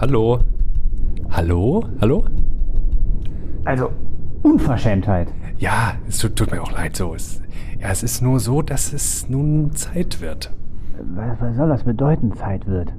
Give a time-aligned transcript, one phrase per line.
[0.00, 0.40] hallo.
[1.30, 1.84] Hallo?
[2.00, 2.24] Hallo?
[3.64, 3.90] Also,
[4.42, 5.28] Unverschämtheit.
[5.58, 7.14] Ja, es tut, tut mir auch leid so.
[7.14, 7.42] Es,
[7.80, 10.52] ja, es ist nur so, dass es nun Zeit wird.
[11.14, 12.92] Was, was soll das bedeuten, Zeit wird?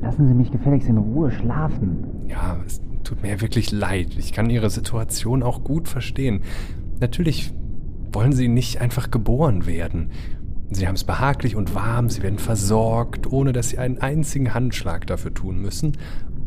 [0.00, 2.06] Lassen Sie mich gefälligst in Ruhe schlafen.
[2.28, 4.16] Ja, es tut mir wirklich leid.
[4.18, 6.40] Ich kann Ihre Situation auch gut verstehen.
[7.00, 7.52] Natürlich
[8.12, 10.10] wollen Sie nicht einfach geboren werden.
[10.70, 15.06] Sie haben es behaglich und warm, Sie werden versorgt, ohne dass Sie einen einzigen Handschlag
[15.06, 15.92] dafür tun müssen.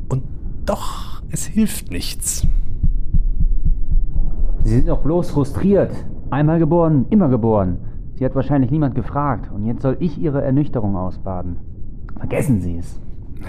[0.09, 0.23] Und
[0.65, 2.45] doch, es hilft nichts.
[4.63, 5.91] Sie sind doch bloß frustriert.
[6.29, 7.77] Einmal geboren, immer geboren.
[8.15, 11.55] Sie hat wahrscheinlich niemand gefragt und jetzt soll ich Ihre Ernüchterung ausbaden.
[12.17, 12.99] Vergessen Sie es.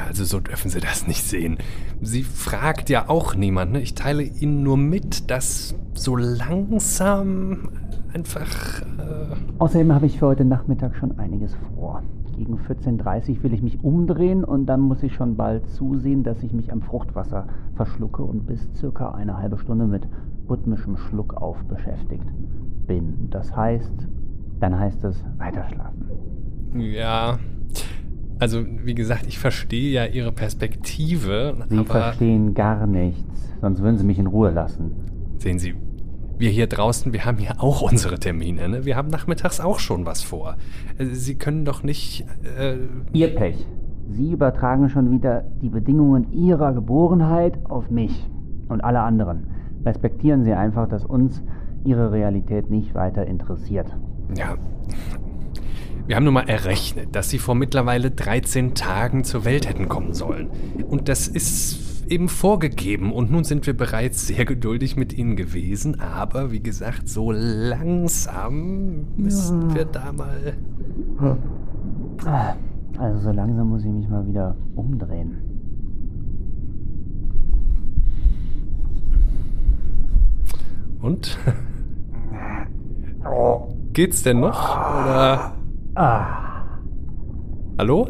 [0.06, 1.58] Also so dürfen Sie das nicht sehen.
[2.00, 3.72] Sie fragt ja auch niemand.
[3.72, 3.80] Ne?
[3.80, 7.70] Ich teile Ihnen nur mit, dass so langsam
[8.14, 8.82] einfach...
[8.82, 12.02] Äh Außerdem habe ich für heute Nachmittag schon einiges vor.
[12.36, 16.42] Gegen 14.30 Uhr will ich mich umdrehen und dann muss ich schon bald zusehen, dass
[16.42, 20.08] ich mich am Fruchtwasser verschlucke und bis circa eine halbe Stunde mit
[20.48, 22.24] rhythmischem Schluckauf beschäftigt
[22.86, 23.28] bin.
[23.30, 24.08] Das heißt,
[24.60, 26.06] dann heißt es weiterschlafen.
[26.74, 27.38] Ja,
[28.38, 31.56] also wie gesagt, ich verstehe ja Ihre Perspektive.
[31.68, 34.92] Sie verstehen gar nichts, sonst würden Sie mich in Ruhe lassen.
[35.36, 35.74] Sehen Sie,
[36.40, 38.68] wir hier draußen, wir haben ja auch unsere Termine.
[38.68, 38.84] Ne?
[38.84, 40.56] Wir haben nachmittags auch schon was vor.
[40.98, 42.26] Äh, Sie können doch nicht...
[42.58, 42.76] Äh
[43.12, 43.66] Ihr Pech.
[44.08, 48.28] Sie übertragen schon wieder die Bedingungen Ihrer Geborenheit auf mich
[48.68, 49.46] und alle anderen.
[49.84, 51.42] Respektieren Sie einfach, dass uns
[51.84, 53.86] Ihre Realität nicht weiter interessiert.
[54.36, 54.56] Ja.
[56.06, 60.12] Wir haben nun mal errechnet, dass Sie vor mittlerweile 13 Tagen zur Welt hätten kommen
[60.12, 60.50] sollen.
[60.88, 61.79] Und das ist
[62.10, 63.12] eben vorgegeben.
[63.12, 66.00] Und nun sind wir bereits sehr geduldig mit Ihnen gewesen.
[66.00, 69.76] Aber wie gesagt, so langsam müssen ja.
[69.76, 70.54] wir da mal.
[72.98, 75.36] Also so langsam muss ich mich mal wieder umdrehen.
[81.00, 81.38] Und?
[83.92, 84.76] Geht's denn noch?
[84.76, 85.52] Oder?
[85.94, 86.26] Ah.
[87.78, 88.08] Hallo?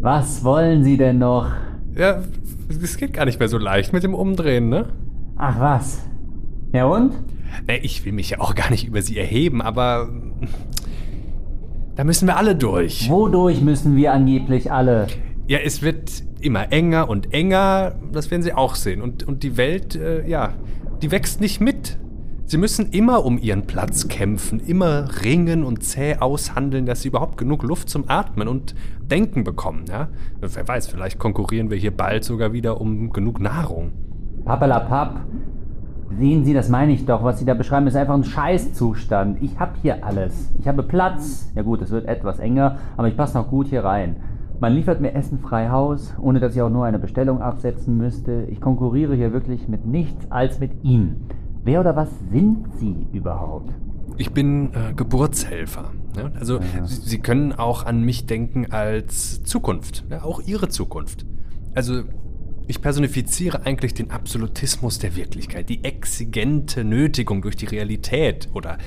[0.00, 1.52] Was wollen Sie denn noch?
[2.00, 2.22] Ja,
[2.82, 4.86] es geht gar nicht mehr so leicht mit dem Umdrehen, ne?
[5.36, 6.02] Ach was?
[6.72, 7.12] Ja und?
[7.82, 10.08] Ich will mich ja auch gar nicht über Sie erheben, aber
[11.96, 13.10] da müssen wir alle durch.
[13.10, 15.08] Wodurch müssen wir angeblich alle?
[15.46, 19.02] Ja, es wird immer enger und enger, das werden Sie auch sehen.
[19.02, 20.54] Und, und die Welt, äh, ja,
[21.02, 21.98] die wächst nicht mit.
[22.50, 27.38] Sie müssen immer um ihren Platz kämpfen, immer ringen und zäh aushandeln, dass sie überhaupt
[27.38, 28.74] genug Luft zum Atmen und
[29.08, 29.84] Denken bekommen.
[29.88, 30.08] Ja?
[30.40, 33.92] Wer weiß, vielleicht konkurrieren wir hier bald sogar wieder um genug Nahrung.
[34.44, 35.20] Pappelapapp.
[36.18, 37.22] Sehen Sie, das meine ich doch.
[37.22, 39.40] Was Sie da beschreiben, ist einfach ein Scheißzustand.
[39.44, 40.52] Ich habe hier alles.
[40.58, 41.52] Ich habe Platz.
[41.54, 44.16] Ja gut, es wird etwas enger, aber ich passe noch gut hier rein.
[44.58, 48.48] Man liefert mir Essen frei Haus, ohne dass ich auch nur eine Bestellung absetzen müsste.
[48.50, 51.28] Ich konkurriere hier wirklich mit nichts als mit Ihnen.
[51.62, 53.70] Wer oder was sind Sie überhaupt?
[54.16, 55.92] Ich bin äh, Geburtshelfer.
[56.16, 56.30] Ja?
[56.38, 56.86] Also ja.
[56.86, 60.22] Sie, Sie, können auch an mich denken als Zukunft, ja?
[60.22, 61.26] auch Ihre Zukunft.
[61.74, 62.02] Also
[62.66, 68.78] ich personifiziere eigentlich den Absolutismus der Wirklichkeit, die exigente Nötigung durch die Realität oder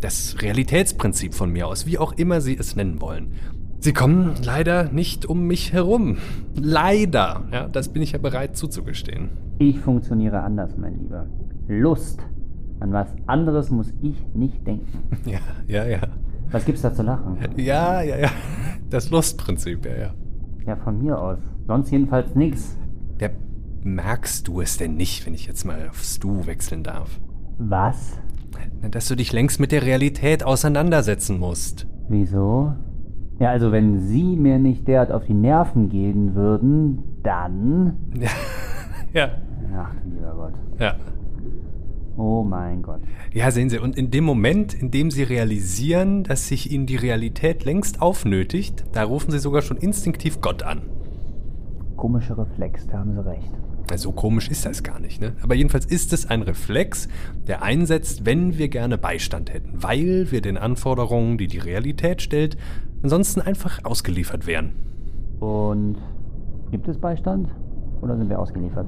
[0.00, 3.32] das Realitätsprinzip von mir aus, wie auch immer Sie es nennen wollen.
[3.78, 6.18] Sie kommen leider nicht um mich herum.
[6.54, 7.44] Leider.
[7.52, 9.30] Ja, das bin ich ja bereit zuzugestehen.
[9.58, 11.26] Ich funktioniere anders, mein Lieber.
[11.68, 12.20] Lust.
[12.80, 15.02] An was anderes muss ich nicht denken.
[15.24, 16.00] Ja, ja, ja.
[16.50, 17.38] Was gibt's da zu lachen?
[17.56, 18.30] Ja, ja, ja.
[18.88, 20.14] Das Lustprinzip, ja, ja.
[20.66, 21.38] Ja, von mir aus.
[21.66, 22.78] Sonst jedenfalls nix.
[23.20, 23.30] Ja,
[23.82, 27.20] merkst du es denn nicht, wenn ich jetzt mal aufs Du wechseln darf?
[27.58, 28.18] Was?
[28.90, 31.86] Dass du dich längst mit der Realität auseinandersetzen musst.
[32.08, 32.72] Wieso?
[33.38, 37.96] Ja, also wenn Sie mir nicht derart auf die Nerven gehen würden, dann.
[39.12, 39.28] ja.
[39.76, 40.54] Ach, lieber Gott.
[40.78, 40.94] Ja.
[42.16, 43.00] Oh mein Gott.
[43.32, 46.96] Ja, sehen Sie, und in dem Moment, in dem Sie realisieren, dass sich Ihnen die
[46.96, 50.82] Realität längst aufnötigt, da rufen Sie sogar schon instinktiv Gott an.
[51.96, 53.52] Komischer Reflex, da haben Sie recht.
[53.94, 55.34] So komisch ist das gar nicht, ne?
[55.42, 57.08] Aber jedenfalls ist es ein Reflex,
[57.46, 62.56] der einsetzt, wenn wir gerne Beistand hätten, weil wir den Anforderungen, die die Realität stellt,
[63.02, 64.74] ansonsten einfach ausgeliefert wären.
[65.38, 65.98] Und
[66.70, 67.48] gibt es Beistand?
[68.00, 68.86] Oder sind wir ausgeliefert?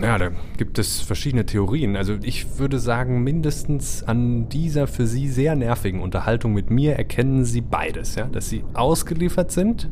[0.00, 1.96] Ja, da gibt es verschiedene Theorien.
[1.96, 7.44] Also ich würde sagen, mindestens an dieser für Sie sehr nervigen Unterhaltung mit mir erkennen
[7.44, 8.26] Sie beides, ja?
[8.26, 9.90] Dass Sie ausgeliefert sind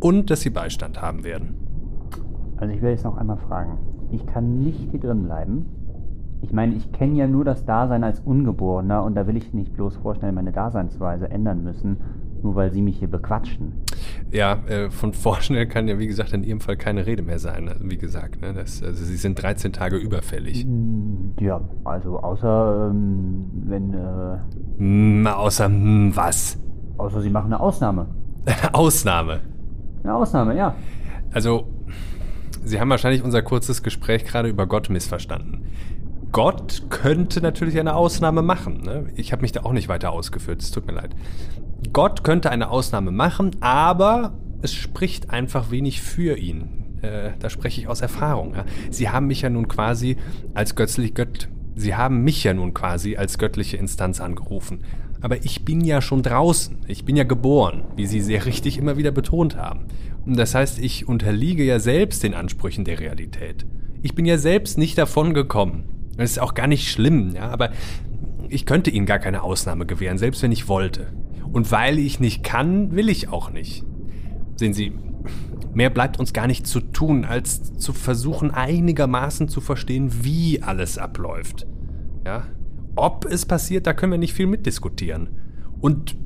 [0.00, 1.54] und dass Sie Beistand haben werden.
[2.56, 3.78] Also ich will jetzt noch einmal fragen.
[4.10, 5.66] Ich kann nicht hier drin bleiben.
[6.40, 9.72] Ich meine, ich kenne ja nur das Dasein als Ungeborener und da will ich nicht
[9.74, 11.98] bloß vorstellen, meine Daseinsweise ändern müssen,
[12.42, 13.72] Nur weil Sie mich hier bequatschen.
[14.30, 17.68] Ja, äh, von vorschnell kann ja, wie gesagt, in Ihrem Fall keine Rede mehr sein.
[17.68, 20.62] Also, wie gesagt, ne, das, also Sie sind 13 Tage überfällig.
[20.64, 23.94] Hm, Ja, also außer ähm, wenn,
[25.24, 26.58] äh, außer was?
[26.96, 28.06] außer Sie machen eine Ausnahme.
[28.46, 29.40] Eine Ausnahme.
[30.02, 30.74] Eine Ausnahme, ja.
[31.32, 31.66] Also,
[32.64, 35.64] Sie haben wahrscheinlich unser kurzes Gespräch gerade über Gott missverstanden.
[36.32, 38.82] Gott könnte natürlich eine Ausnahme machen.
[38.82, 39.06] Ne?
[39.14, 41.16] Ich habe mich da auch nicht weiter ausgeführt, es tut mir leid.
[41.92, 44.32] Gott könnte eine Ausnahme machen, aber
[44.62, 47.00] es spricht einfach wenig für ihn.
[47.02, 48.54] Äh, da spreche ich aus Erfahrung.
[48.54, 48.64] Ja?
[48.90, 50.16] Sie haben mich ja nun quasi
[50.54, 51.48] als göttlich Gött.
[51.76, 54.82] Sie haben mich ja nun quasi als göttliche Instanz angerufen.
[55.20, 56.78] Aber ich bin ja schon draußen.
[56.88, 59.86] Ich bin ja geboren, wie Sie sehr richtig immer wieder betont haben.
[60.26, 63.64] Und das heißt, ich unterliege ja selbst den Ansprüchen der Realität.
[64.02, 66.10] Ich bin ja selbst nicht davon gekommen.
[66.16, 67.70] Das ist auch gar nicht schlimm, ja, aber
[68.48, 71.12] ich könnte Ihnen gar keine Ausnahme gewähren, selbst wenn ich wollte.
[71.52, 73.84] Und weil ich nicht kann, will ich auch nicht.
[74.56, 74.92] Sehen Sie,
[75.74, 80.98] mehr bleibt uns gar nicht zu tun, als zu versuchen, einigermaßen zu verstehen, wie alles
[80.98, 81.66] abläuft.
[82.24, 82.44] Ja?
[82.96, 85.28] Ob es passiert, da können wir nicht viel mitdiskutieren.
[85.80, 86.16] Und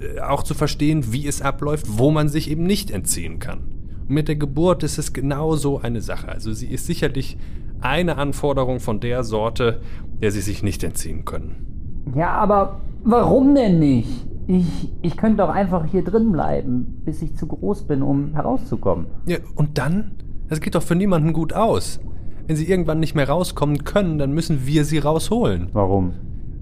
[0.00, 3.60] äh, auch zu verstehen, wie es abläuft, wo man sich eben nicht entziehen kann.
[4.08, 6.28] Und mit der Geburt ist es genau so eine Sache.
[6.28, 7.36] Also sie ist sicherlich
[7.80, 9.80] eine Anforderung von der Sorte,
[10.20, 12.02] der sie sich nicht entziehen können.
[12.14, 14.29] Ja, aber warum denn nicht?
[14.50, 19.06] Ich, ich könnte doch einfach hier drin bleiben, bis ich zu groß bin, um herauszukommen.
[19.26, 20.16] Ja, und dann?
[20.48, 22.00] Das geht doch für niemanden gut aus.
[22.48, 25.68] Wenn sie irgendwann nicht mehr rauskommen können, dann müssen wir sie rausholen.
[25.72, 26.14] Warum?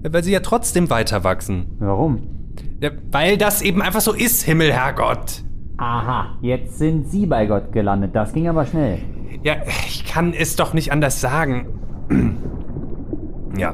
[0.07, 1.65] Weil sie ja trotzdem weiter wachsen.
[1.79, 2.27] Warum?
[2.79, 5.43] Ja, weil das eben einfach so ist, Himmel, Herrgott.
[5.77, 8.11] Aha, jetzt sind Sie bei Gott gelandet.
[8.13, 8.99] Das ging aber schnell.
[9.41, 9.55] Ja,
[9.87, 11.65] ich kann es doch nicht anders sagen.
[13.57, 13.73] Ja.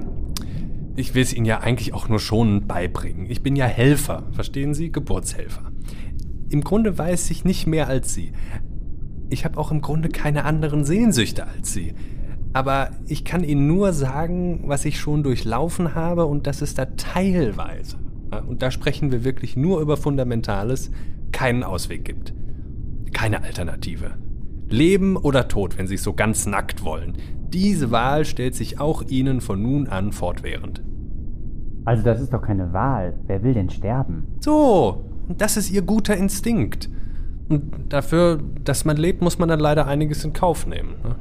[0.95, 3.29] Ich will es Ihnen ja eigentlich auch nur schon beibringen.
[3.29, 4.91] Ich bin ja Helfer, verstehen Sie?
[4.91, 5.71] Geburtshelfer.
[6.49, 8.31] Im Grunde weiß ich nicht mehr als Sie.
[9.29, 11.93] Ich habe auch im Grunde keine anderen Sehnsüchte als Sie.
[12.53, 16.85] Aber ich kann Ihnen nur sagen, was ich schon durchlaufen habe und das ist da
[16.85, 17.97] teilweise,
[18.47, 20.91] und da sprechen wir wirklich nur über Fundamentales,
[21.33, 22.33] keinen Ausweg gibt.
[23.11, 24.13] Keine Alternative.
[24.69, 27.17] Leben oder Tod, wenn Sie es so ganz nackt wollen.
[27.53, 30.83] Diese Wahl stellt sich auch Ihnen von nun an fortwährend.
[31.85, 33.13] Also das ist doch keine Wahl.
[33.27, 34.23] Wer will denn sterben?
[34.39, 35.05] So,
[35.37, 36.89] das ist Ihr guter Instinkt.
[37.47, 40.95] Und dafür, dass man lebt, muss man dann leider einiges in Kauf nehmen.
[41.03, 41.15] ne?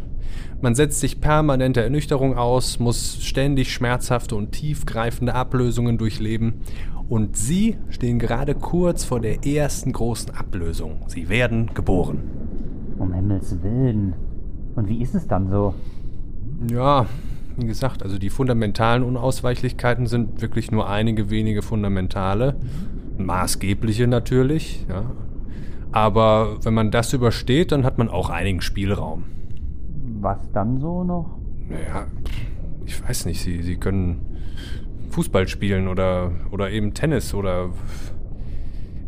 [0.63, 6.55] Man setzt sich permanent der Ernüchterung aus, muss ständig schmerzhafte und tiefgreifende Ablösungen durchleben.
[7.09, 11.05] Und Sie stehen gerade kurz vor der ersten großen Ablösung.
[11.09, 12.23] Sie werden geboren.
[12.99, 14.15] Um Himmels Willen.
[14.75, 15.75] Und wie ist es dann so?
[16.71, 17.07] Ja,
[17.57, 22.57] wie gesagt, also die fundamentalen Unausweichlichkeiten sind wirklich nur einige wenige fundamentale,
[23.19, 25.11] maßgebliche natürlich, ja.
[25.93, 29.25] Aber wenn man das übersteht, dann hat man auch einigen Spielraum.
[30.21, 31.39] Was dann so noch?
[31.69, 32.07] Naja,
[32.85, 34.21] ich weiß nicht, sie, sie können
[35.11, 37.71] Fußball spielen oder, oder eben Tennis oder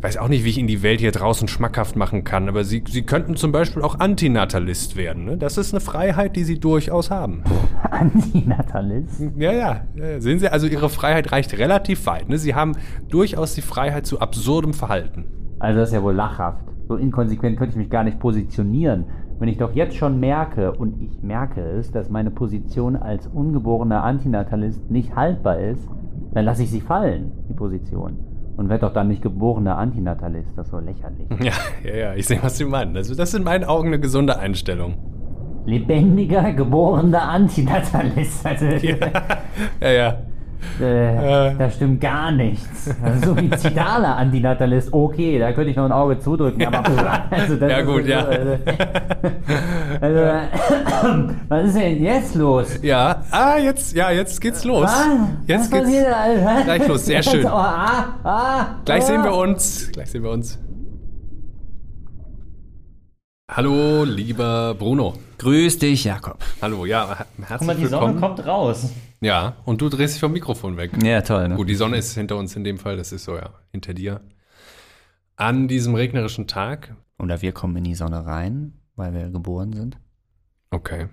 [0.01, 2.83] weiß auch nicht, wie ich Ihnen die Welt hier draußen schmackhaft machen kann, aber Sie,
[2.87, 5.25] sie könnten zum Beispiel auch Antinatalist werden.
[5.25, 5.37] Ne?
[5.37, 7.43] Das ist eine Freiheit, die Sie durchaus haben.
[7.91, 9.23] Antinatalist?
[9.37, 9.81] Ja, ja.
[10.19, 12.29] Sehen Sie, also Ihre Freiheit reicht relativ weit.
[12.29, 12.37] Ne?
[12.37, 12.73] Sie haben
[13.09, 15.25] durchaus die Freiheit zu absurdem Verhalten.
[15.59, 16.63] Also das ist ja wohl lachhaft.
[16.87, 19.05] So inkonsequent könnte ich mich gar nicht positionieren.
[19.39, 24.03] Wenn ich doch jetzt schon merke, und ich merke es, dass meine Position als ungeborener
[24.03, 25.87] Antinatalist nicht haltbar ist,
[26.33, 28.36] dann lasse ich sie fallen, die Position.
[28.57, 30.49] Und werde doch dann nicht geborener Antinatalist.
[30.55, 31.27] Das ist so lächerlich.
[31.39, 32.97] Ja, ja, ja, ich sehe, was Sie meinen.
[32.97, 34.95] Also das ist in meinen Augen eine gesunde Einstellung.
[35.65, 38.45] Lebendiger, geborener Antinatalist.
[38.45, 38.95] Also, Ja,
[39.91, 40.17] ja.
[40.79, 42.89] Äh, da stimmt gar nichts.
[43.03, 46.65] Also, suizidaler Antinatalist, okay, da könnte ich noch ein Auge zudrücken.
[46.65, 46.83] Aber
[47.29, 48.25] also, das Ja, ist gut, so, ja.
[48.25, 48.57] Also,
[50.01, 52.79] also, was ist denn jetzt los?
[52.81, 54.83] Ja, ah, jetzt, ja, jetzt geht's los.
[54.83, 55.07] Was?
[55.45, 56.15] Jetzt Was passiert geht's.
[56.15, 56.63] Alter?
[56.63, 57.45] gleich los, sehr schön.
[57.45, 59.41] Oh, ah, ah, Gleich sehen wir ah.
[59.41, 59.91] uns.
[59.91, 60.59] Gleich sehen wir uns.
[63.49, 65.13] Hallo, lieber Bruno.
[65.37, 66.43] Grüß dich, Jakob.
[66.61, 68.35] Hallo, ja, her- Guck herzlich mal, die Sonne willkommen.
[68.35, 68.91] kommt raus.
[69.21, 70.91] Ja, und du drehst dich vom Mikrofon weg.
[71.03, 71.55] Ja, toll, ne?
[71.55, 74.21] Gut, die Sonne ist hinter uns in dem Fall, das ist so, ja, hinter dir.
[75.35, 76.95] An diesem regnerischen Tag.
[77.19, 79.97] Oder wir kommen in die Sonne rein, weil wir geboren sind.
[80.71, 81.07] Okay.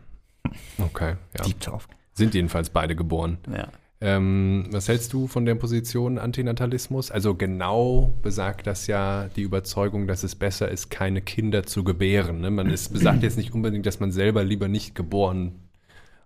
[0.79, 1.45] Okay, ja.
[1.45, 1.83] Deep Talk.
[2.13, 3.39] Sind jedenfalls beide geboren.
[3.51, 3.69] Ja.
[4.05, 7.11] Ähm, was hältst du von der Position Antinatalismus?
[7.11, 12.43] Also genau besagt das ja die Überzeugung, dass es besser ist, keine Kinder zu gebären.
[12.43, 12.51] Ne?
[12.51, 15.53] Man ist, besagt jetzt nicht unbedingt, dass man selber lieber nicht geboren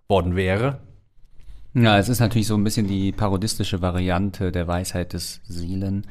[0.09, 0.79] worden wäre.
[1.73, 6.05] Ja, es ist natürlich so ein bisschen die parodistische Variante der Weisheit des Seelen,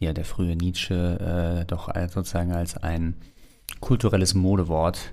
[0.00, 3.16] die ja der frühe Nietzsche äh, doch als, sozusagen als ein
[3.80, 5.12] kulturelles Modewort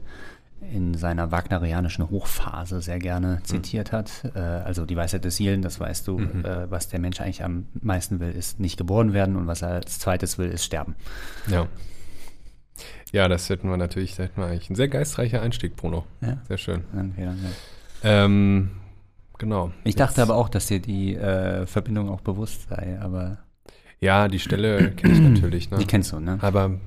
[0.74, 4.12] in seiner wagnerianischen Hochphase sehr gerne zitiert hat.
[4.36, 6.46] Äh, also die Weisheit des Seelen, das weißt du, Mhm.
[6.46, 9.70] äh, was der Mensch eigentlich am meisten will, ist nicht geboren werden und was er
[9.70, 10.96] als zweites will, ist sterben.
[11.48, 11.68] Ja.
[13.12, 16.06] Ja, das hätten wir natürlich, da hätten wir eigentlich ein sehr geistreicher Einstieg, Bruno.
[16.22, 16.38] Ja.
[16.48, 16.84] Sehr schön.
[16.94, 17.50] Okay, dann, ja.
[18.26, 18.70] Ähm,
[19.38, 19.72] genau.
[19.84, 23.40] Ich dachte aber auch, dass dir die äh, Verbindung auch bewusst sei, aber
[24.00, 25.72] Ja, die Stelle kenne ich natürlich.
[25.72, 25.80] Ne?
[25.80, 26.38] die kennst du, ne?
[26.42, 26.80] Aber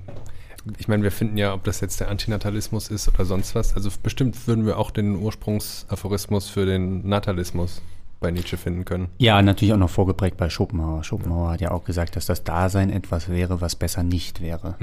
[0.79, 3.75] ich meine, wir finden ja, ob das jetzt der Antinatalismus ist oder sonst was.
[3.75, 7.83] Also bestimmt würden wir auch den Ursprungsaphorismus für den Natalismus
[8.21, 9.09] bei Nietzsche finden können.
[9.19, 11.05] Ja, natürlich auch noch vorgeprägt bei Schopenhauer.
[11.05, 14.77] Schopenhauer hat ja auch gesagt, dass das Dasein etwas wäre, was besser nicht wäre.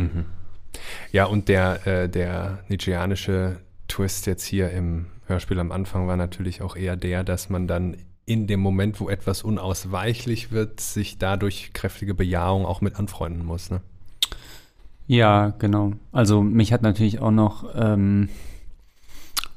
[1.11, 3.57] Ja, und der, äh, der Nietzscheanische
[3.87, 7.97] Twist jetzt hier im Hörspiel am Anfang war natürlich auch eher der, dass man dann
[8.25, 13.71] in dem Moment, wo etwas unausweichlich wird, sich dadurch kräftige Bejahung auch mit anfreunden muss.
[13.71, 13.81] Ne?
[15.09, 15.93] Ja, genau.
[16.11, 18.29] Also mich hat natürlich auch noch ähm,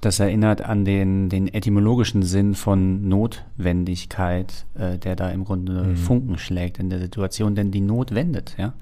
[0.00, 6.38] das erinnert an den, den etymologischen Sinn von Notwendigkeit, äh, der da im Grunde Funken
[6.38, 8.72] schlägt in der Situation, denn die Not wendet, ja.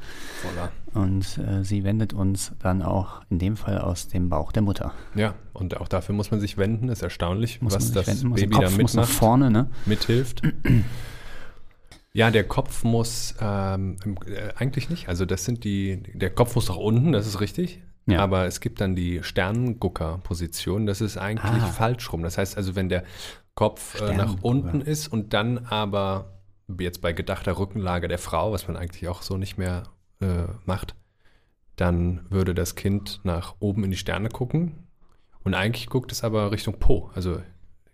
[0.41, 0.71] Voller.
[0.95, 4.93] Und äh, sie wendet uns dann auch in dem Fall aus dem Bauch der Mutter.
[5.17, 6.89] Ja, und auch dafür muss man sich wenden.
[6.89, 9.11] Ist erstaunlich, Muss was das wenden, Baby da mitmacht.
[9.11, 9.67] vorne, ne?
[9.87, 10.43] mithilft.
[12.13, 15.09] Ja, der Kopf muss ähm, äh, eigentlich nicht.
[15.09, 17.83] Also das sind die, der Kopf muss nach unten, das ist richtig.
[18.07, 18.21] Ja.
[18.21, 21.67] Aber es gibt dann die Sternengucker-Position, das ist eigentlich Ah.
[21.67, 22.23] falsch rum.
[22.23, 23.05] Das heißt also, wenn der
[23.55, 26.41] Kopf äh, nach unten ist und dann aber
[26.79, 29.85] jetzt bei gedachter Rückenlage der Frau, was man eigentlich auch so nicht mehr
[30.21, 30.95] äh, macht,
[31.77, 34.87] dann würde das Kind nach oben in die Sterne gucken
[35.45, 37.41] und eigentlich guckt es aber Richtung Po, also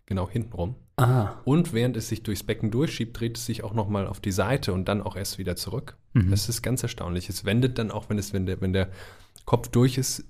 [0.06, 0.76] genau hinten rum.
[0.97, 1.35] Ah.
[1.45, 4.73] Und während es sich durchs Becken durchschiebt, dreht es sich auch nochmal auf die Seite
[4.73, 5.97] und dann auch erst wieder zurück.
[6.15, 6.31] Mhm.
[6.31, 7.29] Das ist ganz erstaunlich.
[7.29, 8.88] Es wendet dann auch, wenn, es, wenn, der, wenn der
[9.45, 10.25] Kopf durch ist,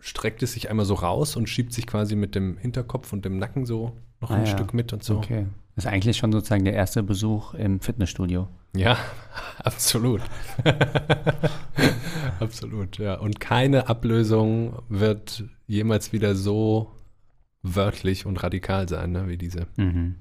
[0.00, 3.38] streckt es sich einmal so raus und schiebt sich quasi mit dem Hinterkopf und dem
[3.38, 4.52] Nacken so noch Ah, ein ja.
[4.52, 5.18] Stück mit und so.
[5.18, 5.46] Okay.
[5.74, 8.48] Das ist eigentlich schon sozusagen der erste Besuch im Fitnessstudio.
[8.74, 8.96] Ja,
[9.62, 10.22] absolut.
[12.40, 13.14] absolut, ja.
[13.14, 16.97] Und keine Ablösung wird jemals wieder so
[17.62, 19.66] wörtlich und radikal sein, ne, wie diese.
[19.76, 20.16] Mhm.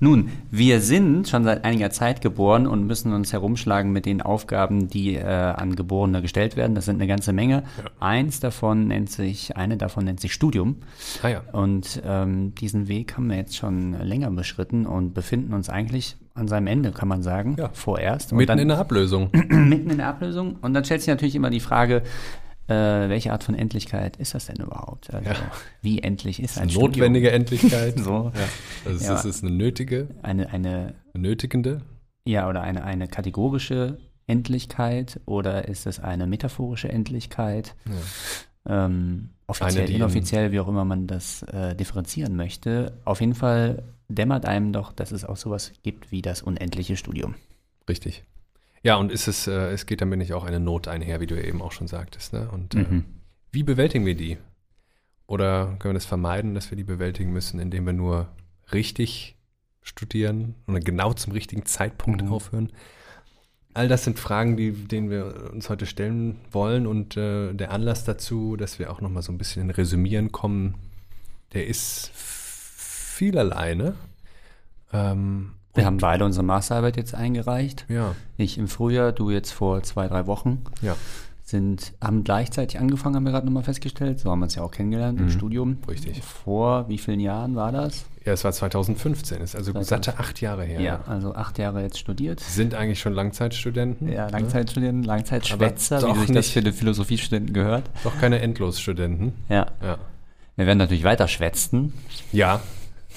[0.00, 4.88] Nun, wir sind schon seit einiger Zeit geboren und müssen uns herumschlagen mit den Aufgaben,
[4.88, 6.74] die äh, an Geborene gestellt werden.
[6.74, 7.62] Das sind eine ganze Menge.
[8.00, 10.78] Eins davon nennt sich, eine davon nennt sich Studium.
[11.22, 11.42] Ah ja.
[11.52, 16.48] Und ähm, diesen Weg haben wir jetzt schon länger beschritten und befinden uns eigentlich an
[16.48, 17.54] seinem Ende, kann man sagen.
[17.56, 17.70] Ja.
[17.72, 18.32] Vorerst.
[18.32, 19.30] Und Mitten dann, in der Ablösung.
[19.32, 20.56] mitten in der Ablösung.
[20.60, 22.02] Und dann stellt sich natürlich immer die Frage,
[22.68, 25.12] äh, welche Art von Endlichkeit ist das denn überhaupt?
[25.14, 25.36] Also, Ja.
[25.82, 27.98] wie endlich ist ein Eine notwendige Endlichkeit.
[27.98, 28.32] So.
[28.34, 28.48] Ja.
[28.90, 29.14] Also Ja.
[29.14, 30.24] es ist eine nötige, Studium?
[30.24, 31.82] Eine, eine nötigende.
[32.24, 37.74] Ja, oder eine, eine kategorische Endlichkeit oder ist es eine metaphorische Endlichkeit?
[38.68, 42.98] Ähm, offiziell, Eine, inoffiziell, wie auch immer man das äh, differenzieren möchte.
[43.04, 47.34] Auf jeden Fall dämmert einem doch, dass es auch sowas gibt wie das unendliche Studium.
[47.88, 48.24] Richtig.
[48.86, 51.34] Ja, und ist es, äh, es geht damit nicht auch eine Not einher, wie du
[51.44, 52.32] eben auch schon sagtest.
[52.32, 52.48] Ne?
[52.52, 53.04] Und äh, Mhm.
[53.50, 54.38] wie bewältigen wir die?
[55.26, 58.28] Oder können wir das vermeiden, dass wir die bewältigen müssen, indem wir nur
[58.72, 59.34] richtig
[59.82, 62.32] studieren und genau zum richtigen Zeitpunkt Mhm.
[62.32, 62.72] aufhören?
[63.74, 68.04] All das sind Fragen, die, denen wir uns heute stellen wollen und äh, der Anlass
[68.04, 70.76] dazu, dass wir auch noch mal so ein bisschen in Resümieren kommen,
[71.54, 73.94] der ist vielerlei, ne?
[74.92, 77.84] Ähm, Wir haben beide unsere Masterarbeit jetzt eingereicht.
[77.88, 80.62] ja, Ich im Frühjahr, du jetzt vor zwei, drei Wochen.
[80.82, 80.96] ja,
[81.44, 84.18] Sind, haben gleichzeitig angefangen, haben wir gerade nochmal festgestellt.
[84.18, 85.30] So haben wir uns ja auch kennengelernt im Mhm.
[85.30, 85.78] Studium.
[85.88, 86.20] Richtig.
[86.20, 88.04] Vor wie vielen Jahren war das?
[88.24, 90.80] ja, es war 2015, ist also satte acht Jahre her.
[90.80, 92.40] Ja, also acht Jahre jetzt studiert.
[92.40, 94.08] Sind eigentlich schon Langzeitstudenten.
[94.08, 94.32] Ja, ne?
[94.32, 97.88] Langzeitstudenten, Langzeitschwätzer, wie sich das nicht- für den Philosophiestudenten gehört.
[98.02, 99.32] Doch keine Endlosstudenten.
[99.48, 99.66] Ja.
[99.80, 99.98] Ja,
[100.56, 101.92] Wir werden natürlich weiter schwätzen.
[102.32, 102.60] ja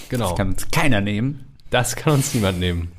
[0.10, 0.28] genau.
[0.30, 1.46] Das kann uns keiner nehmen.
[1.70, 2.92] Das kann uns niemand nehmen.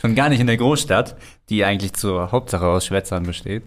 [0.00, 1.16] Schon gar nicht in der Großstadt,
[1.48, 3.62] die eigentlich zur Hauptsache aus Schwätzern besteht.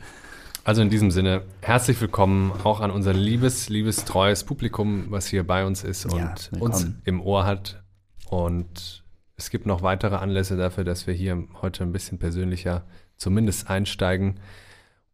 [0.64, 5.46] Also in diesem Sinne, herzlich willkommen auch an unser liebes, liebes, treues Publikum, was hier
[5.46, 7.84] bei uns ist und Ja, uns im Ohr hat.
[8.30, 9.04] Und
[9.38, 12.84] es gibt noch weitere Anlässe dafür, dass wir hier heute ein bisschen persönlicher
[13.16, 14.40] zumindest einsteigen.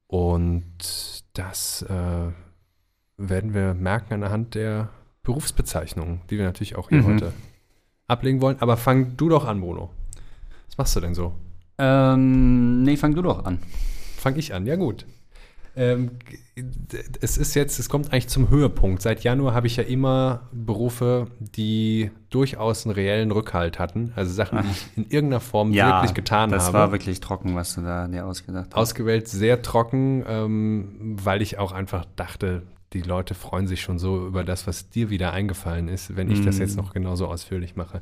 [0.07, 2.31] Und das äh,
[3.17, 4.89] werden wir merken anhand der
[5.23, 7.05] Berufsbezeichnungen, die wir natürlich auch hier Mhm.
[7.15, 7.33] heute
[8.11, 8.57] ablegen wollen.
[8.59, 9.89] Aber fang du doch an, Bruno.
[10.67, 11.33] Was machst du denn so?
[11.77, 13.59] Ähm, nee, fang du doch an.
[14.17, 15.05] Fang ich an, ja gut.
[15.73, 16.11] Ähm,
[17.21, 19.01] es ist jetzt, es kommt eigentlich zum Höhepunkt.
[19.01, 24.11] Seit Januar habe ich ja immer Berufe, die durchaus einen reellen Rückhalt hatten.
[24.17, 26.77] Also Sachen, die ich in irgendeiner Form Ja, wirklich getan das habe.
[26.77, 28.75] war wirklich trocken, was du da dir ausgedacht hast.
[28.75, 34.27] Ausgewählt, sehr trocken, ähm, weil ich auch einfach dachte, die Leute freuen sich schon so
[34.27, 36.61] über das, was dir wieder eingefallen ist, wenn ich das Mhm.
[36.61, 38.01] jetzt noch genauso ausführlich mache.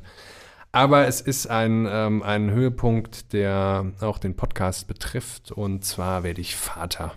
[0.72, 5.50] Aber es ist ein, ähm, ein Höhepunkt, der auch den Podcast betrifft.
[5.52, 7.12] Und zwar werde ich Vater.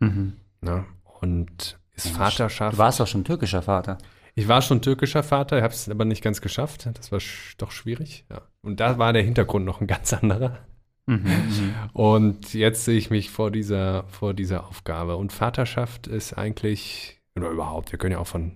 [0.00, 0.34] Mhm.
[0.62, 0.84] Ne?
[1.20, 2.74] Und ist Vaterschaft.
[2.74, 3.98] Du warst doch schon türkischer Vater.
[4.34, 6.88] Ich war schon türkischer Vater, habe es aber nicht ganz geschafft.
[6.94, 7.20] Das war
[7.58, 8.24] doch schwierig.
[8.30, 8.40] Ja.
[8.62, 10.58] Und da war der Hintergrund noch ein ganz anderer.
[11.06, 11.74] Mhm.
[11.92, 15.16] Und jetzt sehe ich mich vor dieser, vor dieser Aufgabe.
[15.16, 18.52] Und Vaterschaft ist eigentlich, oder überhaupt, wir können ja auch von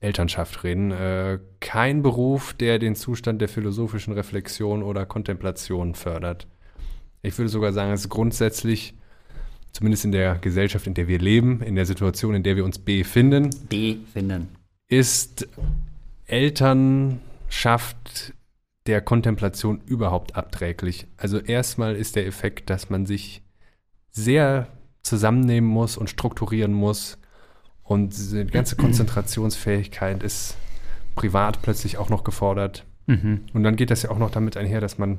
[0.00, 6.48] Elternschaft reden, äh, kein Beruf, der den Zustand der philosophischen Reflexion oder Kontemplation fördert.
[7.22, 8.94] Ich würde sogar sagen, es ist grundsätzlich,
[9.70, 12.80] zumindest in der Gesellschaft, in der wir leben, in der Situation, in der wir uns
[12.80, 14.48] befinden, Befinden.
[14.88, 15.48] ist
[16.26, 18.34] Elternschaft
[18.86, 21.06] der Kontemplation überhaupt abträglich.
[21.16, 23.42] Also erstmal ist der Effekt, dass man sich
[24.10, 24.68] sehr
[25.02, 27.18] zusammennehmen muss und strukturieren muss
[27.82, 30.56] und die ganze Konzentrationsfähigkeit ist
[31.14, 32.84] privat plötzlich auch noch gefordert.
[33.06, 33.40] Mhm.
[33.52, 35.18] Und dann geht das ja auch noch damit einher, dass man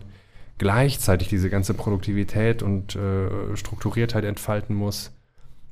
[0.58, 5.12] gleichzeitig diese ganze Produktivität und äh, Strukturiertheit entfalten muss.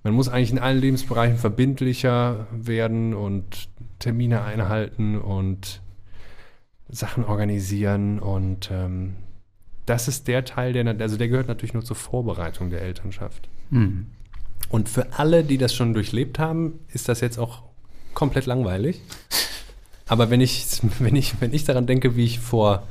[0.03, 3.69] Man muss eigentlich in allen Lebensbereichen verbindlicher werden und
[3.99, 5.81] Termine einhalten und
[6.91, 8.19] Sachen organisieren.
[8.19, 9.15] Und ähm,
[9.85, 13.49] das ist der Teil, der, also der gehört natürlich nur zur Vorbereitung der Elternschaft.
[13.69, 14.07] Mhm.
[14.69, 17.63] Und für alle, die das schon durchlebt haben, ist das jetzt auch
[18.13, 19.01] komplett langweilig.
[20.07, 20.65] Aber wenn ich,
[20.99, 22.83] wenn ich, wenn ich daran denke, wie ich vor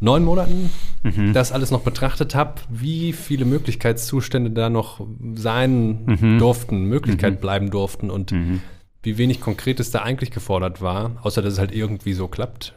[0.00, 0.70] neun Monaten
[1.02, 1.34] Mhm.
[1.34, 6.38] das alles noch betrachtet habe, wie viele Möglichkeitszustände da noch sein Mhm.
[6.38, 7.38] durften, Möglichkeit Mhm.
[7.40, 8.60] bleiben durften und Mhm.
[9.02, 12.74] wie wenig Konkretes da eigentlich gefordert war, außer dass es halt irgendwie so klappt.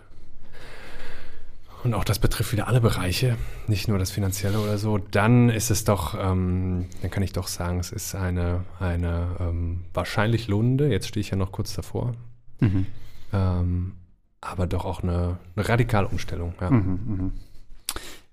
[1.87, 4.97] Und auch das betrifft wieder alle Bereiche, nicht nur das Finanzielle oder so.
[4.97, 9.85] Dann ist es doch, ähm, dann kann ich doch sagen, es ist eine, eine ähm,
[9.93, 12.13] wahrscheinlich lohnende, jetzt stehe ich ja noch kurz davor,
[12.59, 12.87] Mhm.
[13.31, 13.93] ähm,
[14.41, 16.55] aber doch auch eine, eine radikale Umstellung.
[16.59, 16.71] Ja.
[16.71, 16.99] Mhm.
[17.05, 17.31] Mhm.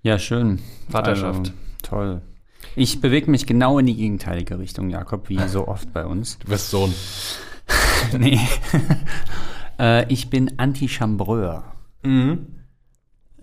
[0.01, 0.59] Ja, schön.
[0.89, 1.39] Vaterschaft.
[1.39, 2.21] Also, toll.
[2.75, 6.39] Ich bewege mich genau in die gegenteilige Richtung, Jakob, wie so oft bei uns.
[6.39, 6.93] Du bist Sohn.
[8.19, 8.37] nee.
[9.79, 11.63] äh, ich bin Anti-Chambreur.
[12.03, 12.47] Mhm.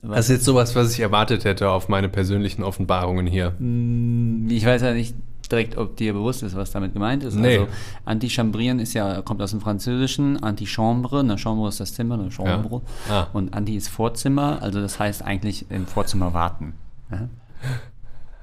[0.03, 3.55] Das ist jetzt sowas, was ich erwartet hätte auf meine persönlichen Offenbarungen hier.
[3.59, 5.15] Mm, Ich weiß ja nicht
[5.51, 7.35] direkt, ob dir bewusst ist, was damit gemeint ist.
[7.35, 7.59] Nee.
[7.59, 7.69] Also
[8.05, 12.81] Anti-Chambrieren ist ja, kommt aus dem Französischen, Anti-Chambre, eine Chambre ist das Zimmer, eine Chambre.
[13.09, 13.27] Ah.
[13.33, 16.75] Und Anti ist Vorzimmer, also das heißt eigentlich im Vorzimmer warten.
[17.11, 17.29] Ja?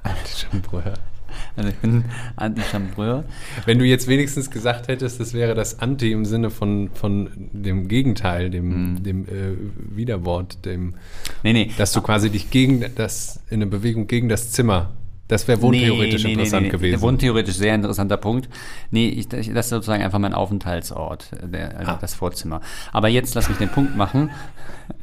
[1.55, 2.03] Also ich bin
[2.35, 3.23] Anti-Chambreur.
[3.65, 7.87] Wenn du jetzt wenigstens gesagt hättest, das wäre das Anti im Sinne von, von dem
[7.87, 9.03] Gegenteil, dem, Mhm.
[9.03, 9.55] dem äh,
[9.95, 10.95] Widerwort, dem,
[11.43, 11.71] Nee, nee.
[11.77, 14.91] dass du quasi dich gegen das, in eine Bewegung gegen das Zimmer,
[15.27, 17.01] das wäre wohntheoretisch Nee, nee, interessant nee, gewesen.
[17.01, 18.49] Wohntheoretisch sehr interessanter Punkt.
[18.89, 21.97] Nee, ich, das ist sozusagen einfach mein Aufenthaltsort, äh, der, also Ah.
[22.01, 22.61] das Vorzimmer.
[22.91, 24.31] Aber jetzt lass mich den Punkt machen.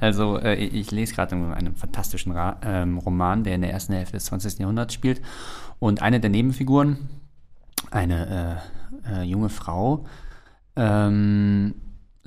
[0.00, 3.92] Also äh, ich lese gerade in einem fantastischen Ra ähm, Roman, der in der ersten
[3.92, 4.58] Hälfte des 20.
[4.58, 5.20] Jahrhunderts spielt.
[5.78, 7.08] Und eine der Nebenfiguren,
[7.90, 8.62] eine
[9.06, 10.06] äh, äh, junge Frau,
[10.74, 11.74] ähm,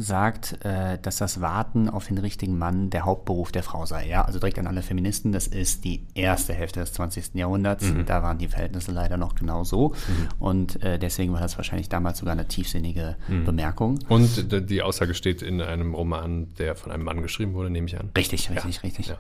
[0.01, 4.07] sagt, äh, dass das Warten auf den richtigen Mann der Hauptberuf der Frau sei.
[4.07, 7.35] Ja, also direkt an alle Feministen, das ist die erste Hälfte des 20.
[7.35, 7.85] Jahrhunderts.
[8.05, 9.93] Da waren die Verhältnisse leider noch genau so.
[10.39, 13.99] Und äh, deswegen war das wahrscheinlich damals sogar eine tiefsinnige Bemerkung.
[14.07, 17.99] Und die Aussage steht in einem Roman, der von einem Mann geschrieben wurde, nehme ich
[17.99, 18.09] an.
[18.15, 19.07] Richtig, richtig, richtig.
[19.07, 19.17] Ja.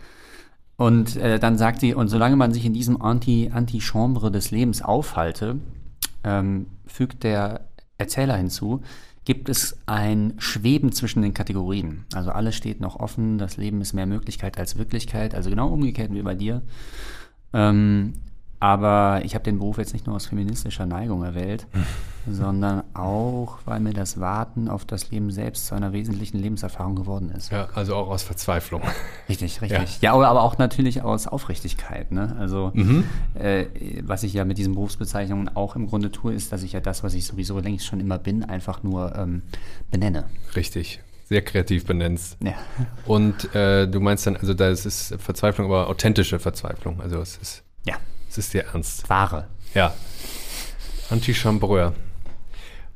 [0.79, 4.81] Und äh, dann sagt sie, und solange man sich in diesem Anti- Anti-Chambre des Lebens
[4.81, 5.57] aufhalte,
[6.23, 7.65] ähm, fügt der
[7.97, 8.81] Erzähler hinzu,
[9.25, 12.05] gibt es ein Schweben zwischen den Kategorien.
[12.13, 16.13] Also alles steht noch offen, das Leben ist mehr Möglichkeit als Wirklichkeit, also genau umgekehrt
[16.13, 16.61] wie bei dir.
[17.51, 18.13] Ähm,
[18.59, 21.65] aber ich habe den Beruf jetzt nicht nur aus feministischer Neigung erwählt,
[22.29, 27.31] sondern auch, weil mir das Warten auf das Leben selbst zu einer wesentlichen Lebenserfahrung geworden
[27.31, 27.51] ist.
[27.51, 28.81] Ja, also auch aus Verzweiflung.
[29.29, 30.01] Richtig, richtig.
[30.01, 32.11] Ja, aber aber auch natürlich aus Aufrichtigkeit.
[32.11, 32.35] Ne?
[32.39, 33.03] Also, Mhm.
[33.35, 33.65] äh,
[34.03, 37.03] was ich ja mit diesen Berufsbezeichnungen auch im Grunde tue, ist, dass ich ja das,
[37.03, 39.41] was ich sowieso längst schon immer bin, einfach nur ähm,
[39.89, 40.25] benenne.
[40.55, 40.99] Richtig.
[41.25, 42.37] Sehr kreativ benennst.
[42.43, 42.53] Ja.
[43.05, 46.99] Und äh, du meinst dann, also da ist Verzweiflung, aber authentische Verzweiflung.
[47.01, 47.95] Also es ist, Ja,
[48.29, 49.09] es ist dir ernst.
[49.09, 49.47] Ware.
[49.73, 49.93] Ja.
[51.09, 51.93] Anti-Chambreur.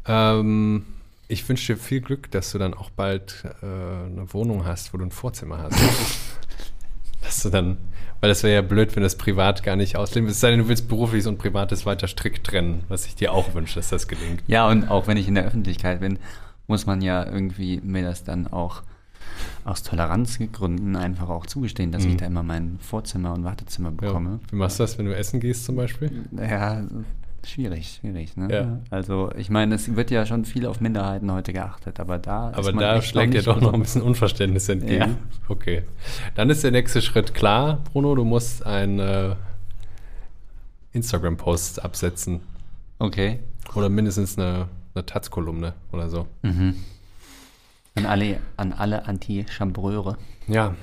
[0.05, 0.85] Ähm,
[1.27, 4.97] ich wünsche dir viel Glück, dass du dann auch bald äh, eine Wohnung hast, wo
[4.97, 5.81] du ein Vorzimmer hast.
[5.81, 6.19] Das
[7.23, 7.77] dass du dann,
[8.19, 10.67] weil das wäre ja blöd, wenn das privat gar nicht ausleben Es sei denn, du
[10.67, 14.43] willst beruflich und privates weiter strikt trennen, was ich dir auch wünsche, dass das gelingt.
[14.47, 16.19] Ja, und auch wenn ich in der Öffentlichkeit bin,
[16.67, 18.83] muss man ja irgendwie mir das dann auch
[19.65, 22.11] aus Toleranzgründen einfach auch zugestehen, dass mhm.
[22.11, 24.39] ich da immer mein Vorzimmer und Wartezimmer bekomme.
[24.41, 24.51] Ja.
[24.51, 26.11] Wie machst du das, wenn du essen gehst zum Beispiel?
[26.37, 26.83] Ja,
[27.45, 28.35] schwierig, schwierig.
[28.37, 28.53] Ne?
[28.53, 28.79] Ja.
[28.89, 32.73] Also ich meine, es wird ja schon viel auf Minderheiten heute geachtet, aber da Aber
[32.73, 34.99] da schlägt ja doch noch ein bisschen Unverständnis entgegen.
[34.99, 35.17] Ja.
[35.47, 35.83] Okay.
[36.35, 39.35] Dann ist der nächste Schritt klar, Bruno, du musst einen äh,
[40.93, 42.41] Instagram-Post absetzen.
[42.99, 43.39] Okay.
[43.75, 46.27] Oder mindestens eine, eine Taz-Kolumne oder so.
[46.43, 46.75] Mhm.
[47.95, 50.17] An alle, an alle Anti-Chambreure.
[50.47, 50.75] Ja.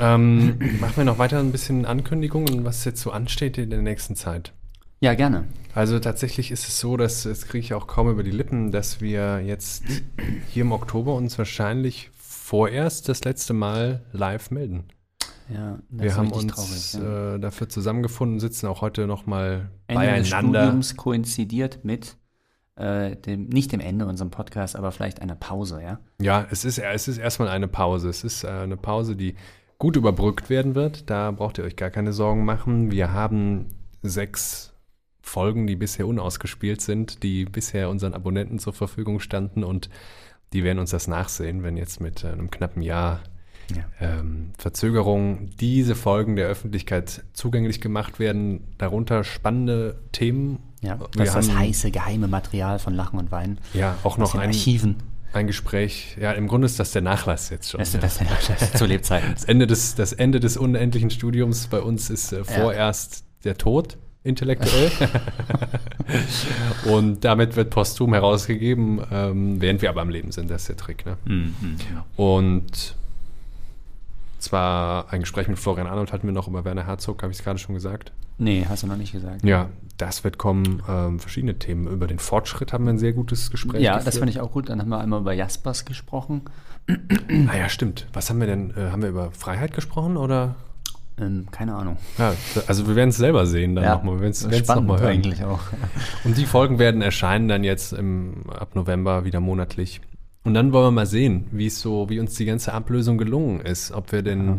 [0.00, 4.16] Ähm, machen wir noch weiter ein bisschen Ankündigungen, was jetzt so ansteht in der nächsten
[4.16, 4.52] Zeit.
[5.00, 5.44] Ja, gerne.
[5.74, 9.00] Also tatsächlich ist es so, dass das kriege ich auch kaum über die Lippen, dass
[9.00, 9.84] wir jetzt
[10.48, 14.84] hier im Oktober uns wahrscheinlich vorerst das letzte Mal live melden.
[15.52, 17.34] Ja, das wir haben uns traurig, ja.
[17.34, 20.18] äh, dafür zusammengefunden, sitzen auch heute nochmal beieinander.
[20.18, 22.16] Des Studiums koinzidiert mit
[22.76, 26.00] äh, dem, nicht dem Ende unserem Podcast, aber vielleicht einer Pause, ja?
[26.20, 28.08] Ja, es ist, es ist erstmal eine Pause.
[28.08, 29.34] Es ist äh, eine Pause, die
[29.78, 31.10] gut überbrückt werden wird.
[31.10, 32.90] Da braucht ihr euch gar keine Sorgen machen.
[32.90, 33.66] Wir haben
[34.02, 34.72] sechs
[35.20, 39.88] Folgen, die bisher unausgespielt sind, die bisher unseren Abonnenten zur Verfügung standen und
[40.52, 43.20] die werden uns das nachsehen, wenn jetzt mit einem knappen Jahr
[43.74, 43.84] ja.
[44.00, 48.64] ähm, Verzögerung diese Folgen der Öffentlichkeit zugänglich gemacht werden.
[48.78, 53.58] Darunter spannende Themen ja, das ist das heiße, geheime Material von Lachen und Weinen.
[53.72, 54.96] Ja, auch noch ein, Archiven.
[55.32, 56.16] ein Gespräch.
[56.20, 57.78] Ja, im Grunde ist das der Nachlass jetzt schon.
[57.78, 59.32] Das ist das der Nachlass zu Lebzeiten.
[59.32, 63.24] Das Ende des, das Ende des unendlichen Studiums bei uns ist äh, vorerst ja.
[63.44, 64.90] der Tod, intellektuell.
[66.86, 70.50] und damit wird posthum herausgegeben, ähm, während wir aber am Leben sind.
[70.50, 71.06] Das ist der Trick.
[71.06, 71.16] Ne?
[71.24, 71.76] Mhm.
[72.16, 72.96] Und
[74.42, 77.44] zwar ein Gespräch mit Florian Arnold hatten wir noch über Werner Herzog, habe ich es
[77.44, 78.12] gerade schon gesagt.
[78.38, 79.44] Nee, hast du noch nicht gesagt.
[79.44, 80.82] Ja, das wird kommen.
[80.88, 81.86] Ähm, verschiedene Themen.
[81.86, 83.82] Über den Fortschritt haben wir ein sehr gutes Gespräch.
[83.82, 84.06] Ja, geführt.
[84.06, 84.68] das fand ich auch gut.
[84.68, 86.42] Dann haben wir einmal über Jaspers gesprochen.
[86.88, 88.08] ah ja, stimmt.
[88.12, 88.70] Was haben wir denn?
[88.76, 90.56] Äh, haben wir über Freiheit gesprochen oder?
[91.20, 91.98] Ähm, keine Ahnung.
[92.18, 92.34] Ja,
[92.66, 94.16] also wir werden es selber sehen dann ja, nochmal.
[94.16, 95.10] Wir werden es nochmal hören.
[95.10, 95.60] eigentlich auch.
[96.24, 100.00] Und die Folgen werden erscheinen dann jetzt im, ab November wieder monatlich.
[100.44, 103.60] Und dann wollen wir mal sehen, wie es so, wie uns die ganze Ablösung gelungen
[103.60, 103.92] ist.
[103.92, 104.54] Ob wir denn ja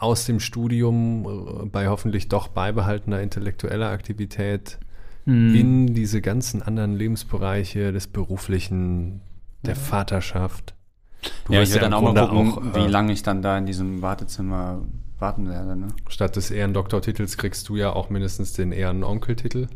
[0.00, 4.78] aus dem Studium äh, bei hoffentlich doch beibehaltener intellektueller Aktivität
[5.24, 5.54] hm.
[5.54, 9.20] in diese ganzen anderen Lebensbereiche des Beruflichen,
[9.64, 9.80] der ja.
[9.80, 10.74] Vaterschaft.
[11.46, 13.58] Du ja, ich werde dann auch mal gucken, auch, wie äh, lange ich dann da
[13.58, 14.82] in diesem Wartezimmer
[15.18, 15.74] warten werde.
[15.74, 15.88] Ne?
[16.08, 19.66] Statt des Ehrendoktortitels kriegst du ja auch mindestens den Ehrenonkeltitel.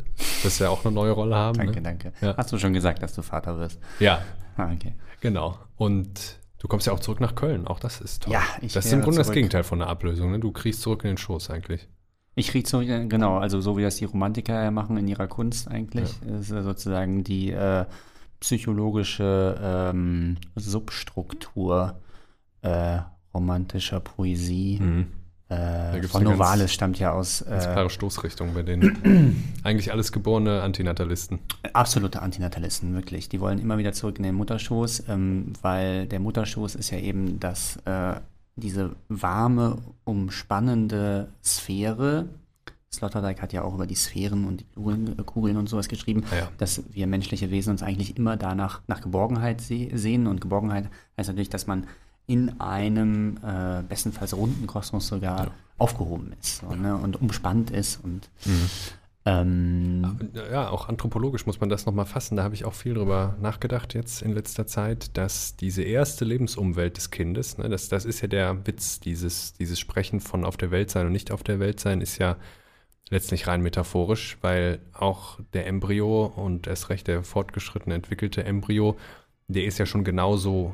[0.41, 1.57] Das ja auch eine neue Rolle haben.
[1.57, 1.81] danke, ne?
[1.81, 2.13] danke.
[2.21, 2.37] Ja.
[2.37, 3.77] Hast du schon gesagt, dass du Vater wirst?
[3.99, 4.21] Ja.
[4.55, 4.93] Ah, okay.
[5.23, 5.57] Genau.
[5.77, 8.31] Und Du kommst ja auch zurück nach Köln, auch das ist toll.
[8.31, 9.27] Ja, ich Das ist im Grunde zurück.
[9.27, 10.39] das Gegenteil von der Ablösung, ne?
[10.39, 11.89] Du kriegst zurück in den Schoß eigentlich.
[12.35, 15.67] Ich krieg zurück, genau, also so wie das die Romantiker ja machen in ihrer Kunst
[15.67, 16.37] eigentlich, ja.
[16.37, 17.85] ist sozusagen die äh,
[18.39, 21.99] psychologische ähm, Substruktur
[22.61, 22.99] äh,
[23.33, 24.79] romantischer Poesie.
[24.81, 25.07] Mhm
[25.49, 27.41] äh, von Novalis stammt ja aus.
[27.41, 29.53] Äh, klare Stoßrichtung bei denen.
[29.63, 31.39] Eigentlich alles geborene Antinatalisten.
[31.73, 33.29] Absolute Antinatalisten, wirklich.
[33.29, 37.39] Die wollen immer wieder zurück in den Mutterschoß, ähm, weil der Mutterschoß ist ja eben
[37.39, 38.15] das, äh,
[38.55, 42.27] diese warme, umspannende Sphäre.
[42.91, 46.49] Sloterdijk hat ja auch über die Sphären und die Kugeln, äh, und sowas geschrieben, ja.
[46.57, 50.27] dass wir menschliche Wesen uns eigentlich immer danach nach Geborgenheit se sehen.
[50.27, 51.87] Und Geborgenheit heißt natürlich, dass man
[52.25, 55.51] in einem äh, bestenfalls runden Kosmos sogar ja.
[55.77, 56.95] aufgehoben ist so, ne?
[56.95, 58.69] und umspannt ist und mhm.
[59.25, 62.37] ähm, ja, auch anthropologisch muss man das nochmal fassen.
[62.37, 66.95] Da habe ich auch viel drüber nachgedacht jetzt in letzter Zeit, dass diese erste Lebensumwelt
[66.95, 70.71] des Kindes, ne, das, das ist ja der Witz, dieses, dieses Sprechen von auf der
[70.71, 72.37] Welt sein und nicht auf der Welt sein, ist ja
[73.09, 78.97] letztlich rein metaphorisch, weil auch der Embryo und erst recht der fortgeschrittene entwickelte Embryo,
[79.47, 80.73] der ist ja schon genauso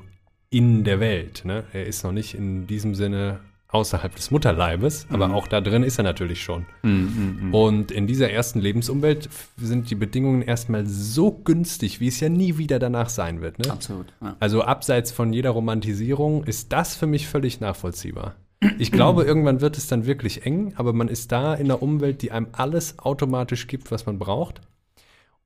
[0.50, 1.44] in der Welt.
[1.46, 1.64] Ne?
[1.74, 3.40] Er ist noch nicht in diesem Sinne
[3.72, 5.36] außerhalb des Mutterleibes, aber mhm.
[5.36, 6.66] auch da drin ist er natürlich schon.
[6.82, 12.08] Mhm, mhm, mhm, Und in dieser ersten Lebensumwelt sind die Bedingungen erstmal so günstig, wie
[12.08, 13.60] es ja nie wieder danach sein wird.
[13.60, 13.72] Ne?
[13.72, 14.08] Absolut.
[14.22, 14.36] Ja.
[14.40, 18.36] Also abseits von jeder Romantisierung ist das für mich völlig nachvollziehbar.
[18.78, 22.22] Ich glaube, irgendwann wird es dann wirklich eng, aber man ist da in einer Umwelt,
[22.22, 24.62] die einem alles automatisch gibt, was man braucht.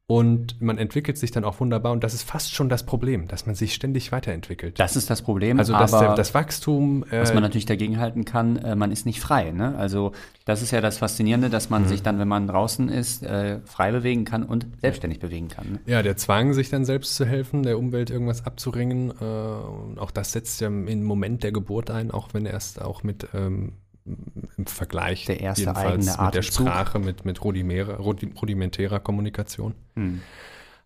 [0.06, 1.94] Und man entwickelt sich dann auch wunderbar.
[1.94, 4.78] Und das ist fast schon das Problem, dass man sich ständig weiterentwickelt.
[4.78, 5.60] Das ist das Problem.
[5.60, 7.06] Also das, der, das Wachstum.
[7.10, 9.52] Äh, was man natürlich dagegen halten kann, äh, man ist nicht frei.
[9.52, 9.76] Ne?
[9.78, 10.12] Also
[10.44, 11.88] das ist ja das Faszinierende, dass man mhm.
[11.88, 15.74] sich dann, wenn man draußen ist, äh, frei bewegen kann und selbstständig bewegen kann.
[15.74, 15.80] Ne?
[15.86, 19.12] Ja, der Zwang, sich dann selbst zu helfen, der Umwelt irgendwas abzuringen.
[19.22, 23.30] Äh, auch das setzt ja im Moment der Geburt ein, auch wenn erst auch mit
[23.34, 23.72] ähm,
[24.06, 26.42] im Vergleich Der erste jedenfalls eigene mit der.
[26.42, 29.76] Sprache, mit, mit rudimentärer Kommunikation.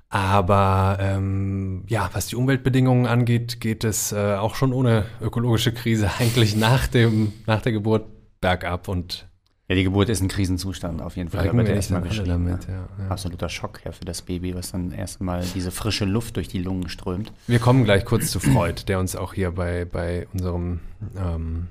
[0.10, 6.10] Aber ähm, ja, was die Umweltbedingungen angeht, geht es äh, auch schon ohne ökologische Krise
[6.19, 8.06] eigentlich nach, dem, nach der Geburt
[8.39, 9.27] bergab und
[9.67, 11.45] Ja, die Geburt ist ein Krisenzustand auf jeden Fall.
[11.45, 12.30] Da wird erstmal alle beschrieben.
[12.30, 13.08] damit, ja, ja.
[13.10, 16.88] Absoluter Schock ja, für das Baby, was dann erstmal diese frische Luft durch die Lungen
[16.88, 17.34] strömt.
[17.47, 20.80] Wir kommen gleich kurz zu Freud, der uns auch hier bei, bei unserem
[21.17, 21.67] ähm,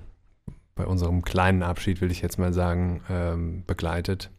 [0.77, 4.31] bei unserem kleinen Abschied, will ich jetzt mal sagen, ähm, begleitet.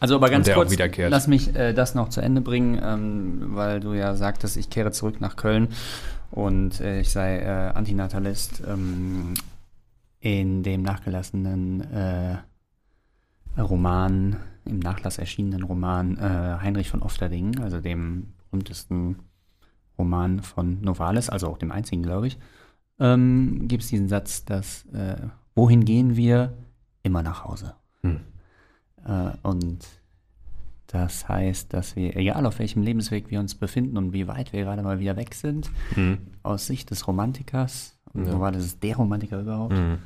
[0.00, 1.10] Also aber ganz kurz, wiederkehrt.
[1.10, 4.92] lass mich äh, das noch zu Ende bringen, ähm, weil du ja sagtest, ich kehre
[4.92, 5.68] zurück nach Köln
[6.30, 8.62] und äh, ich sei äh, Antinatalist.
[8.68, 9.34] Ähm,
[10.24, 12.38] in dem nachgelassenen äh,
[13.60, 19.16] Roman, im Nachlass erschienenen Roman äh, Heinrich von Ofterding, also dem berühmtesten
[19.98, 22.38] Roman von Novalis, also auch dem einzigen, glaube ich,
[22.98, 25.16] ähm, gibt es diesen Satz, dass äh,
[25.54, 26.52] wohin gehen wir?
[27.02, 27.74] Immer nach Hause.
[28.02, 28.20] Hm.
[29.06, 29.86] Äh, und
[30.86, 34.62] das heißt, dass wir, egal auf welchem Lebensweg wir uns befinden und wie weit wir
[34.62, 35.70] gerade mal wieder weg sind,
[36.42, 38.32] aus Sicht des Romantikers, und Ja.
[38.32, 39.98] so war das der Romantiker überhaupt, Mhm.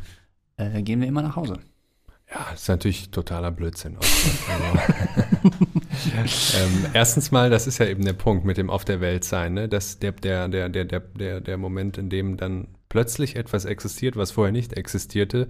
[0.56, 1.58] äh, gehen wir immer nach Hause.
[2.30, 3.96] Ja, das ist natürlich totaler Blödsinn.
[6.16, 9.24] Also, ähm, erstens mal, das ist ja eben der Punkt mit dem auf der Welt
[9.24, 9.68] sein, ne?
[9.68, 14.30] dass der, der, der, der, der, der Moment, in dem dann plötzlich etwas existiert, was
[14.30, 15.48] vorher nicht existierte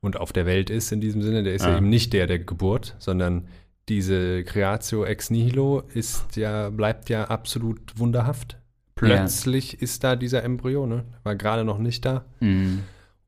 [0.00, 1.76] und auf der Welt ist in diesem Sinne, der ist ja, Ja.
[1.78, 3.46] eben nicht der der Geburt, sondern
[3.88, 8.56] diese Creatio ex nihilo ist ja, bleibt ja absolut wunderhaft.
[8.94, 11.04] Plötzlich ist da dieser Embryo, ne?
[11.22, 12.24] War gerade noch nicht da.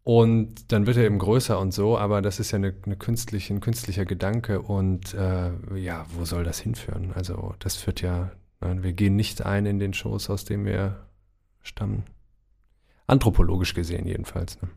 [0.04, 3.54] Und dann wird er eben größer und so, aber das ist ja eine, eine künstliche,
[3.54, 7.12] ein künstlicher Gedanke und äh, ja, wo soll das hinführen?
[7.14, 11.06] Also das führt ja, nein, wir gehen nicht ein in den Schoß, aus dem wir
[11.62, 12.02] stammen.
[13.06, 14.60] Anthropologisch gesehen jedenfalls.
[14.62, 14.68] Ne?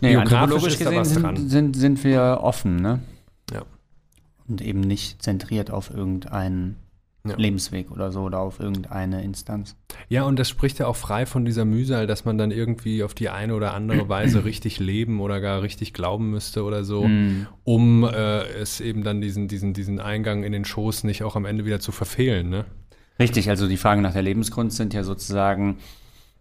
[0.00, 1.36] Nee, ist da was gesehen dran.
[1.36, 3.00] sind, sind, sind wir offen, ne?
[3.52, 3.62] Ja.
[4.46, 6.76] Und eben nicht zentriert auf irgendeinen
[7.26, 7.36] Ja.
[7.36, 9.76] Lebensweg oder so oder auf irgendeine Instanz.
[10.08, 13.12] Ja, und das spricht ja auch frei von dieser Mühsal, dass man dann irgendwie auf
[13.12, 17.08] die eine oder andere Weise richtig leben oder gar richtig glauben müsste oder so,
[17.64, 21.44] um äh, es eben dann diesen, diesen, diesen Eingang in den Schoß nicht auch am
[21.44, 22.48] Ende wieder zu verfehlen.
[22.48, 22.64] Ne?
[23.18, 25.78] Richtig, also die Fragen nach der Lebenskunst sind ja sozusagen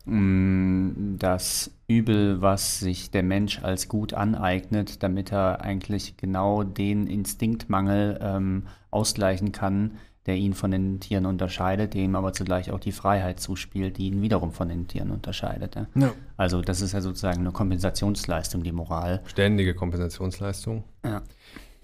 [0.08, 8.20] das Übel, was sich der Mensch als gut aneignet, damit er eigentlich genau den Instinktmangel
[8.22, 13.40] ähm, ausgleichen kann, der ihn von den Tieren unterscheidet, dem aber zugleich auch die Freiheit
[13.40, 15.76] zuspielt, die ihn wiederum von den Tieren unterscheidet.
[15.76, 15.88] Ja?
[15.96, 16.14] Ja.
[16.36, 19.22] Also das ist ja sozusagen eine Kompensationsleistung, die Moral.
[19.26, 20.84] Ständige Kompensationsleistung.
[21.06, 21.22] Ja.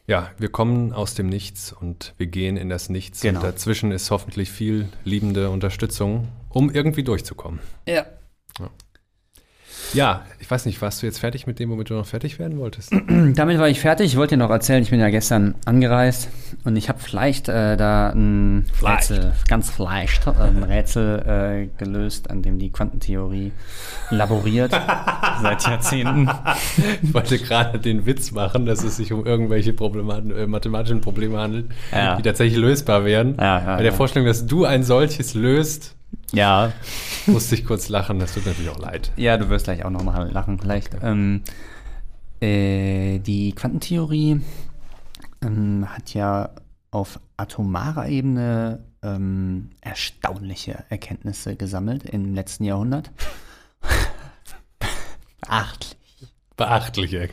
[0.06, 3.22] Ja, wir kommen aus dem Nichts und wir gehen in das Nichts.
[3.22, 3.40] Genau.
[3.40, 7.60] Und dazwischen ist hoffentlich viel liebende Unterstützung, um irgendwie durchzukommen.
[7.88, 8.06] Ja.
[9.94, 12.58] Ja, ich weiß nicht, warst du jetzt fertig mit dem, womit du noch fertig werden
[12.58, 12.92] wolltest?
[13.36, 14.08] Damit war ich fertig.
[14.08, 16.30] Ich wollte dir noch erzählen, ich bin ja gestern angereist
[16.64, 19.12] und ich habe vielleicht äh, da ein Vielleicht.
[19.12, 21.20] Rätsel, ganz vielleicht, äh, ein Rätsel
[21.78, 23.52] äh, gelöst, an dem die Quantentheorie
[24.10, 24.72] laboriert
[25.44, 26.28] seit Jahrzehnten.
[27.04, 31.38] Ich wollte gerade den Witz machen, dass es sich um irgendwelche Problematen, äh, mathematischen Probleme
[31.40, 32.16] handelt, Ja.
[32.16, 33.36] die tatsächlich lösbar wären.
[33.38, 33.98] Ja, ja, Bei der ja.
[33.98, 35.96] Vorstellung, dass du ein solches löst,
[36.34, 36.74] Ja,
[37.28, 38.20] musste ich kurz lachen.
[38.20, 39.12] Das tut natürlich auch leid.
[39.16, 40.96] ja, du wirst gleich auch noch mal lachen vielleicht.
[41.02, 41.44] Ähm,
[42.42, 44.42] äh, die Quantentheorie
[45.42, 46.50] ähm, hat ja
[46.92, 53.12] auf atomarer Ebene ähm, erstaunliche Erkenntnisse gesammelt im letzten Jahrhundert.
[55.42, 55.98] Beachtlich.
[56.56, 57.30] Beachtlich, ey.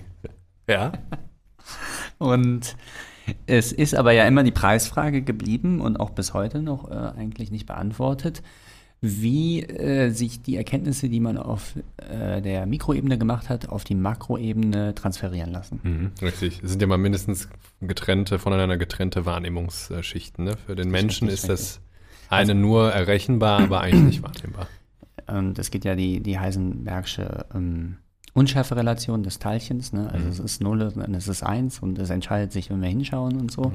[0.68, 0.92] Ja.
[2.18, 2.76] Und
[3.46, 7.50] es ist aber ja immer die Preisfrage geblieben und auch bis heute noch äh, eigentlich
[7.50, 8.42] nicht beantwortet,
[9.00, 13.94] wie äh, sich die Erkenntnisse, die man auf äh, der Mikroebene gemacht hat, auf die
[13.94, 15.80] Makroebene transferieren lassen.
[15.82, 16.62] Mhm, richtig.
[16.62, 17.48] Es sind ja mal mindestens
[17.80, 20.44] getrennte, voneinander getrennte Wahrnehmungsschichten.
[20.44, 20.56] Ne?
[20.66, 21.80] Für den Menschen richtig, ist das
[22.28, 24.66] eine nur errechenbar, aber eigentlich nicht wahrnehmbar.
[25.26, 27.96] Und es gibt ja die, die Heisenbergsche ähm,
[28.34, 29.92] Unschärferelation des Teilchens.
[29.92, 30.10] Ne?
[30.12, 33.40] Also es ist 0 und es ist 1 und es entscheidet sich, wenn wir hinschauen
[33.40, 33.72] und so.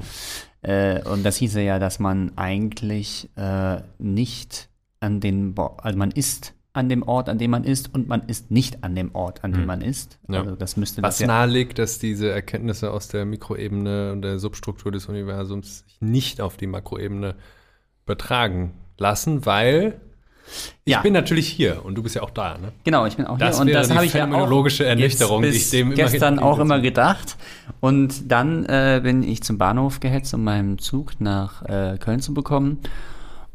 [0.62, 6.12] Äh, und das hieße ja, dass man eigentlich äh, nicht an den, Bo also man
[6.12, 9.44] ist an dem Ort, an dem man ist und man ist nicht an dem Ort,
[9.44, 10.20] an dem man ist.
[10.28, 10.42] Ja.
[10.42, 14.40] Also das müsste Was das ja, nahelegt, dass diese Erkenntnisse aus der Mikroebene und der
[14.40, 17.36] Substruktur des Universums sich nicht auf die Makroebene
[18.06, 20.02] übertragen lassen, weil
[20.84, 21.02] ich Ja.
[21.02, 22.58] bin natürlich hier und du bist ja auch da.
[22.58, 22.74] Ne?
[22.84, 25.48] Genau, ich bin auch Das hier und das die habe ich ja auch Ernüchterung, die
[25.48, 27.38] jetzt ich bis dem gestern auch immer gedacht.
[27.80, 32.34] Und dann äh, bin ich zum Bahnhof gehetzt, um meinen Zug nach äh, Köln zu
[32.34, 32.80] bekommen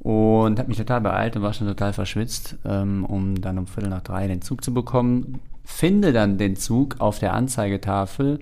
[0.01, 3.91] und habe mich total beeilt und war schon total verschwitzt, ähm, um dann um Viertel
[3.91, 5.41] nach drei den Zug zu bekommen.
[5.65, 8.41] finde dann den Zug auf der Anzeigetafel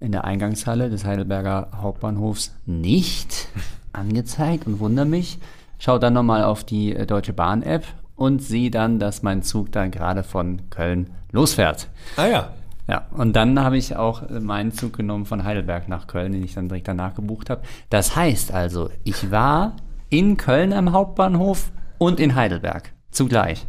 [0.00, 3.48] in der Eingangshalle des Heidelberger Hauptbahnhofs nicht
[3.92, 5.38] angezeigt und wundere mich.
[5.78, 9.90] Schau dann nochmal auf die äh, Deutsche Bahn-App und sehe dann, dass mein Zug dann
[9.90, 11.88] gerade von Köln losfährt.
[12.16, 12.50] Ah ja.
[12.88, 16.44] Ja, und dann habe ich auch äh, meinen Zug genommen von Heidelberg nach Köln, den
[16.44, 17.62] ich dann direkt danach gebucht habe.
[17.90, 19.74] Das heißt also, ich war
[20.08, 23.66] in Köln am Hauptbahnhof und in Heidelberg zugleich.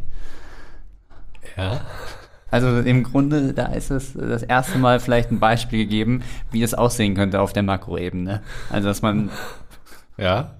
[1.56, 1.80] Ja.
[2.50, 6.72] Also im Grunde, da ist es das erste Mal vielleicht ein Beispiel gegeben, wie es
[6.72, 8.42] aussehen könnte auf der Makroebene.
[8.70, 9.30] Also dass man
[10.18, 10.50] Ja.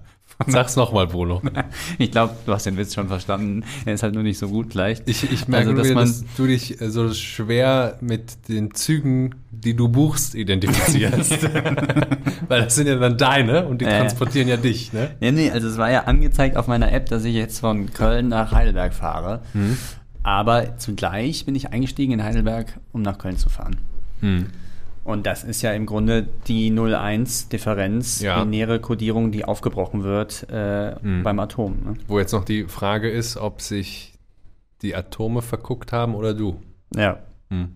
[0.47, 1.41] Sag's nochmal, Bruno.
[1.97, 3.63] ich glaube, du hast den Witz schon verstanden.
[3.85, 5.07] Er ist halt nur nicht so gut vielleicht.
[5.09, 8.73] Ich, ich merke, Also, dass nur, man- dass du dich äh, so schwer mit den
[8.73, 11.43] Zügen, die du buchst, identifizierst.
[12.47, 13.99] Weil das sind ja dann deine und die Äh.
[13.99, 15.11] transportieren ja dich, ne?
[15.19, 18.29] Nee, nee, also es war ja angezeigt auf meiner App, dass ich jetzt von Köln
[18.29, 19.41] nach Heidelberg fahre.
[19.53, 19.77] Mhm.
[20.23, 23.77] Aber zugleich bin ich eingestiegen in Heidelberg, um nach Köln zu fahren.
[24.21, 24.47] Hm.
[25.09, 28.43] Und das ist ja im Grunde die 0-1-Differenz, Ja.
[28.43, 31.23] binäre Kodierung, die aufgebrochen wird äh, Mhm.
[31.23, 31.77] beim Atom.
[31.83, 31.93] Ne?
[32.07, 34.13] Wo jetzt noch die Frage ist, ob sich
[34.81, 36.61] die Atome verguckt haben oder du.
[36.95, 37.17] Ja,
[37.49, 37.69] Hm.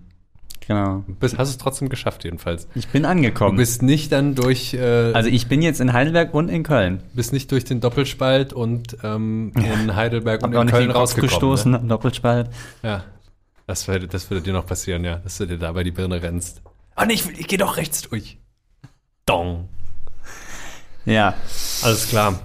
[0.66, 1.04] genau.
[1.08, 2.68] Du bist, hast es trotzdem geschafft, jedenfalls.
[2.76, 3.58] Ich bin Du angekommen.
[3.58, 7.02] bist nicht dann durch, äh, also ich bin jetzt in Heidelberg und in Köln.
[7.14, 11.30] bist nicht durch den Doppelspalt und ähm, in Heidelberg und in Köln rausgekommen.
[11.32, 11.80] gestoßen Ne?
[11.88, 12.50] Doppelspalt.
[12.84, 13.04] Ja.
[13.66, 15.18] Das würde, das würde dir noch passieren, ja.
[15.18, 16.62] Dass du dir da bei die Birne rennst.
[16.96, 18.38] Ah, nee, ich, will- ich gehe doch rechts durch.
[19.26, 19.70] Dong.
[21.06, 21.34] Ja,
[21.82, 22.40] Alles klar.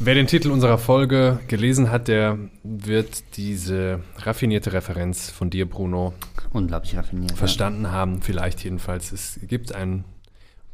[0.00, 6.14] Wer den Titel unserer Folge gelesen hat, der wird diese raffinierte Referenz von dir, Bruno,
[6.52, 7.36] unglaublich raffiniert.
[7.36, 8.22] verstanden haben.
[8.22, 9.10] Vielleicht jedenfalls.
[9.10, 10.04] Es gibt ein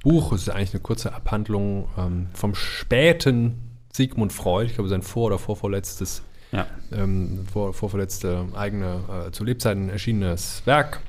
[0.02, 5.00] Buch, es ist eigentlich eine kurze Abhandlung ähm, vom späten Sigmund Freud, ich glaube, sein
[5.00, 6.20] vor- oder vorvorletztes,
[6.52, 6.66] Ja.
[6.92, 11.00] ähm, vor, vorvorletzte eigene, äh, zu Lebzeiten erschienenes Werk,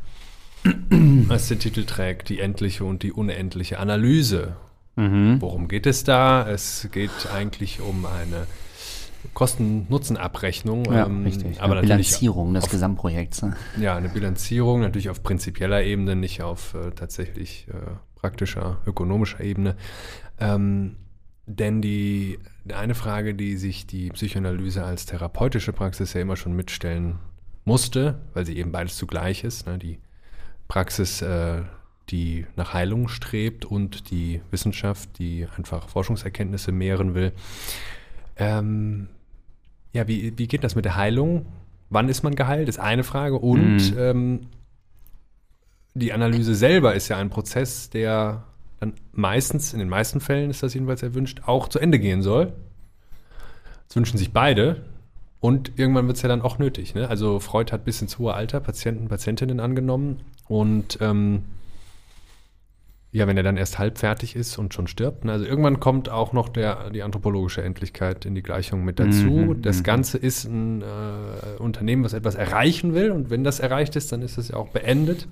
[1.29, 4.55] das den Titel trägt, Die endliche und die unendliche Analyse
[4.95, 5.41] Mhm.
[5.41, 6.47] Worum geht es da?
[6.49, 8.47] Es geht eigentlich um eine
[9.33, 10.85] Kosten-Nutzen-Abrechnung.
[10.85, 11.61] Ja, ähm, richtig.
[11.61, 13.41] Aber Eine Bilanzierung des auf, Gesamtprojekts.
[13.41, 13.55] ne?
[13.79, 17.73] ja, eine Bilanzierung, natürlich auf prinzipieller Ebene, nicht auf äh, tatsächlich äh,
[18.15, 19.75] praktischer, ökonomischer Ebene.
[20.39, 20.95] Ähm,
[21.47, 22.39] denn die
[22.73, 27.19] eine Frage, die sich die Psychoanalyse als therapeutische Praxis ja immer schon mitstellen
[27.65, 29.77] musste, weil sie eben beides zugleich ist, ne?
[29.77, 29.99] die
[30.67, 31.61] Praxis, äh,
[32.09, 37.31] die nach Heilung strebt und die Wissenschaft, die einfach Forschungserkenntnisse mehren will.
[38.37, 39.07] Ähm,
[39.93, 41.45] ja, wie, wie geht das mit der Heilung?
[41.89, 42.67] Wann ist man geheilt?
[42.69, 43.35] Ist eine Frage.
[43.37, 43.97] Und Mhm.
[43.97, 44.39] ähm,
[45.93, 48.43] die Analyse selber ist ja ein Prozess, der
[48.79, 52.51] dann meistens, in den meisten Fällen ist das jedenfalls erwünscht, auch zu Ende gehen soll.
[53.87, 54.83] Das wünschen sich beide.
[55.39, 56.95] Und irgendwann wird es ja dann auch nötig.
[56.95, 57.07] Ne?
[57.07, 60.21] Also Freud hat bis ins hohe Alter Patienten, Patientinnen angenommen.
[60.47, 61.43] Und ähm,
[63.11, 65.23] ja, wenn er dann erst halb fertig ist und schon stirbt.
[65.23, 65.31] Ne?
[65.31, 69.27] Also irgendwann kommt auch noch der, die anthropologische Endlichkeit in die Gleichung mit dazu.
[69.27, 69.83] Mhm, das mhm.
[69.83, 73.11] Ganze ist ein äh, Unternehmen, was etwas erreichen will.
[73.11, 75.27] Und wenn das erreicht ist, dann ist es ja auch beendet.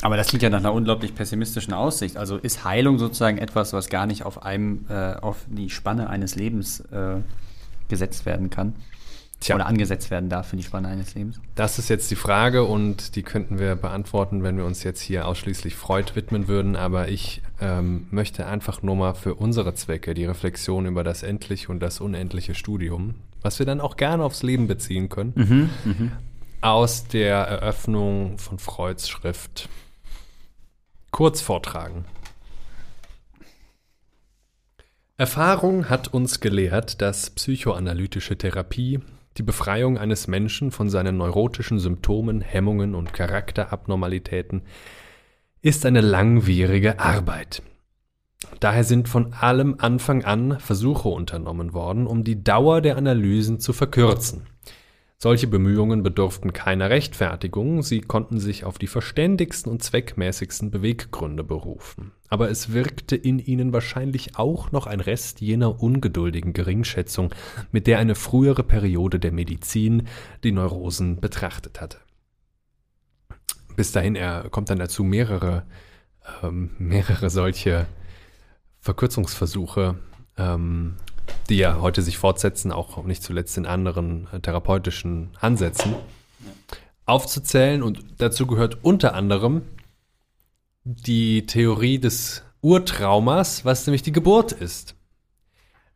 [0.00, 2.16] Aber das klingt ja nach einer unglaublich pessimistischen Aussicht.
[2.16, 6.36] Also ist Heilung sozusagen etwas, was gar nicht auf einem, äh, auf die Spanne eines
[6.36, 7.16] Lebens äh,
[7.88, 8.74] gesetzt werden kann?
[9.44, 9.56] Tja.
[9.56, 11.38] Oder angesetzt werden darf für die Spanne eines Lebens?
[11.54, 15.28] Das ist jetzt die Frage und die könnten wir beantworten, wenn wir uns jetzt hier
[15.28, 16.76] ausschließlich Freud widmen würden.
[16.76, 21.70] Aber ich ähm, möchte einfach nur mal für unsere Zwecke die Reflexion über das endliche
[21.70, 25.70] und das unendliche Studium, was wir dann auch gerne aufs Leben beziehen können,
[26.62, 29.68] aus der Eröffnung von Freuds Schrift
[31.10, 32.06] kurz vortragen.
[35.18, 39.00] Erfahrung hat uns gelehrt, dass psychoanalytische Therapie
[39.36, 44.62] die Befreiung eines Menschen von seinen neurotischen Symptomen, Hemmungen und Charakterabnormalitäten
[45.60, 47.62] ist eine langwierige Arbeit.
[48.60, 53.72] Daher sind von allem Anfang an Versuche unternommen worden, um die Dauer der Analysen zu
[53.72, 54.46] verkürzen.
[55.24, 62.12] Solche Bemühungen bedurften keiner Rechtfertigung, sie konnten sich auf die verständigsten und zweckmäßigsten Beweggründe berufen.
[62.28, 67.34] Aber es wirkte in ihnen wahrscheinlich auch noch ein Rest jener ungeduldigen Geringschätzung,
[67.72, 70.08] mit der eine frühere Periode der Medizin
[70.42, 71.96] die Neurosen betrachtet hatte.
[73.76, 75.64] Bis dahin er kommt dann dazu, mehrere,
[76.42, 77.86] ähm, mehrere solche
[78.80, 79.94] Verkürzungsversuche
[80.36, 80.96] ähm,
[81.48, 85.94] die ja heute sich fortsetzen, auch nicht zuletzt in anderen äh, therapeutischen Ansätzen,
[87.06, 87.82] aufzuzählen.
[87.82, 89.62] Und dazu gehört unter anderem
[90.84, 94.96] die Theorie des Urtraumas, was nämlich die Geburt ist.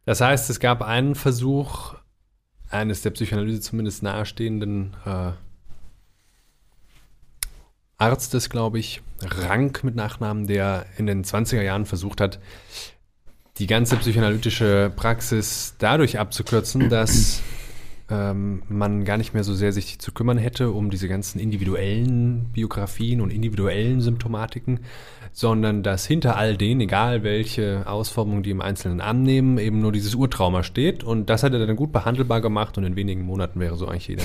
[0.05, 1.95] Das heißt, es gab einen Versuch
[2.71, 5.33] eines der Psychoanalyse zumindest nahestehenden äh,
[7.99, 12.39] Arztes, glaube ich, Rank mit Nachnamen, der in den 20er Jahren versucht hat,
[13.59, 17.43] die ganze psychoanalytische Praxis dadurch abzukürzen, dass
[18.11, 22.51] ähm, man gar nicht mehr so sehr sich zu kümmern hätte um diese ganzen individuellen
[22.53, 24.81] Biografien und individuellen Symptomatiken,
[25.33, 30.15] sondern dass hinter all denen, egal welche Ausformung die im Einzelnen annehmen, eben nur dieses
[30.15, 31.05] Urtrauma steht.
[31.05, 34.09] Und das hat er dann gut behandelbar gemacht und in wenigen Monaten wäre so eigentlich
[34.09, 34.25] jede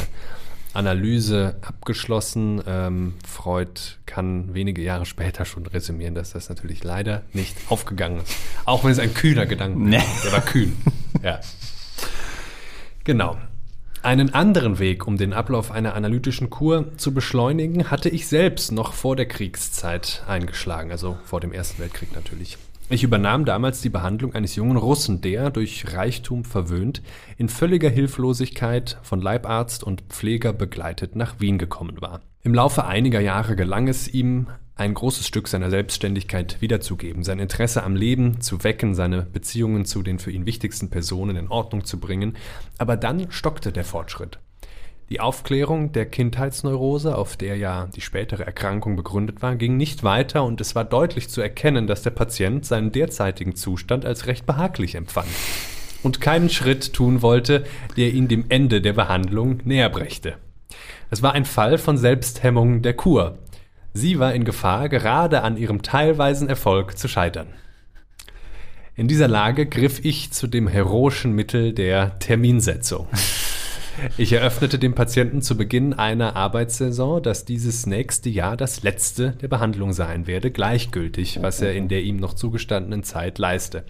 [0.74, 2.62] Analyse abgeschlossen.
[2.68, 8.36] Ähm, Freud kann wenige Jahre später schon resümieren, dass das natürlich leider nicht aufgegangen ist.
[8.66, 9.98] Auch wenn es ein kühner Gedanke Nee.
[9.98, 10.06] war.
[10.24, 10.76] Der war kühn.
[11.24, 11.40] ja.
[13.04, 13.38] Genau.
[14.02, 18.92] Einen anderen Weg, um den Ablauf einer analytischen Kur zu beschleunigen, hatte ich selbst noch
[18.94, 22.58] vor der Kriegszeit eingeschlagen, also vor dem Ersten Weltkrieg natürlich.
[22.90, 27.02] Ich übernahm damals die Behandlung eines jungen Russen, der, durch Reichtum verwöhnt,
[27.38, 32.22] in völliger Hilflosigkeit von Leibarzt und Pfleger begleitet nach Wien gekommen war.
[32.44, 37.84] Im Laufe einiger Jahre gelang es ihm, ein großes Stück seiner Selbstständigkeit wiederzugeben, sein Interesse
[37.84, 42.00] am Leben zu wecken, seine Beziehungen zu den für ihn wichtigsten Personen in Ordnung zu
[42.00, 42.36] bringen.
[42.80, 44.40] Aber dann stockte der Fortschritt.
[45.10, 50.44] Die Aufklärung der Kindheitsneurose, auf der ja die spätere Erkrankung begründet war, ging nicht weiter
[50.44, 54.96] und es war deutlich zu erkennen, dass der Patient seinen derzeitigen Zustand als recht behaglich
[54.96, 55.30] empfand
[56.04, 57.66] und keinen Schritt tun wollte,
[57.98, 60.36] der ihn dem Ende der Behandlung näher brächte.
[61.10, 63.38] Es war ein Fall von Selbsthemmung der Kur.
[63.94, 67.48] Sie war in Gefahr, gerade an ihrem teilweisen Erfolg zu scheitern.
[68.96, 73.08] In dieser Lage griff ich zu dem heroischen Mittel der Terminsetzung.
[74.18, 79.48] Ich eröffnete dem Patienten zu Beginn einer Arbeitssaison, dass dieses nächste Jahr das letzte der
[79.48, 83.86] Behandlung sein werde, gleichgültig, was er in der ihm noch zugestandenen Zeit leiste.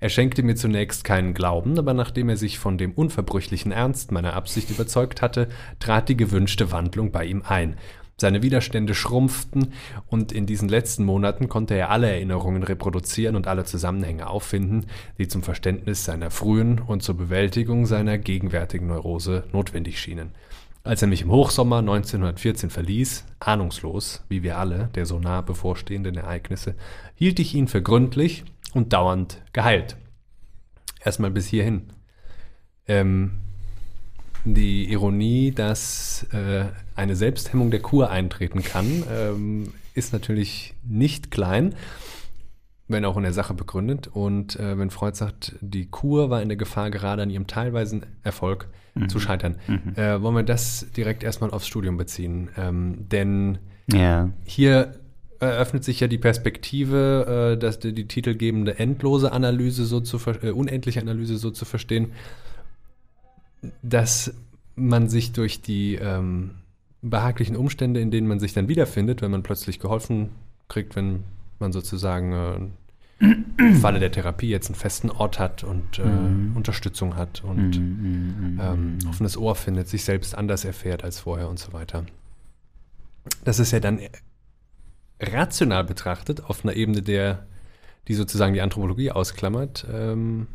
[0.00, 4.34] Er schenkte mir zunächst keinen Glauben, aber nachdem er sich von dem unverbrüchlichen Ernst meiner
[4.34, 7.76] Absicht überzeugt hatte, trat die gewünschte Wandlung bei ihm ein.
[8.16, 9.72] Seine Widerstände schrumpften
[10.06, 14.86] und in diesen letzten Monaten konnte er alle Erinnerungen reproduzieren und alle Zusammenhänge auffinden,
[15.18, 20.30] die zum Verständnis seiner frühen und zur Bewältigung seiner gegenwärtigen Neurose notwendig schienen.
[20.84, 26.16] Als er mich im Hochsommer 1914 verließ, ahnungslos, wie wir alle, der so nah bevorstehenden
[26.16, 26.74] Ereignisse,
[27.14, 28.44] hielt ich ihn für gründlich
[28.74, 29.96] und dauernd geheilt.
[31.02, 31.84] Erstmal bis hierhin.
[32.86, 33.40] Ähm,
[34.44, 41.74] die Ironie, dass äh, eine Selbsthemmung der Kur eintreten kann, ähm, ist natürlich nicht klein,
[42.88, 44.08] wenn auch in der Sache begründet.
[44.12, 48.04] Und äh, wenn Freud sagt, die Kur war in der Gefahr, gerade an ihrem teilweisen
[48.22, 48.68] Erfolg
[49.08, 49.56] zu scheitern,
[49.96, 52.50] äh, wollen wir das direkt erstmal aufs Studium beziehen.
[52.56, 53.58] Ähm, denn
[53.92, 54.30] Ja.
[54.44, 54.94] hier
[55.40, 60.50] eröffnet sich ja die Perspektive, äh, dass die, die titelgebende endlose Analyse so zu äh,
[60.50, 62.12] unendliche Analyse so zu verstehen,
[63.82, 64.34] dass
[64.76, 66.52] man sich durch die ähm,
[67.02, 70.30] behaglichen Umstände, in denen man sich dann wiederfindet, wenn man plötzlich geholfen
[70.68, 71.24] kriegt, wenn
[71.58, 73.24] man sozusagen äh,
[73.58, 76.02] im Falle der Therapie jetzt einen festen Ort hat und äh,
[76.56, 81.72] Unterstützung hat und ähm, offenes Ohr findet, sich selbst anders erfährt als vorher und so
[81.72, 82.04] weiter.
[83.44, 84.00] Das ist ja dann
[85.20, 87.46] rational betrachtet auf einer Ebene, der,
[88.08, 90.48] die sozusagen die Anthropologie ausklammert, ähm,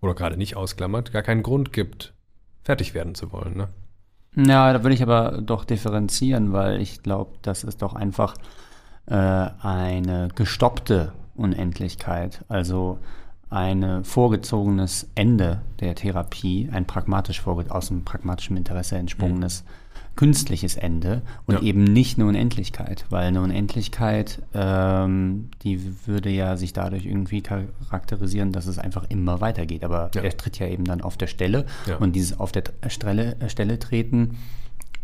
[0.00, 2.14] oder gerade nicht ausklammert, gar keinen Grund gibt,
[2.68, 3.56] fertig werden zu wollen.
[3.56, 3.68] Ne?
[4.46, 8.34] Ja, da würde ich aber doch differenzieren, weil ich glaube, das ist doch einfach
[9.06, 12.98] äh, eine gestoppte Unendlichkeit, also
[13.48, 19.64] ein vorgezogenes Ende der Therapie, ein pragmatisch aus dem pragmatischen Interesse entsprungenes
[20.18, 21.62] künstliches Ende und Ja.
[21.62, 28.50] eben nicht eine Unendlichkeit, weil eine Unendlichkeit, ähm, die würde ja sich dadurch irgendwie charakterisieren,
[28.50, 29.84] dass es einfach immer weitergeht.
[29.84, 30.22] Aber Ja.
[30.22, 31.98] er tritt ja eben dann auf der Stelle Ja.
[31.98, 34.38] und dieses auf der Stelle, äh, Stelle treten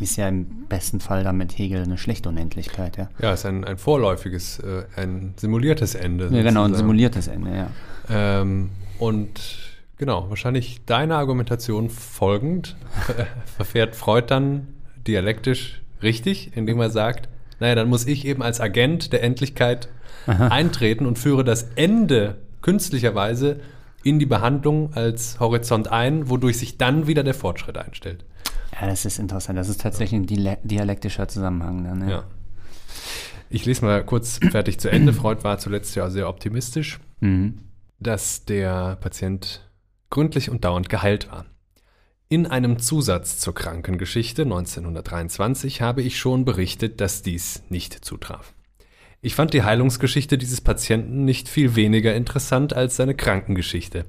[0.00, 3.08] ist ja im besten Fall dann mit Hegel eine schlechte Unendlichkeit, ja.
[3.20, 6.28] Ja, ist ein, ein vorläufiges, äh, ein simuliertes Ende.
[6.32, 7.70] Ja, genau, ein simuliertes Ende, ja.
[8.10, 9.30] Ähm, und
[9.96, 12.74] genau, wahrscheinlich deiner Argumentation folgend
[13.56, 14.66] verfährt Freud dann
[15.07, 17.28] dialektisch richtig, indem er sagt,
[17.61, 19.88] naja, dann muss ich eben als Agent der Endlichkeit
[20.26, 23.61] eintreten und führe das Ende künstlicherweise
[24.02, 28.24] in die Behandlung als Horizont ein, wodurch sich dann wieder der Fortschritt einstellt.
[28.78, 29.59] Ja, das ist interessant.
[29.59, 32.09] Das ist tatsächlich ein dialektischer Zusammenhang dann, ja.
[32.09, 32.24] Ja.
[33.50, 35.12] Ich lese mal kurz fertig zu Ende.
[35.12, 36.98] Freud war zuletzt ja sehr optimistisch.
[37.20, 37.61] Mhm.
[38.00, 39.70] dass der Patient
[40.11, 41.46] gründlich und dauernd geheilt war.
[42.31, 48.55] In einem Zusatz zur Krankengeschichte 1923 habe ich schon berichtet, dass dies nicht zutraf.
[49.20, 54.07] Ich fand die Heilungsgeschichte dieses Patienten nicht viel weniger interessant als seine Krankengeschichte.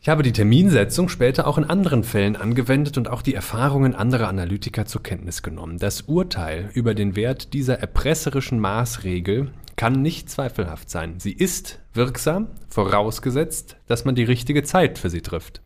[0.00, 4.28] Ich habe die Terminsetzung später auch in anderen Fällen angewendet und auch die Erfahrungen anderer
[4.28, 5.78] Analytiker zur Kenntnis genommen.
[5.78, 11.20] Das Urteil über den Wert dieser erpresserischen Maßregel kann nicht zweifelhaft sein.
[11.20, 15.63] Sie ist wirksam, vorausgesetzt, dass man die richtige Zeit für sie trifft.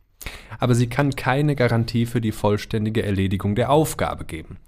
[0.59, 4.59] Aber sie kann keine Garantie für die vollständige Erledigung der Aufgabe geben.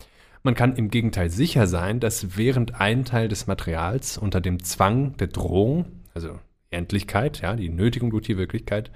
[0.42, 5.16] Man kann im Gegenteil sicher sein, dass während ein Teil des Materials unter dem Zwang
[5.18, 6.38] der Drohung, also
[6.70, 8.90] Endlichkeit, ja, die Nötigung durch die Wirklichkeit,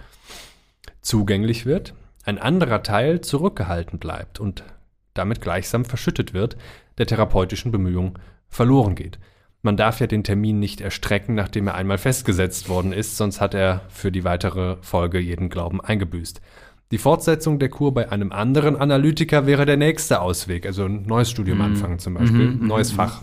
[1.03, 1.95] zugänglich wird,
[2.25, 4.65] ein anderer Teil zurückgehalten bleibt und
[5.13, 6.57] damit gleichsam verschüttet wird,
[6.99, 9.19] der therapeutischen Bemühung verloren geht.
[9.65, 13.55] Man darf ja den Termin nicht erstrecken, nachdem er einmal festgesetzt worden ist, sonst hat
[13.55, 16.43] er für die weitere Folge jeden Glauben eingebüßt.
[16.91, 21.31] Die Fortsetzung der Kur bei einem anderen Analytiker wäre der nächste Ausweg, also ein neues
[21.31, 21.65] Studium mhm.
[21.65, 22.97] anfangen zum Beispiel, mhm, neues mhm.
[22.97, 23.23] Fach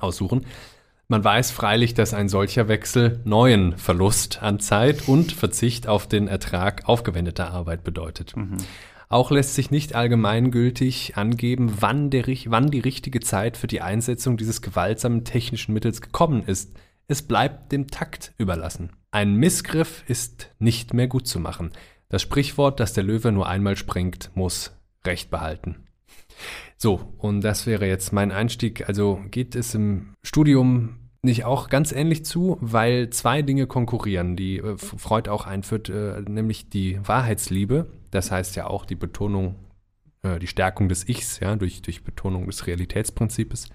[0.00, 0.44] aussuchen.
[1.06, 6.26] Man weiß freilich, dass ein solcher Wechsel neuen Verlust an Zeit und Verzicht auf den
[6.26, 8.36] Ertrag aufgewendeter Arbeit bedeutet.
[8.36, 8.56] Mhm.
[9.08, 14.36] Auch lässt sich nicht allgemeingültig angeben, wann, der, wann die richtige Zeit für die Einsetzung
[14.36, 16.76] dieses gewaltsamen technischen Mittels gekommen ist.
[17.06, 18.90] Es bleibt dem Takt überlassen.
[19.12, 21.70] Ein Missgriff ist nicht mehr gut zu machen.
[22.08, 25.86] Das Sprichwort, dass der Löwe nur einmal springt, muss Recht behalten.
[26.76, 28.88] So, und das wäre jetzt mein Einstieg.
[28.88, 34.58] Also geht es im Studium nicht auch ganz ähnlich zu, weil zwei Dinge konkurrieren, die
[34.58, 39.56] äh, Freud auch einführt, äh, nämlich die Wahrheitsliebe, das heißt ja auch die Betonung,
[40.22, 43.68] äh, die Stärkung des Ichs, ja, durch, durch Betonung des Realitätsprinzips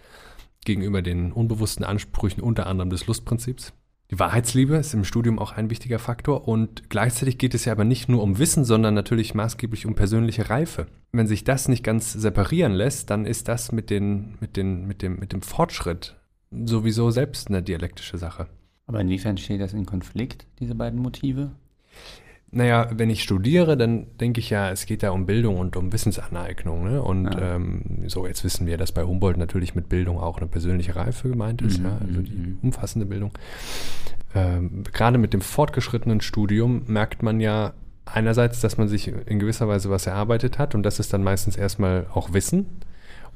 [0.65, 3.73] gegenüber den unbewussten Ansprüchen unter anderem des Lustprinzips.
[4.11, 7.85] Die Wahrheitsliebe ist im Studium auch ein wichtiger Faktor und gleichzeitig geht es ja aber
[7.85, 10.87] nicht nur um Wissen, sondern natürlich maßgeblich um persönliche Reife.
[11.13, 15.01] Wenn sich das nicht ganz separieren lässt, dann ist das mit, den, mit, den, mit,
[15.01, 16.20] dem, mit dem Fortschritt
[16.51, 18.47] sowieso selbst eine dialektische Sache.
[18.87, 21.51] Aber inwiefern steht das in Konflikt, diese beiden Motive?
[22.53, 25.93] Naja, wenn ich studiere, dann denke ich ja, es geht ja um Bildung und um
[25.93, 26.83] Wissensaneignung.
[26.83, 27.01] Ne?
[27.01, 27.55] Und ja.
[27.55, 31.29] ähm, so, jetzt wissen wir, dass bei Humboldt natürlich mit Bildung auch eine persönliche Reife
[31.29, 31.85] gemeint ist, mhm.
[31.85, 31.97] ja?
[32.05, 32.57] also die mhm.
[32.61, 33.31] umfassende Bildung.
[34.35, 37.73] Ähm, gerade mit dem fortgeschrittenen Studium merkt man ja
[38.03, 41.55] einerseits, dass man sich in gewisser Weise was erarbeitet hat und das ist dann meistens
[41.55, 42.65] erstmal auch Wissen.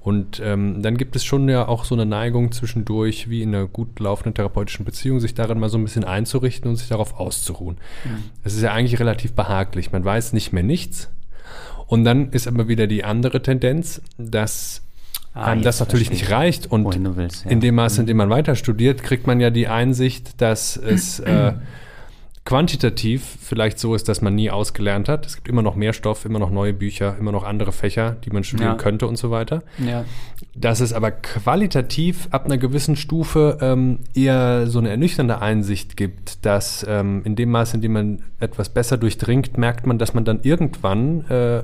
[0.06, 3.66] Und ähm, dann gibt es schon ja auch so eine Neigung zwischendurch, wie in einer
[3.66, 7.78] gut laufenden therapeutischen Beziehung, sich darin mal so ein bisschen einzurichten und sich darauf auszuruhen.
[8.44, 8.58] Es mhm.
[8.60, 9.92] ist ja eigentlich relativ behaglich.
[9.92, 11.10] Man weiß nicht mehr nichts.
[11.88, 14.84] Und dann ist aber wieder die andere Tendenz, dass
[15.34, 16.68] ah, einem das natürlich nicht reicht.
[16.68, 16.86] Und
[17.18, 17.50] willst, ja.
[17.50, 21.20] in dem Maße, in dem man weiter studiert, kriegt man ja die Einsicht, dass es
[21.20, 21.54] äh,
[22.46, 25.26] quantitativ vielleicht so ist, dass man nie ausgelernt hat.
[25.26, 28.30] Es gibt immer noch mehr Stoff, immer noch neue Bücher, immer noch andere Fächer, die
[28.30, 28.78] man studieren ja.
[28.78, 29.64] könnte und so weiter.
[29.80, 30.06] Ja.
[30.54, 36.46] Dass es aber qualitativ ab einer gewissen Stufe ähm, eher so eine ernüchternde Einsicht gibt,
[36.46, 40.24] dass ähm, in dem Maße, in dem man etwas besser durchdringt, merkt man, dass man
[40.24, 41.64] dann irgendwann äh,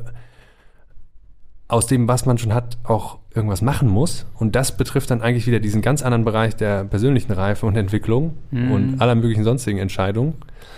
[1.71, 4.25] aus dem, was man schon hat, auch irgendwas machen muss.
[4.35, 8.33] Und das betrifft dann eigentlich wieder diesen ganz anderen Bereich der persönlichen Reife und Entwicklung
[8.51, 8.71] mhm.
[8.71, 10.33] und aller möglichen sonstigen Entscheidungen.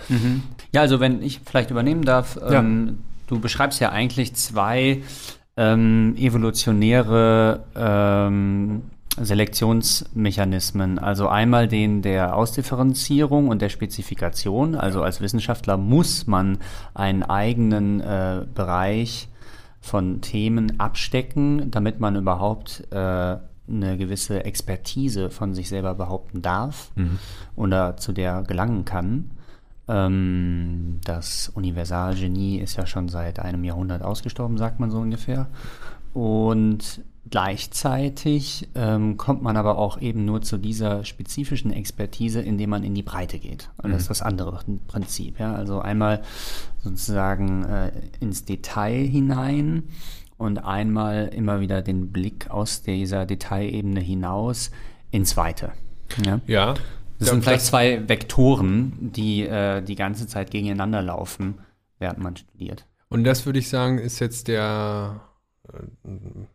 [0.08, 0.44] Mhm.
[0.72, 2.60] Ja, also wenn ich vielleicht übernehmen darf, ja.
[2.60, 5.02] ähm, du beschreibst ja eigentlich zwei
[5.56, 8.82] ähm, evolutionäre ähm,
[9.20, 11.00] Selektionsmechanismen.
[11.00, 14.76] Also einmal den der Ausdifferenzierung und der Spezifikation.
[14.76, 16.58] Also als Wissenschaftler muss man
[16.94, 19.28] einen eigenen äh, Bereich
[19.84, 26.90] von Themen abstecken, damit man überhaupt äh, eine gewisse Expertise von sich selber behaupten darf
[26.94, 27.18] mhm.
[27.54, 29.32] oder zu der gelangen kann.
[29.86, 35.48] Ähm, das Universalgenie ist ja schon seit einem Jahrhundert ausgestorben, sagt man so ungefähr.
[36.14, 42.84] Und Gleichzeitig ähm, kommt man aber auch eben nur zu dieser spezifischen Expertise, indem man
[42.84, 43.70] in die Breite geht.
[43.82, 44.10] Und das ist mhm.
[44.10, 45.40] das andere Prinzip.
[45.40, 45.54] Ja?
[45.54, 46.22] Also einmal
[46.82, 49.84] sozusagen äh, ins Detail hinein
[50.36, 54.70] und einmal immer wieder den Blick aus dieser Detailebene hinaus
[55.10, 55.72] ins Weite.
[56.24, 56.40] Ja.
[56.46, 56.74] ja
[57.18, 61.54] das sind vielleicht zwei Vektoren, die äh, die ganze Zeit gegeneinander laufen,
[61.98, 62.86] während man studiert.
[63.08, 65.20] Und das würde ich sagen, ist jetzt der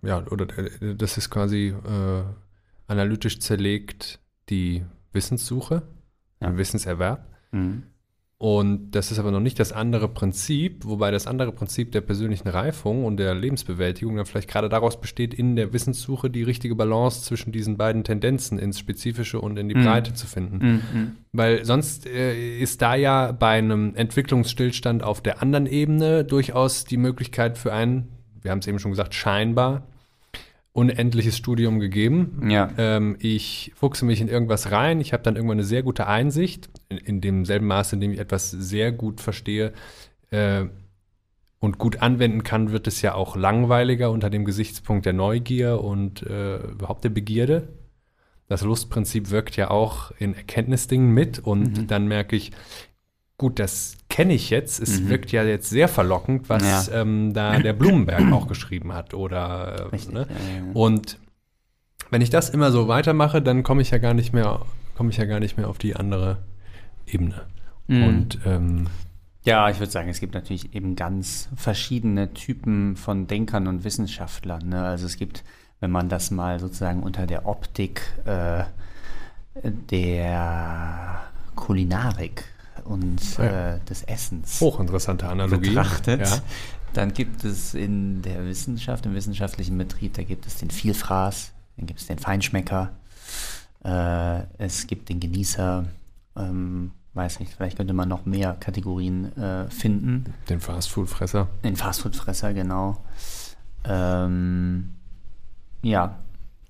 [0.01, 2.24] ja, oder das ist quasi äh,
[2.88, 4.84] analytisch zerlegt die
[5.14, 5.84] Wissenssuche,
[6.41, 6.49] ja.
[6.49, 7.26] den Wissenserwerb.
[7.51, 7.84] Mhm.
[8.41, 12.47] Und das ist aber noch nicht das andere Prinzip, wobei das andere Prinzip der persönlichen
[12.47, 17.24] Reifung und der Lebensbewältigung dann vielleicht gerade daraus besteht, in der Wissenssuche die richtige Balance
[17.24, 19.84] zwischen diesen beiden Tendenzen ins Spezifische und in die mhm.
[19.84, 20.57] Breite zu finden.
[20.66, 21.16] Mhm.
[21.34, 26.97] Weil sonst äh, ist da ja bei einem Entwicklungsstillstand auf der anderen Ebene durchaus die
[26.97, 28.07] Möglichkeit für einen
[28.41, 29.83] wir haben es eben schon gesagt, scheinbar
[30.71, 32.47] unendliches Studium gegeben.
[32.49, 32.69] Ja.
[32.77, 36.69] Ähm, ich fuchse mich in irgendwas rein, ich habe dann irgendwann eine sehr gute Einsicht,
[36.89, 39.73] in, in demselben Maße, in dem ich etwas sehr gut verstehe,
[40.31, 40.65] äh,
[41.59, 46.23] und gut anwenden kann, wird es ja auch langweiliger unter dem Gesichtspunkt der Neugier und
[46.23, 47.67] äh, überhaupt der Begierde.
[48.47, 51.87] Das Lustprinzip wirkt ja auch in Erkenntnisdingen mit und mhm.
[51.87, 52.51] dann merke ich,
[53.39, 54.79] gut, das kenne ich jetzt.
[54.79, 55.09] Es mhm.
[55.09, 57.01] wirkt ja jetzt sehr verlockend, was ja.
[57.01, 59.15] ähm, da der Blumenberg auch geschrieben hat.
[59.15, 60.27] Oder äh, ne?
[60.29, 61.17] ja, ja, und
[62.11, 64.61] wenn ich das immer so weitermache, dann komme ich ja gar nicht mehr,
[64.95, 66.37] komme ich ja gar nicht mehr auf die andere
[67.07, 67.41] Ebene.
[67.87, 68.03] Mhm.
[68.03, 68.87] Und ähm,
[69.45, 74.67] ja, ich würde sagen, es gibt natürlich eben ganz verschiedene Typen von Denkern und Wissenschaftlern.
[74.67, 74.83] Ne?
[74.83, 75.45] Also es gibt,
[75.79, 78.63] wenn man das mal sozusagen unter der Optik äh,
[79.63, 81.21] der
[81.55, 82.43] Kulinarik
[82.89, 83.75] und ja.
[83.75, 86.39] äh, des Essens hochinteressante Analogie betrachtet, ja.
[86.93, 91.85] dann gibt es in der Wissenschaft, im wissenschaftlichen Betrieb, da gibt es den Vielfraß, dann
[91.85, 92.91] gibt es den Feinschmecker,
[93.83, 95.85] äh, es gibt den Genießer,
[96.35, 100.33] ähm, weiß nicht, vielleicht könnte man noch mehr Kategorien äh, finden.
[100.49, 101.47] Den Fastfood-Fresser.
[101.63, 103.03] Den Fastfood-Fresser, genau.
[103.85, 104.95] Ähm,
[105.83, 106.17] ja,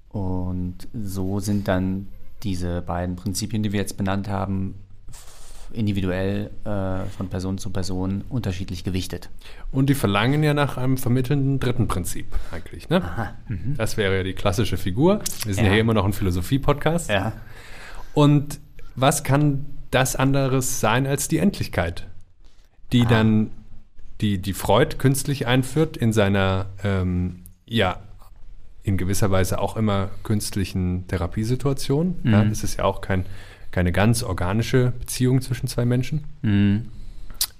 [0.10, 2.08] und so sind dann
[2.44, 4.76] diese beiden Prinzipien, die wir jetzt benannt haben,
[5.72, 9.30] individuell äh, von Person zu Person unterschiedlich gewichtet.
[9.72, 12.90] Und die verlangen ja nach einem vermittelnden dritten Prinzip eigentlich.
[12.90, 13.04] Ne?
[13.04, 13.76] Aha, mhm.
[13.78, 15.22] das wäre ja die klassische Figur.
[15.46, 17.10] Wir sind ja, ja hier immer noch ein Philosophie-Podcast.
[17.10, 17.34] Ja.
[18.14, 18.60] Und
[18.96, 22.08] was kann das anderes sein als die Endlichkeit,
[22.92, 23.10] die ah.
[23.10, 23.52] dann
[24.22, 28.00] die, die Freud künstlich einführt in seiner, ähm, ja,
[28.84, 32.16] in gewisser Weise auch immer künstlichen Therapiesituation.
[32.24, 32.32] Mhm.
[32.32, 33.26] Ja, das ist ja auch kein,
[33.72, 36.24] keine ganz organische Beziehung zwischen zwei Menschen.
[36.42, 36.86] Mhm.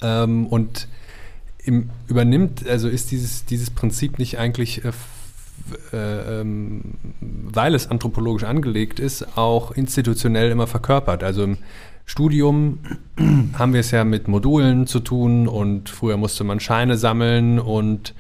[0.02, 0.88] Ähm, und
[1.60, 4.92] im, übernimmt, also ist dieses, dieses Prinzip nicht eigentlich, äh,
[5.94, 11.24] äh, ähm, weil es anthropologisch angelegt ist, auch institutionell immer verkörpert.
[11.24, 11.58] Also im
[12.06, 12.80] Studium
[13.54, 18.16] haben wir es ja mit Modulen zu tun und früher musste man Scheine sammeln und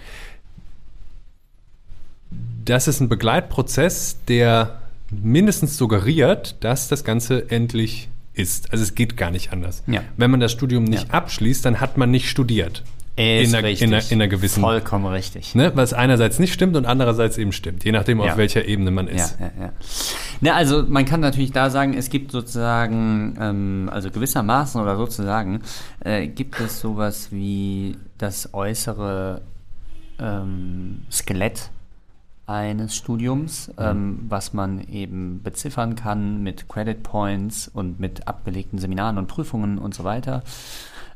[2.65, 4.79] das ist ein Begleitprozess, der
[5.11, 8.71] mindestens suggeriert, dass das Ganze endlich ist.
[8.71, 9.83] Also es geht gar nicht anders.
[9.87, 10.01] Ja.
[10.17, 11.13] Wenn man das Studium nicht ja.
[11.13, 12.83] abschließt, dann hat man nicht studiert.
[13.15, 14.61] Ist in, einer, in, einer, in einer gewissen.
[14.61, 15.53] Vollkommen richtig.
[15.53, 18.31] Ne, was einerseits nicht stimmt und andererseits eben stimmt, je nachdem, ja.
[18.31, 19.37] auf welcher Ebene man ist.
[19.37, 19.73] Ja, ja, ja.
[20.39, 25.63] Na, also man kann natürlich da sagen, es gibt sozusagen, ähm, also gewissermaßen oder sozusagen,
[25.99, 29.41] äh, gibt es sowas wie das äußere
[30.17, 31.71] ähm, Skelett
[32.49, 33.73] eines Studiums, mhm.
[33.77, 39.77] ähm, was man eben beziffern kann mit Credit Points und mit abgelegten Seminaren und Prüfungen
[39.77, 40.43] und so weiter.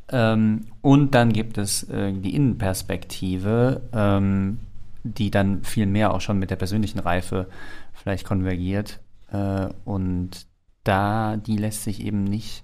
[0.09, 4.59] Ähm, und dann gibt es äh, die Innenperspektive, ähm,
[5.03, 7.47] die dann viel mehr auch schon mit der persönlichen Reife
[7.93, 8.99] vielleicht konvergiert.
[9.31, 10.45] Äh, und
[10.83, 12.63] da, die lässt sich eben nicht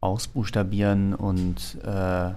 [0.00, 2.30] ausbuchstabieren und äh,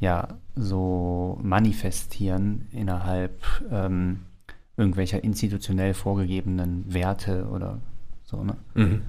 [0.00, 3.40] ja, so manifestieren innerhalb
[3.72, 4.20] ähm,
[4.76, 7.80] irgendwelcher institutionell vorgegebenen Werte oder
[8.24, 8.56] so, ne?
[8.74, 9.02] Mhm.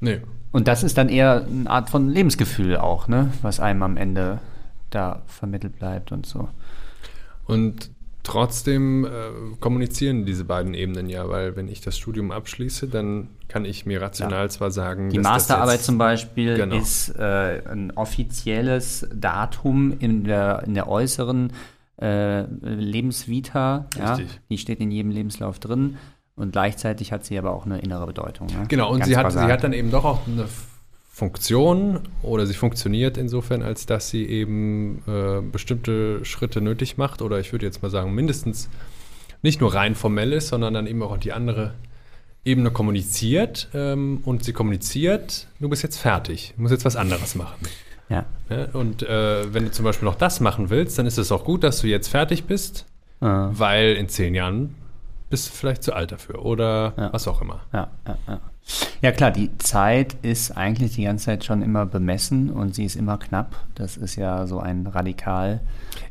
[0.00, 0.20] Nee.
[0.52, 3.32] Und das ist dann eher eine Art von Lebensgefühl auch, ne?
[3.42, 4.40] Was einem am Ende
[4.90, 6.48] da vermittelt bleibt und so.
[7.44, 7.90] Und
[8.22, 9.08] trotzdem äh,
[9.60, 14.00] kommunizieren diese beiden Ebenen ja, weil wenn ich das Studium abschließe, dann kann ich mir
[14.00, 14.48] rational ja.
[14.48, 16.76] zwar sagen, die Masterarbeit zum Beispiel genau.
[16.76, 21.52] ist äh, ein offizielles Datum in der, in der äußeren
[22.00, 24.18] äh, Lebensvita, ja,
[24.50, 25.96] die steht in jedem Lebenslauf drin.
[26.36, 28.46] Und gleichzeitig hat sie aber auch eine innere Bedeutung.
[28.46, 28.66] Ne?
[28.68, 30.46] Genau, und sie hat, sie hat dann eben doch auch eine
[31.08, 37.40] Funktion oder sie funktioniert insofern, als dass sie eben äh, bestimmte Schritte nötig macht oder
[37.40, 38.68] ich würde jetzt mal sagen, mindestens
[39.42, 41.74] nicht nur rein formell ist, sondern dann eben auch die andere
[42.44, 47.34] Ebene kommuniziert ähm, und sie kommuniziert, du bist jetzt fertig, du musst jetzt was anderes
[47.34, 47.66] machen.
[48.08, 48.24] Ja.
[48.48, 51.44] ja und äh, wenn du zum Beispiel noch das machen willst, dann ist es auch
[51.44, 52.86] gut, dass du jetzt fertig bist,
[53.20, 53.50] ah.
[53.52, 54.74] weil in zehn Jahren
[55.30, 57.12] bist du vielleicht zu alt dafür oder ja.
[57.12, 57.60] was auch immer.
[57.72, 58.40] Ja, ja, ja.
[59.00, 62.96] Ja klar, die Zeit ist eigentlich die ganze Zeit schon immer bemessen und sie ist
[62.96, 63.56] immer knapp.
[63.74, 65.60] Das ist ja so ein Radikal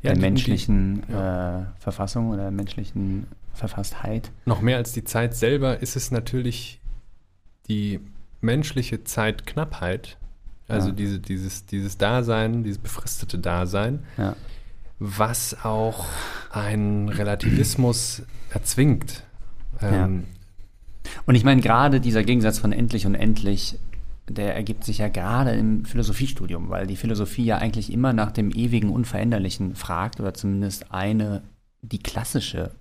[0.01, 1.61] ja, der die, menschlichen die, ja.
[1.61, 4.31] äh, Verfassung oder menschlichen Verfasstheit.
[4.45, 6.79] Noch mehr als die Zeit selber ist es natürlich
[7.67, 7.99] die
[8.41, 10.17] menschliche Zeitknappheit,
[10.68, 10.93] also ja.
[10.93, 14.03] diese, dieses, dieses Dasein, dieses befristete Dasein,
[14.99, 16.05] was auch
[16.51, 19.24] einen Relativismus erzwingt.
[19.82, 20.26] Ähm,
[21.26, 23.80] und ich meine, gerade dieser Gegensatz von endlich und endlich,
[24.28, 28.51] der ergibt sich ja gerade im Philosophiestudium, weil die Philosophie ja eigentlich immer nach dem
[28.51, 31.43] ewigen Unveränderlichen fragt oder zumindest eine,
[31.82, 32.72] die klassische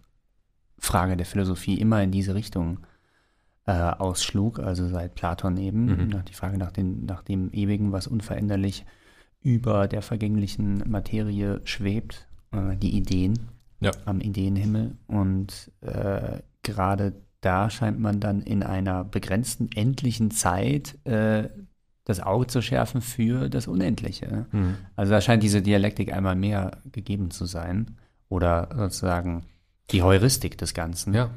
[0.78, 2.78] Frage der Philosophie immer in diese Richtung
[3.66, 6.24] äh, ausschlug, also seit Platon eben, mhm.
[6.28, 8.84] die Frage nach, den, nach dem Ewigen, was unveränderlich
[9.42, 13.38] über der vergänglichen Materie schwebt, äh, die Ideen
[13.80, 13.90] Ja.
[14.04, 14.96] am Ideenhimmel.
[15.06, 21.48] Und äh, gerade da scheint man dann in einer begrenzten, endlichen Zeit äh,
[22.04, 24.46] das Auge zu schärfen für das Unendliche.
[24.52, 24.76] Mhm.
[24.94, 27.96] Also da scheint diese Dialektik einmal mehr gegeben zu sein.
[28.28, 29.44] Oder sozusagen
[29.90, 31.14] die Heuristik des Ganzen.
[31.14, 31.30] Ja.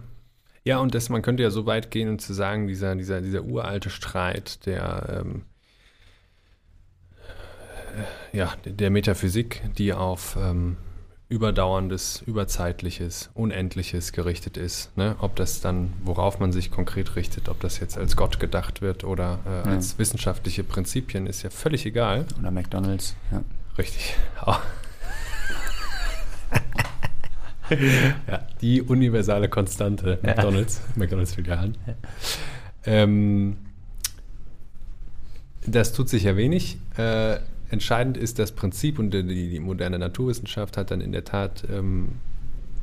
[0.64, 3.44] Ja, und das, man könnte ja so weit gehen und zu sagen, dieser, dieser, dieser
[3.44, 5.44] uralte Streit der, ähm,
[8.34, 10.78] äh, ja, der Metaphysik, die auf ähm,
[11.30, 14.96] überdauerndes, überzeitliches, unendliches gerichtet ist.
[14.98, 15.16] Ne?
[15.20, 19.04] Ob das dann, worauf man sich konkret richtet, ob das jetzt als Gott gedacht wird
[19.04, 19.76] oder äh, Ja.
[19.76, 22.26] als wissenschaftliche Prinzipien, ist ja völlig egal.
[22.40, 23.16] Oder McDonalds.
[23.32, 23.44] Ja.
[23.78, 24.16] Richtig.
[28.28, 31.78] Ja, die universale Konstante McDonalds, McDonalds Filialen.
[32.86, 33.58] Ähm,
[35.66, 36.78] das tut sich ja wenig.
[36.98, 37.38] Äh,
[37.70, 42.16] entscheidend ist das Prinzip und die, die moderne Naturwissenschaft hat dann in der Tat ähm,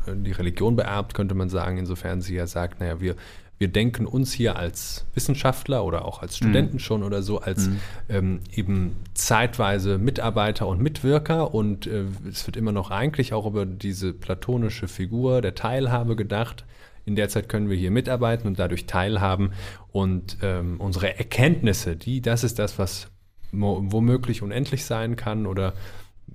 [0.06, 3.16] die Religion beerbt, könnte man sagen, insofern sie ja sagt, naja, wir,
[3.58, 7.70] wir denken uns hier als Wissenschaftler oder auch als Studenten schon oder so, als
[8.08, 11.54] ähm, eben zeitweise Mitarbeiter und Mitwirker.
[11.54, 16.66] Und äh, es wird immer noch eigentlich auch über diese platonische Figur der Teilhabe gedacht.
[17.06, 19.52] In der Zeit können wir hier mitarbeiten und dadurch teilhaben.
[19.90, 23.08] Und ähm, unsere Erkenntnisse, die, das ist das, was
[23.52, 25.46] womöglich unendlich sein kann.
[25.46, 25.72] Oder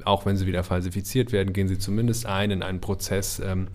[0.05, 3.67] auch wenn sie wieder falsifiziert werden, gehen sie zumindest ein in einen Prozess, ähm,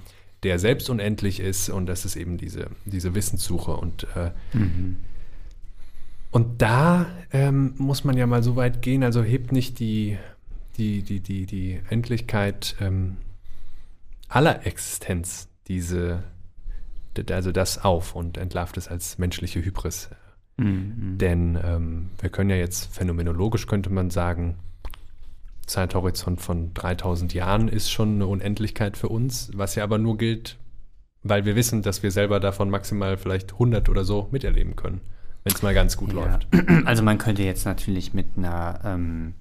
[0.43, 4.30] der selbst unendlich ist und das ist eben diese, diese Wissenssuche und äh,
[6.30, 10.18] und da ähm, muss man ja mal so weit gehen, also hebt nicht die,
[10.76, 13.16] die, die, die, die Endlichkeit ähm,
[14.28, 16.22] aller Existenz diese,
[17.30, 20.11] also das auf und entlarvt es als menschliche Hybris.
[20.59, 21.16] Mhm.
[21.18, 24.57] Denn ähm, wir können ja jetzt phänomenologisch könnte man sagen,
[25.67, 30.57] Zeithorizont von 3000 Jahren ist schon eine Unendlichkeit für uns, was ja aber nur gilt,
[31.23, 35.01] weil wir wissen, dass wir selber davon maximal vielleicht 100 oder so miterleben können,
[35.45, 36.21] wenn es mal ganz gut Ja.
[36.25, 36.47] läuft.
[36.87, 39.35] Also man könnte jetzt natürlich mit einer ähm,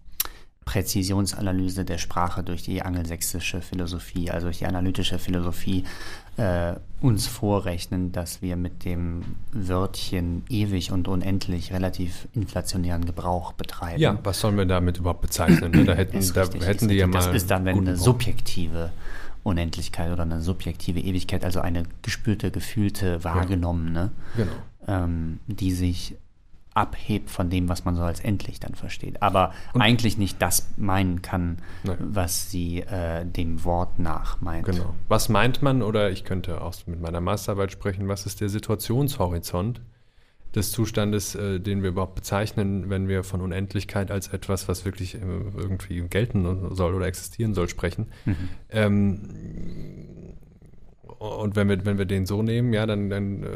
[0.66, 5.84] Präzisionsanalyse der Sprache durch die angelsächsische Philosophie, also durch die analytische Philosophie,
[6.38, 9.22] äh, uns vorrechnen, dass wir mit dem
[9.54, 14.02] Wörtchen ewig und unendlich relativ inflationären Gebrauch betreiben.
[14.02, 15.72] Ja, was sollen wir damit überhaupt bezeichnen?
[15.72, 15.86] ne?
[15.86, 17.20] Da hätten, Ist da richtig, hätten die ja mal.
[17.20, 18.92] Das ist dann, wenn eine subjektive
[19.44, 24.52] Unendlichkeit oder eine subjektive Ewigkeit, also eine gespürte, gefühlte, wahrgenommene, Genau.
[24.88, 26.16] ähm, die sich
[26.76, 29.22] abhebt von dem, was man so als endlich dann versteht.
[29.22, 31.98] Aber eigentlich nicht das meinen kann, Nein.
[32.00, 34.66] was sie äh, dem Wort nach meint.
[34.66, 34.94] Genau.
[35.08, 39.82] Was meint man, oder ich könnte auch mit meiner Masterarbeit sprechen, was ist der Situationshorizont
[40.54, 45.16] des Zustandes, äh, den wir überhaupt bezeichnen, wenn wir von Unendlichkeit als etwas, was wirklich
[45.16, 45.20] äh,
[45.56, 48.08] irgendwie gelten soll oder existieren soll, sprechen?
[48.70, 50.36] Ähm,
[51.20, 53.48] und wenn wir, wenn wir den so nehmen, ja, dann, dann äh,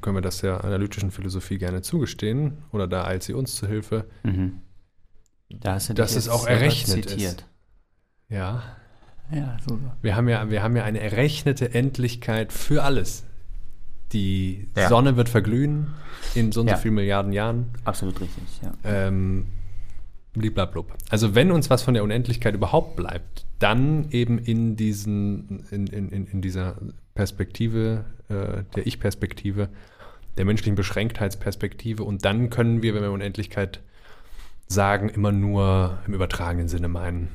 [0.00, 4.06] können wir das der analytischen Philosophie gerne zugestehen oder da eilt sie uns zu Hilfe.
[4.22, 4.60] Mhm.
[5.50, 7.10] Da hast du Dass es auch errechnet ist.
[7.10, 7.46] zitiert.
[8.28, 8.62] Ja.
[9.32, 9.78] Ja, so.
[10.02, 13.24] Wir haben ja, wir haben ja eine errechnete Endlichkeit für alles.
[14.12, 14.88] Die Ja.
[14.88, 15.88] Sonne wird verglühen
[16.34, 16.76] in so und Ja.
[16.76, 17.66] so vielen Milliarden Jahren.
[17.84, 18.72] Absolut richtig, ja.
[18.84, 19.46] Ähm,
[20.32, 20.92] bliblablub.
[21.10, 26.26] Also wenn uns was von der Unendlichkeit überhaupt bleibt, dann eben in diesen, in, in,
[26.26, 26.76] in dieser
[27.14, 29.68] Perspektive, äh, der Ich-Perspektive,
[30.36, 33.80] der menschlichen Beschränktheitsperspektive und dann können wir, wenn wir Unendlichkeit
[34.66, 37.28] sagen, immer nur im übertragenen Sinne meinen.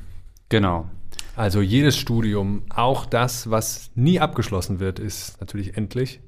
[0.49, 0.89] Genau.
[1.36, 6.19] Also jedes Studium, auch das, was nie abgeschlossen wird, ist natürlich endlich.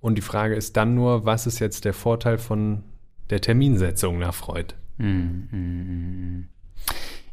[0.00, 2.82] Und die Frage ist dann nur, was ist jetzt der Vorteil von
[3.30, 4.74] der Terminsetzung nach Freud?
[4.96, 6.48] Mm, mm, mm.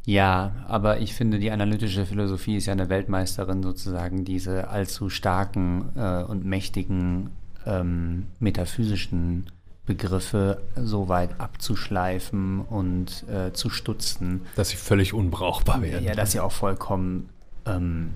[0.06, 5.90] Ja, aber ich finde, die analytische Philosophie ist ja eine Weltmeisterin, sozusagen diese allzu starken
[5.96, 7.30] äh, und mächtigen
[7.66, 9.46] ähm, metaphysischen
[9.84, 16.04] Begriffe so weit abzuschleifen und äh, zu stutzen, Dass sie völlig unbrauchbar werden.
[16.04, 17.28] ja, dass sie auch vollkommen
[17.66, 18.14] ähm,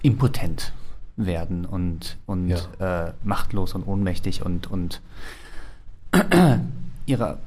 [0.00, 0.72] impotent
[1.16, 5.02] werden und, und äh, machtlos und ohnmächtig und, und
[7.06, 7.38] ihrer,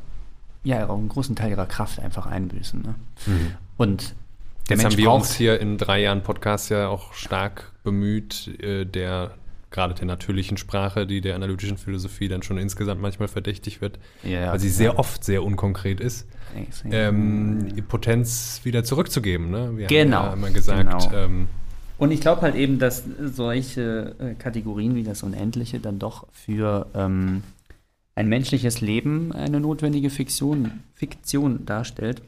[0.68, 2.82] ja, einen großen Teil ihrer Kraft einfach einbüßen.
[2.82, 2.96] Ne?
[3.78, 4.16] Und
[4.70, 8.50] der Jetzt Mensch haben wir uns hier in drei Jahren Podcast ja auch stark bemüht,
[8.62, 9.32] äh, der
[9.70, 14.52] gerade der natürlichen Sprache, die der analytischen Philosophie dann schon insgesamt manchmal verdächtig wird, Ja,
[14.52, 14.74] weil sie ja.
[14.74, 16.26] sehr oft sehr unkonkret ist,
[16.90, 19.50] ähm, die Potenz wieder zurückzugeben.
[19.52, 19.72] Ne?
[19.76, 21.16] Wir Genau, haben ja immer gesagt, genau.
[21.16, 21.48] ähm,
[21.98, 26.88] Und ich glaube halt eben, dass solche äh, Kategorien wie das Unendliche dann doch für
[26.96, 27.44] ähm,
[28.18, 32.24] ein menschliches Leben eine notwendige Fiktion, Fiktion darstellt.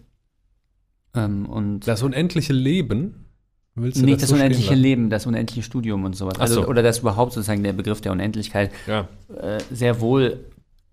[1.16, 3.26] Ähm, und Das unendliche Leben?
[3.74, 4.76] Willst nicht das so stehen unendliche?
[4.76, 6.40] Leben, das unendliche Studium und sowas.
[6.40, 6.68] Also, so.
[6.68, 9.08] Oder das überhaupt sozusagen der Begriff der Unendlichkeit Ja.
[9.42, 10.46] äh, sehr wohl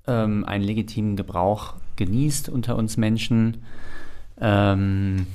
[0.06, 3.64] ähm, einen legitimen Gebrauch genießt unter uns Menschen.
[4.40, 5.26] Ähm,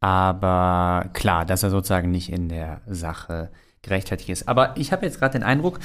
[0.00, 3.50] aber klar, dass er sozusagen nicht in der Sache
[3.82, 4.48] gerechtfertigt ist.
[4.48, 5.78] Aber ich habe jetzt gerade den Eindruck,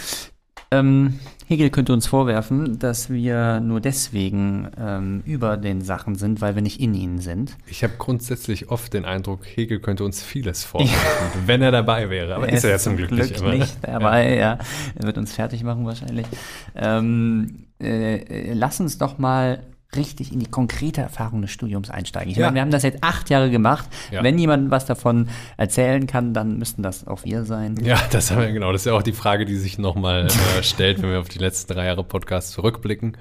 [0.72, 6.54] ähm, Hegel könnte uns vorwerfen, dass wir nur deswegen ähm, über den Sachen sind, weil
[6.54, 7.58] wir nicht in ihnen sind.
[7.66, 12.36] Ich habe grundsätzlich oft den Eindruck, Hegel könnte uns vieles vorwerfen, wenn er dabei wäre.
[12.36, 13.40] Aber ist er ja zum Glück, nicht.
[13.42, 14.60] aber- nicht dabei, ja.
[14.96, 16.28] Er wird uns fertig machen wahrscheinlich.
[16.76, 19.64] Ähm, äh, lass uns doch mal
[19.96, 22.30] richtig in die konkrete Erfahrung des Studiums einsteigen.
[22.32, 22.46] Ich Ja.
[22.46, 23.88] meine, wir haben das jetzt acht Jahre gemacht.
[24.12, 24.22] Ja.
[24.24, 27.76] Wenn jemand was davon erzählen kann, dann müssten das auch wir sein.
[27.84, 28.72] Ja, das haben wir genau.
[28.72, 31.40] Das ist ja auch die Frage, die sich nochmal äh, stellt, wenn wir auf die
[31.40, 33.18] letzten drei Jahre Podcast zurückblicken.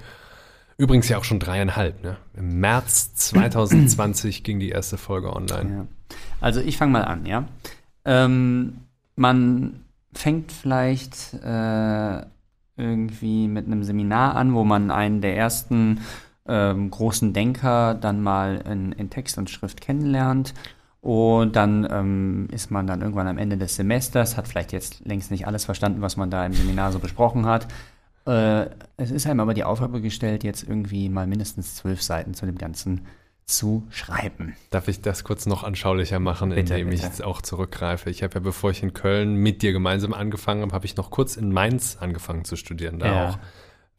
[0.77, 2.03] Übrigens ja auch schon dreieinhalb.
[2.03, 2.17] Ne?
[2.37, 5.69] Im März 2020 ging die erste Folge online.
[5.71, 6.15] Ja.
[6.39, 7.45] Also ich fange mal an, ja.
[8.05, 8.77] Ähm,
[9.15, 9.81] man
[10.13, 12.21] fängt vielleicht äh,
[12.77, 15.99] irgendwie mit einem Seminar an, wo man einen der ersten
[16.49, 20.53] ähm, großen Denker dann mal in, in Text und Schrift kennenlernt.
[21.01, 25.31] Und dann ähm, ist man dann irgendwann am Ende des Semesters, hat vielleicht jetzt längst
[25.31, 27.67] nicht alles verstanden, was man da im Seminar so besprochen hat.
[28.27, 28.65] Äh,
[28.97, 32.57] es ist einem aber die Aufgabe gestellt, jetzt irgendwie mal mindestens zwölf Seiten zu dem
[32.57, 33.05] Ganzen
[33.45, 34.55] zu schreiben.
[34.69, 37.07] Darf ich das kurz noch anschaulicher machen, Bitte, indem ich bitte.
[37.07, 38.09] jetzt auch zurückgreife?
[38.09, 41.09] Ich habe ja, bevor ich in Köln mit dir gemeinsam angefangen habe, habe ich noch
[41.11, 42.99] kurz in Mainz angefangen zu studieren.
[42.99, 43.29] Da Ja.
[43.29, 43.39] auch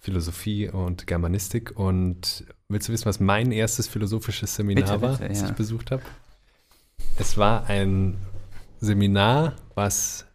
[0.00, 1.78] Philosophie und Germanistik.
[1.78, 5.48] Und willst du wissen, was mein erstes philosophisches Seminar Bitte, war, bitte, das ja.
[5.48, 6.02] ich besucht habe?
[7.18, 8.16] Es war ein
[8.80, 10.26] Seminar, was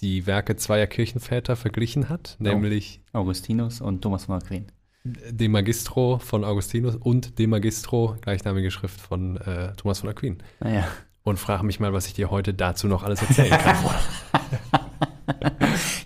[0.00, 4.66] die Werke zweier Kirchenväter verglichen hat, nämlich Augustinus und Thomas von Aquin.
[5.04, 10.38] De Magistro von Augustinus und De Magistro, gleichnamige Schrift von äh, Thomas von Aquin.
[10.60, 10.86] Naja.
[11.24, 13.76] Und frage mich mal, was ich dir heute dazu noch alles erzählen kann.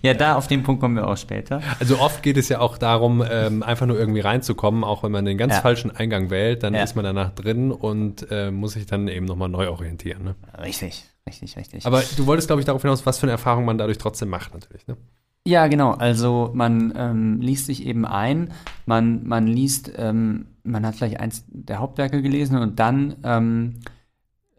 [0.01, 1.61] Ja, da auf den Punkt kommen wir auch später.
[1.79, 5.25] also oft geht es ja auch darum, ähm, einfach nur irgendwie reinzukommen, auch wenn man
[5.25, 5.61] den ganz Ja.
[5.61, 6.83] falschen Eingang wählt, dann Ja.
[6.83, 10.23] ist man danach drin und äh, muss sich dann eben nochmal neu orientieren.
[10.23, 10.35] Ne?
[10.61, 11.85] Richtig, richtig, richtig.
[11.85, 14.53] Aber du wolltest, glaube ich, darauf hinaus, was für eine Erfahrung man dadurch trotzdem macht,
[14.53, 14.87] natürlich.
[14.87, 14.97] Ne?
[15.47, 15.91] ja, genau.
[15.93, 18.51] Also man ähm, liest sich eben ein,
[18.85, 23.79] man, man liest, ähm, man hat vielleicht eins der Hauptwerke gelesen und dann ähm,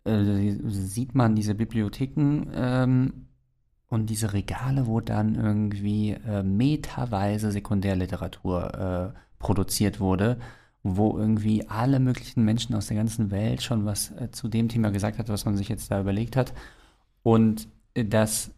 [0.05, 3.13] äh, sieht man diese Bibliotheken ähm,
[3.91, 10.39] und diese Regale, wo dann irgendwie äh, meterweise Sekundärliteratur äh, produziert wurde,
[10.85, 14.91] wo irgendwie alle möglichen Menschen aus der ganzen Welt schon was äh, zu dem Thema
[14.91, 16.55] gesagt hat, was man sich jetzt da überlegt hat.
[17.25, 18.53] Und äh, das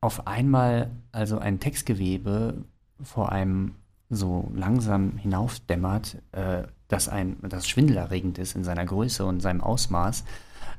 [0.00, 2.64] auf einmal also ein Textgewebe
[3.02, 3.74] vor einem
[4.08, 10.24] so langsam hinaufdämmert, äh, dass ein das schwindelerregend ist in seiner Größe und seinem Ausmaß,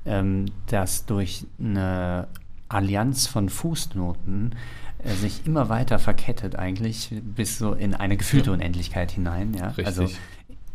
[0.06, 2.28] ähm, das durch eine
[2.74, 4.56] Allianz von Fußnoten
[5.04, 9.54] äh, sich immer weiter verkettet eigentlich bis so in eine gefühlte Unendlichkeit hinein.
[9.54, 9.68] Ja?
[9.68, 9.86] Richtig.
[9.88, 10.08] Also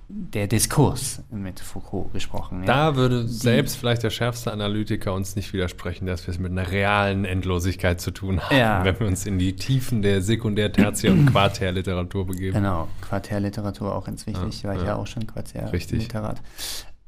[0.08, 2.60] der Diskurs mit Foucault gesprochen.
[2.60, 2.66] Ja?
[2.92, 6.70] Da würde selbst vielleicht der schärfste Analytiker uns nicht widersprechen, dass wir es mit einer
[6.70, 8.84] realen Endlosigkeit zu tun haben, Ja.
[8.84, 12.54] wenn wir uns in die Tiefen der Sekundär-, Tertiär- und Quartärliteratur begeben.
[12.54, 14.88] Genau, Quartärliteratur auch ganz wichtig, Ja, war ich ja.
[14.88, 15.72] ja auch schon Quartärliterat.
[15.72, 16.08] Richtig.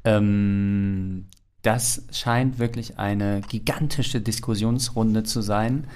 [0.04, 1.26] Ähm,
[1.62, 5.86] das scheint wirklich eine gigantische Diskussionsrunde zu sein,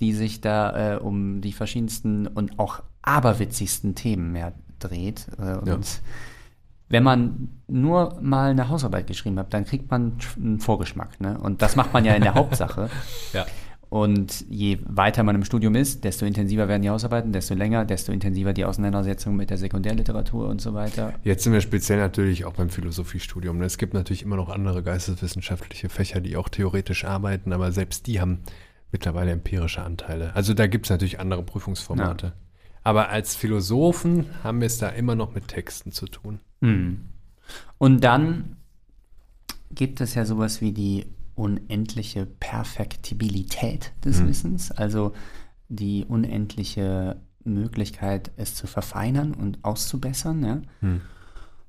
[0.00, 5.26] die sich da äh, um die verschiedensten und auch aberwitzigsten Themen mehr dreht.
[5.38, 6.00] Äh, und Ja.
[6.88, 11.20] wenn man nur mal eine Hausarbeit geschrieben hat, dann kriegt man einen Vorgeschmack.
[11.20, 11.38] Ne?
[11.38, 12.90] Und das macht man ja in der Hauptsache.
[13.32, 13.46] Ja.
[13.92, 18.10] Und je weiter man im Studium ist, desto intensiver werden die Hausarbeiten, desto länger, desto
[18.10, 21.12] intensiver die Auseinandersetzung mit der Sekundärliteratur und so weiter.
[21.24, 23.58] Jetzt sind wir speziell natürlich auch beim Philosophiestudium.
[23.58, 23.66] ne?
[23.66, 28.18] Es gibt natürlich immer noch andere geisteswissenschaftliche Fächer, die auch theoretisch arbeiten, aber selbst die
[28.18, 28.38] haben
[28.92, 30.34] mittlerweile empirische Anteile.
[30.34, 32.32] Also da gibt es natürlich andere Prüfungsformate.
[32.84, 36.40] Aber als Philosophen haben wir es da immer noch mit Texten zu tun.
[36.62, 37.10] Hm.
[37.76, 38.56] Und dann
[39.70, 41.04] gibt es ja sowas wie die
[41.34, 44.28] unendliche Perfektibilität des Mhm.
[44.28, 45.12] Wissens, also
[45.68, 50.44] die unendliche Möglichkeit, es zu verfeinern und auszubessern.
[50.44, 50.62] Ja?
[50.80, 51.00] Hm.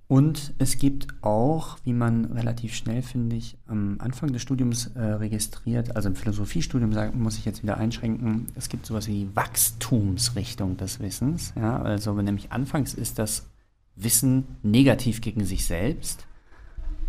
[0.08, 5.02] Und es gibt auch, wie man relativ schnell, finde ich, am Anfang des Studiums äh,
[5.02, 10.78] registriert, also im Philosophiestudium muss ich jetzt wieder einschränken, es gibt sowas wie die Wachstumsrichtung
[10.78, 11.54] des Wissens.
[11.56, 11.82] Ja?
[11.82, 13.48] Also nämlich anfangs ist das
[13.96, 16.28] Wissen negativ gegen sich selbst,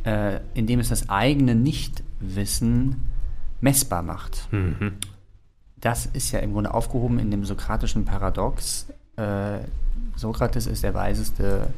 [0.04, 3.02] äh, indem es das eigene Nichtwissen
[3.60, 4.48] messbar macht.
[4.52, 4.92] Mhm.
[5.76, 8.86] Das ist ja im Grunde aufgehoben in dem sokratischen Paradox,
[9.16, 9.58] äh,
[10.16, 11.68] Sokrates ist der weiseste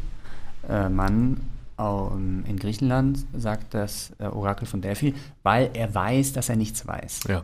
[0.69, 1.41] äh, Mann
[1.79, 6.87] ähm, in Griechenland, sagt das äh, Orakel von Delphi, weil er weiß, dass er nichts
[6.87, 7.21] weiß.
[7.29, 7.43] Ja.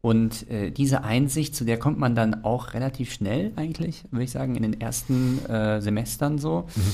[0.00, 4.30] Und äh, diese Einsicht, zu der kommt man dann auch relativ schnell eigentlich, würde ich
[4.30, 6.92] sagen, in den ersten äh, Semestern so, mhm.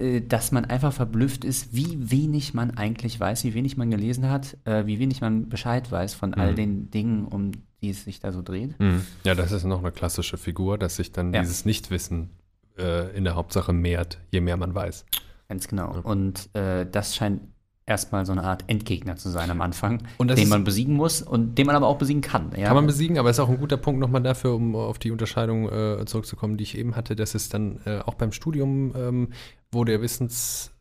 [0.00, 4.28] Äh, dass man einfach verblüfft ist, wie wenig man eigentlich weiß, wie wenig man gelesen
[4.30, 6.40] hat, äh, wie wenig man Bescheid weiß von mhm.
[6.40, 8.78] all den Dingen, um die es sich da so dreht.
[8.80, 9.06] Mhm.
[9.24, 11.40] Ja, das ist noch eine klassische Figur, dass sich dann ja.
[11.40, 12.30] dieses Nichtwissen
[12.78, 15.04] äh, in der Hauptsache mehrt, je mehr man weiß.
[15.48, 15.94] Ganz genau.
[15.94, 16.00] Ja.
[16.00, 17.42] Und äh, das scheint
[17.86, 21.66] erstmal so eine Art Endgegner zu sein am Anfang, den man besiegen muss und den
[21.66, 22.52] man aber auch besiegen kann.
[22.56, 22.66] Ja.
[22.66, 25.68] Kann man besiegen, aber ist auch ein guter Punkt nochmal dafür, um auf die Unterscheidung
[25.68, 29.28] äh, zurückzukommen, die ich eben hatte, dass es dann äh, auch beim Studium, ähm,
[29.72, 30.72] wo der Wissens,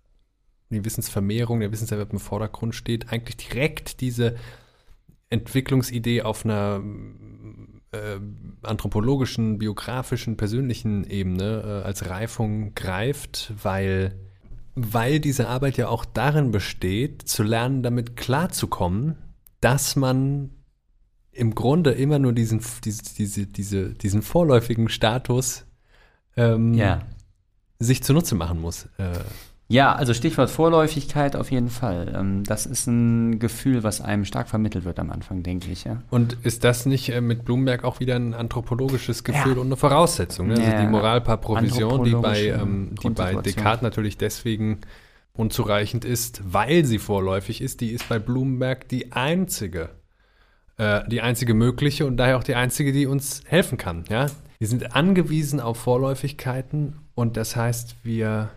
[0.70, 4.36] die Wissensvermehrung, der Wissenserwerb im Vordergrund steht, eigentlich direkt diese
[5.32, 6.82] Entwicklungsidee auf einer
[7.92, 8.20] äh,
[8.62, 14.16] anthropologischen, biografischen, persönlichen Ebene äh, als Reifung greift, weil
[14.94, 19.16] weil diese Arbeit ja auch darin besteht, zu lernen, damit klarzukommen,
[19.62, 20.52] dass man
[21.32, 25.66] im Grunde immer nur diesen, diese, diese, diese, diesen vorläufigen Status
[26.36, 27.02] ähm, ja.
[27.80, 28.86] sich zunutze machen muss.
[28.98, 29.20] Äh,
[29.72, 32.12] ja, also Stichwort Vorläufigkeit auf jeden Fall.
[32.18, 35.84] Ähm, das ist ein Gefühl, was einem stark vermittelt wird am Anfang, denke ich.
[35.84, 36.02] Ja.
[36.10, 39.60] Und ist das nicht äh, mit Blumenberg auch wieder ein anthropologisches Gefühl ja.
[39.60, 40.48] und eine Voraussetzung?
[40.48, 40.56] Ne?
[40.56, 40.82] Also ja.
[40.82, 44.80] die Moral par Provision, die bei, ähm, die bei Descartes natürlich deswegen
[45.36, 49.90] unzureichend ist, weil sie vorläufig ist, die ist bei Blumenberg die einzige,
[50.78, 54.04] äh, die einzige mögliche und daher auch die einzige, die uns helfen kann.
[54.10, 54.26] Ja?
[54.58, 58.50] Wir sind angewiesen auf Vorläufigkeiten und das heißt, wir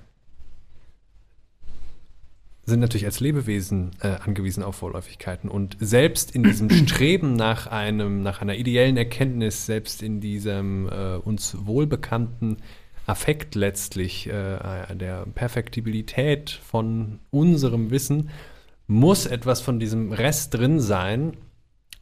[2.64, 5.48] sind natürlich als Lebewesen äh, angewiesen auf Vorläufigkeiten.
[5.48, 11.16] Und selbst in diesem Streben nach einem, nach einer ideellen Erkenntnis, selbst in diesem äh,
[11.16, 12.58] uns wohlbekannten
[13.06, 18.30] Affekt letztlich, äh, der Perfektibilität von unserem Wissen,
[18.86, 21.36] muss etwas von diesem Rest drin sein,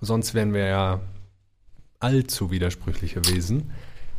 [0.01, 1.01] sonst wären wir ja
[2.01, 3.71] allzu widersprüchliche Wesen.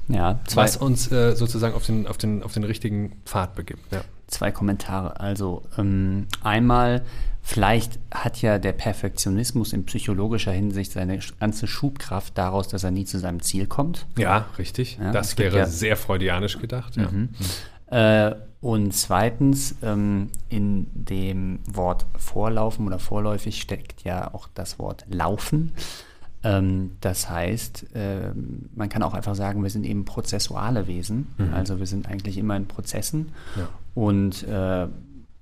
[0.08, 3.92] Ja, was uns äh, sozusagen auf den, auf, den, auf den richtigen Pfad begibt.
[3.92, 5.20] Ja zwei Kommentare.
[5.20, 7.04] Also ähm, einmal,
[7.42, 13.06] vielleicht hat ja der Perfektionismus in psychologischer Hinsicht seine ganze Schubkraft daraus, dass er nie
[13.06, 14.08] zu seinem Ziel kommt.
[14.18, 14.98] Ja, richtig.
[15.02, 16.96] Ja, das wäre ja, sehr freudianisch gedacht.
[16.96, 17.10] Ja.
[17.10, 17.30] Mhm.
[17.88, 25.06] Äh, und zweitens, ähm, in dem Wort Vorlaufen oder vorläufig steckt ja auch das Wort
[25.10, 25.74] Laufen.
[26.44, 28.32] Ähm, das heißt, äh,
[28.76, 31.28] man kann auch einfach sagen, wir sind eben prozessuale Wesen.
[31.38, 31.54] Mhm.
[31.54, 33.32] Also wir sind eigentlich immer in Prozessen.
[33.56, 33.68] Ja.
[33.94, 34.88] Und äh,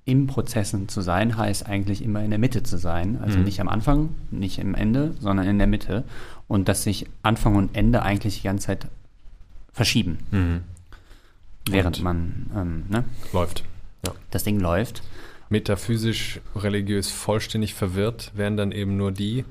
[0.04, 3.18] im Prozessen zu sein heißt eigentlich immer in der Mitte zu sein.
[3.22, 3.44] Also mhm.
[3.44, 6.04] nicht am Anfang, nicht im Ende, sondern in der Mitte.
[6.48, 8.88] Und dass sich Anfang und Ende eigentlich die ganze Zeit
[9.72, 10.18] verschieben.
[10.30, 10.60] Mhm.
[11.68, 13.04] Während und man ähm, ne?
[13.32, 13.64] läuft.
[14.04, 14.12] Ja.
[14.30, 15.02] Das Ding läuft.
[15.48, 19.44] Metaphysisch, religiös vollständig verwirrt wären dann eben nur die,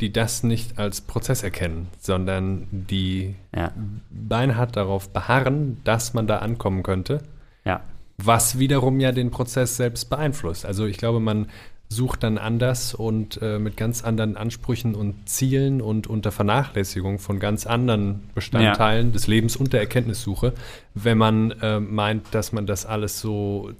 [0.00, 3.72] die das nicht als Prozess erkennen, sondern die ja.
[4.10, 7.22] beinhart darauf beharren, dass man da ankommen könnte.
[7.64, 7.82] Ja.
[8.24, 10.66] Was wiederum ja den Prozess selbst beeinflusst.
[10.66, 11.46] Also ich glaube, man
[11.88, 17.40] sucht dann anders und äh, mit ganz anderen Ansprüchen und Zielen und unter Vernachlässigung von
[17.40, 19.12] ganz anderen Bestandteilen ja.
[19.12, 20.54] des Lebens und der Erkenntnissuche,
[20.94, 23.72] wenn man äh, meint, dass man das alles so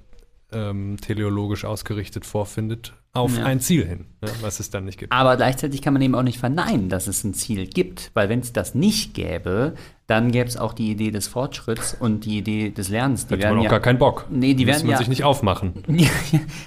[0.51, 3.43] ähm, teleologisch ausgerichtet vorfindet, auf ja.
[3.43, 5.11] ein Ziel hin, ne, was es dann nicht gibt.
[5.11, 8.39] Aber gleichzeitig kann man eben auch nicht verneinen, dass es ein Ziel gibt, weil wenn
[8.39, 9.73] es das nicht gäbe,
[10.07, 13.27] dann gäbe es auch die Idee des Fortschritts und die Idee des Lernens.
[13.27, 14.27] Die Hätte man auch ja, gar keinen Bock.
[14.29, 15.73] Nee, die werden man ja, sich nicht aufmachen.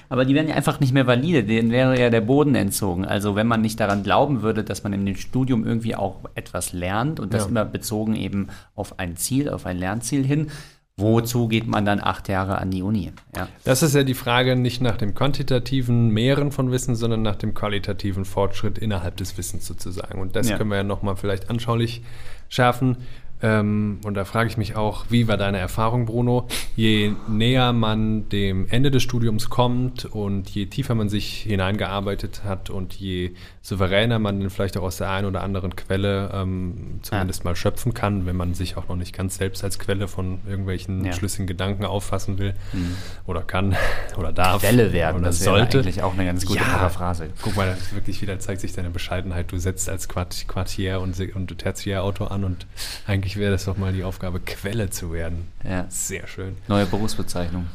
[0.09, 3.05] aber die werden ja einfach nicht mehr valide, denen wäre ja der Boden entzogen.
[3.05, 6.73] Also wenn man nicht daran glauben würde, dass man in dem Studium irgendwie auch etwas
[6.73, 7.49] lernt und das ja.
[7.49, 10.51] immer bezogen eben auf ein Ziel, auf ein Lernziel hin,
[10.97, 13.13] Wozu geht man dann acht Jahre an die Uni?
[13.35, 13.49] Ja.
[13.65, 17.53] Das ist ja die Frage nicht nach dem quantitativen Mehren von Wissen, sondern nach dem
[17.53, 20.21] qualitativen Fortschritt innerhalb des Wissens sozusagen.
[20.21, 20.57] Und das ja.
[20.57, 22.03] können wir ja nochmal vielleicht anschaulich
[22.49, 22.99] schärfen.
[23.45, 26.49] Ähm, und da frage ich mich auch, wie war deine Erfahrung, Bruno?
[26.77, 32.71] Je näher man dem Ende des Studiums kommt und je tiefer man sich hineingearbeitet hat
[32.71, 37.45] und je souveräner man dann vielleicht auch aus der einen oder anderen Quelle ähm, zumindest
[37.45, 37.51] ja.
[37.51, 41.05] mal schöpfen kann, wenn man sich auch noch nicht ganz selbst als Quelle von irgendwelchen
[41.05, 41.13] ja.
[41.13, 42.97] schlüssigen Gedanken auffassen will mhm.
[43.27, 43.77] oder kann
[44.17, 44.63] oder darf.
[44.63, 45.81] Quelle werden, oder das sollte.
[45.81, 47.29] eigentlich auch eine ganz gute ja, Paraphrase.
[47.43, 49.53] Guck mal, das wirklich wieder zeigt sich deine Bescheidenheit.
[49.53, 52.67] Du setzt als Quartier- und, und Tertiärautor an und
[53.07, 55.49] eigentlich eigentlich wäre das doch mal die Aufgabe, Quelle zu werden.
[55.65, 55.87] Ja.
[55.89, 56.57] Sehr schön.
[56.69, 57.67] Neue Berufsbezeichnung.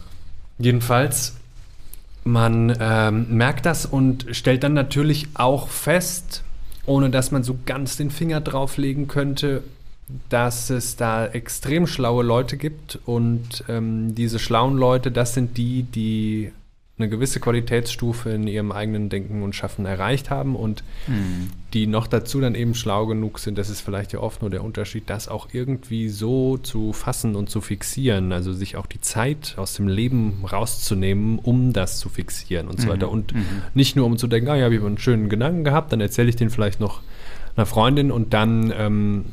[0.57, 1.36] Jedenfalls,
[2.24, 6.43] man ähm, merkt das und stellt dann natürlich auch fest,
[6.86, 9.64] ohne dass man so ganz den Finger drauflegen könnte,
[10.30, 15.84] dass es da extrem schlaue Leute gibt und ähm, diese schlauen Leute, das sind die,
[15.84, 16.51] die
[17.00, 21.50] eine gewisse Qualitätsstufe in ihrem eigenen Denken und Schaffen erreicht haben und Mhm.
[21.74, 24.64] die noch dazu dann eben schlau genug sind, das ist vielleicht ja oft nur der
[24.64, 29.54] Unterschied, das auch irgendwie so zu fassen und zu fixieren, also sich auch die Zeit
[29.58, 33.10] aus dem Leben rauszunehmen, um das zu fixieren und so weiter.
[33.10, 33.34] Und
[33.74, 36.30] nicht nur um zu denken, ah ja, ich habe einen schönen Gedanken gehabt, dann erzähle
[36.30, 37.02] ich den vielleicht noch
[37.56, 39.26] einer Freundin und dann ähm,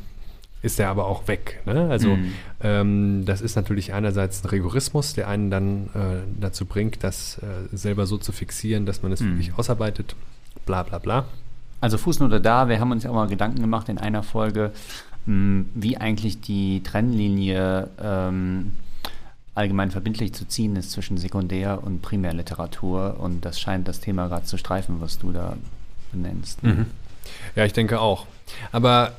[0.61, 1.61] ist der aber auch weg.
[1.65, 1.87] Ne?
[1.89, 2.33] Also Mhm.
[2.61, 7.75] ähm, das ist natürlich einerseits ein Rigorismus, der einen dann äh, dazu bringt, das äh,
[7.75, 9.31] selber so zu fixieren, dass man es Mhm.
[9.31, 10.15] wirklich ausarbeitet,
[10.65, 11.25] bla bla bla.
[11.79, 14.71] Also Fußnote da, wir haben uns ja auch mal Gedanken gemacht in einer Folge,
[15.27, 18.73] mh, wie eigentlich die Trennlinie ähm,
[19.53, 23.17] allgemein verbindlich zu ziehen ist zwischen Sekundär- und Primärliteratur.
[23.19, 25.55] Und das scheint das Thema gerade zu streifen, was du da
[26.11, 26.63] benennst.
[26.63, 26.87] Mhm.
[27.55, 28.25] Ja, ich denke auch.
[28.71, 29.13] Aber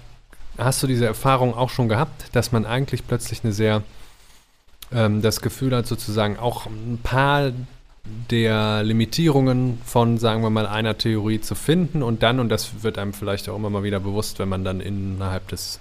[0.59, 3.83] hast du diese Erfahrung auch schon gehabt, dass man eigentlich plötzlich eine sehr
[4.93, 7.53] ähm, das Gefühl hat, sozusagen auch ein paar
[8.31, 12.99] der Limitierungen von, sagen wir mal, einer Theorie zu finden und dann, und das wird
[12.99, 15.81] einem vielleicht auch immer mal wieder bewusst, wenn man dann innerhalb des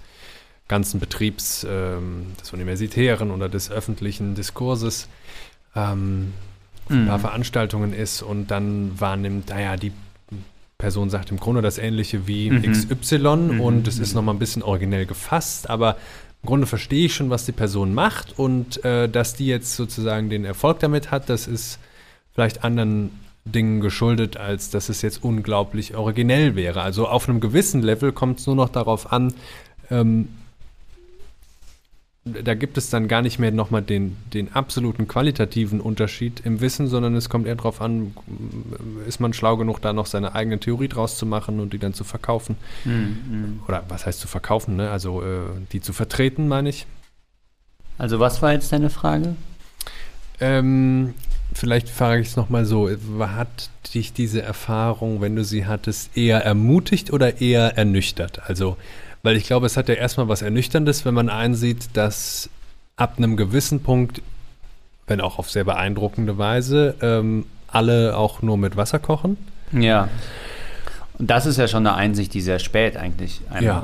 [0.67, 5.07] ganzen Betriebs ähm, des universitären oder des öffentlichen Diskurses
[5.75, 6.33] ähm,
[6.85, 7.21] auf ein paar Mhm.
[7.21, 9.91] Veranstaltungen ist und dann wahrnimmt, naja, die
[10.77, 12.61] Person sagt im Grunde das Ähnliche wie Mhm.
[12.71, 14.17] XY Mhm, und es ist mhm.
[14.17, 15.97] nochmal ein bisschen originell gefasst, aber
[16.43, 20.29] im Grunde verstehe ich schon, was die Person macht und äh, dass die jetzt sozusagen
[20.29, 21.79] den Erfolg damit hat, das ist
[22.33, 23.09] vielleicht anderen
[23.43, 26.81] Dingen geschuldet, als dass es jetzt unglaublich originell wäre.
[26.81, 29.33] Also auf einem gewissen Level kommt es nur noch darauf an,
[29.89, 30.27] ähm,
[32.27, 36.87] da gibt es dann gar nicht mehr nochmal den, den absoluten qualitativen Unterschied im Wissen,
[36.87, 38.13] sondern es kommt eher darauf an,
[39.07, 41.93] ist man schlau genug, da noch seine eigene Theorie draus zu machen und die dann
[41.93, 42.57] zu verkaufen.
[42.85, 43.61] Mhm.
[43.67, 44.89] Oder was heißt zu verkaufen, ne?
[44.89, 46.85] Also äh, die zu vertreten, meine ich.
[47.97, 49.35] Also was war jetzt deine Frage?
[50.39, 51.13] Ähm,
[51.53, 52.89] vielleicht frage ich es nochmal so.
[53.19, 58.41] Hat dich diese Erfahrung, wenn du sie hattest, eher ermutigt oder eher ernüchtert?
[58.47, 58.77] Also,
[59.27, 62.49] weil ich glaube, es hat ja erstmal was Ernüchterndes, wenn man einsieht, dass
[62.95, 64.21] ab einem gewissen Punkt,
[65.05, 69.35] wenn auch auf sehr beeindruckende Weise, ähm, alle auch nur mit Wasser kochen.
[69.73, 70.07] Ja.
[71.19, 73.83] Und das ist ja schon eine Einsicht, die sehr spät eigentlich Ja.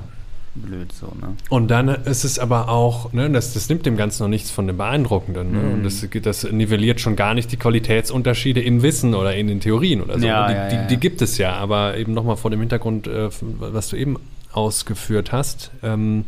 [0.56, 1.36] blöd so, ne?
[1.50, 4.66] Und dann ist es aber auch, ne, das, das nimmt dem Ganzen noch nichts von
[4.66, 5.52] dem Beeindruckenden.
[5.52, 5.58] Ne?
[5.58, 5.74] Mhm.
[5.74, 10.02] Und das, das nivelliert schon gar nicht die Qualitätsunterschiede im Wissen oder in den Theorien
[10.02, 10.26] oder so.
[10.26, 13.28] Ja, die, ja, die, die gibt es ja, aber eben nochmal vor dem Hintergrund, äh,
[13.60, 14.18] was du eben
[14.54, 15.72] ausgeführt hast.
[15.82, 16.26] Ähm,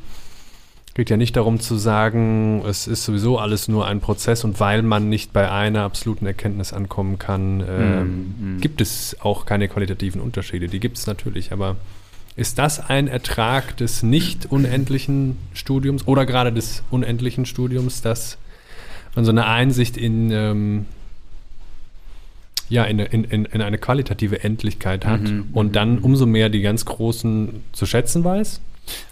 [0.96, 4.82] geht ja nicht darum zu sagen, es ist sowieso alles nur ein Prozess und weil
[4.82, 8.62] man nicht bei einer absoluten Erkenntnis ankommen kann, ähm, Mhm, mhm.
[8.62, 10.68] gibt es auch keine qualitativen Unterschiede.
[10.68, 11.76] Die gibt es natürlich, aber
[12.38, 18.38] ist das ein Ertrag des nicht unendlichen Studiums oder gerade des unendlichen Studiums, dass
[19.16, 20.86] man so eine Einsicht in, ähm,
[22.70, 26.62] ja, in, in, in, in eine qualitative Endlichkeit hat Mhm, und dann umso mehr die
[26.62, 28.60] ganz Großen zu schätzen weiß?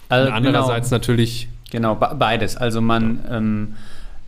[0.08, 2.56] Also, und andererseits natürlich, Genau, be- beides.
[2.56, 3.74] Also man, ähm,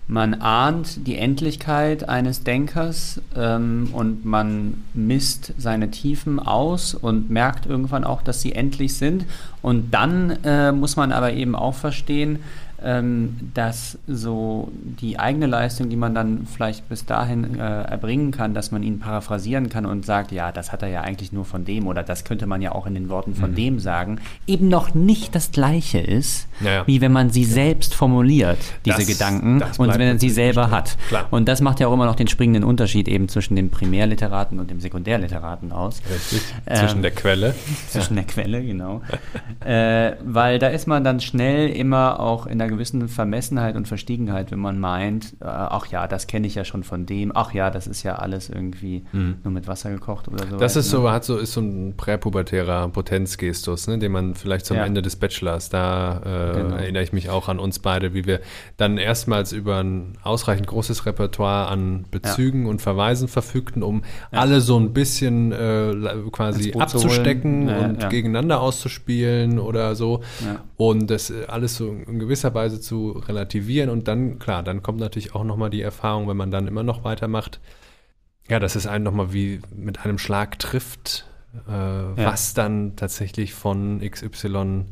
[0.09, 7.66] man ahnt die Endlichkeit eines Denkers ähm, und man misst seine Tiefen aus und merkt
[7.66, 9.24] irgendwann auch, dass sie endlich sind.
[9.62, 12.39] Und dann äh, muss man aber eben auch verstehen,
[12.79, 14.70] dass so
[15.01, 18.99] die eigene Leistung, die man dann vielleicht bis dahin äh, erbringen kann, dass man ihn
[18.99, 22.24] paraphrasieren kann und sagt, ja, das hat er ja eigentlich nur von dem oder das
[22.24, 25.99] könnte man ja auch in den Worten von dem sagen, eben noch nicht das Gleiche
[25.99, 30.18] ist, Ja, wie wenn man sie selbst formuliert, diese Das- Gedanken, das und wenn man
[30.18, 30.96] sie selber hat.
[31.09, 31.26] Klar.
[31.30, 34.71] Und das macht ja auch immer noch den springenden Unterschied eben zwischen dem Primärliteraten und
[34.71, 36.03] dem Sekundärliteraten aus.
[36.13, 37.55] richtig, Ähm, zwischen der Quelle.
[37.88, 39.01] Zwischen der Quelle, genau.
[39.64, 44.51] äh, weil da ist man dann schnell immer auch in einer gewissen Vermessenheit und Verstiegenheit,
[44.51, 47.71] wenn man meint, äh, ach ja, das kenne ich ja schon von dem, ach ja,
[47.71, 50.57] das ist ja alles irgendwie nur mit Wasser gekocht oder so.
[50.57, 50.61] Mhm.
[50.61, 54.76] Das ist so, hat so, ist so ein präpubertärer Potenzgestus, ne, den man vielleicht zum
[54.76, 54.84] Ja.
[54.84, 56.76] Ende des Bachelors, da äh, Genau.
[56.76, 58.41] erinnere ich mich auch an uns beide, wie wir
[58.76, 64.79] dann erstmals über ein ausreichend großes Repertoire an Bezügen und Verweisen verfügten, um alle so
[64.79, 65.95] ein bisschen äh,
[66.33, 68.09] quasi abzustecken Ja, und ja.
[68.09, 70.22] gegeneinander auszuspielen oder so.
[70.79, 70.87] Ja.
[70.87, 75.01] Und das äh, alles so in gewisser Weise zu relativieren und dann, klar, dann kommt
[75.01, 77.61] natürlich auch nochmal die Erfahrung, wenn man dann immer noch weitermacht,
[78.49, 81.27] ja, dass es einen nochmal wie mit einem Schlag trifft,
[81.67, 84.85] äh, was dann tatsächlich von XY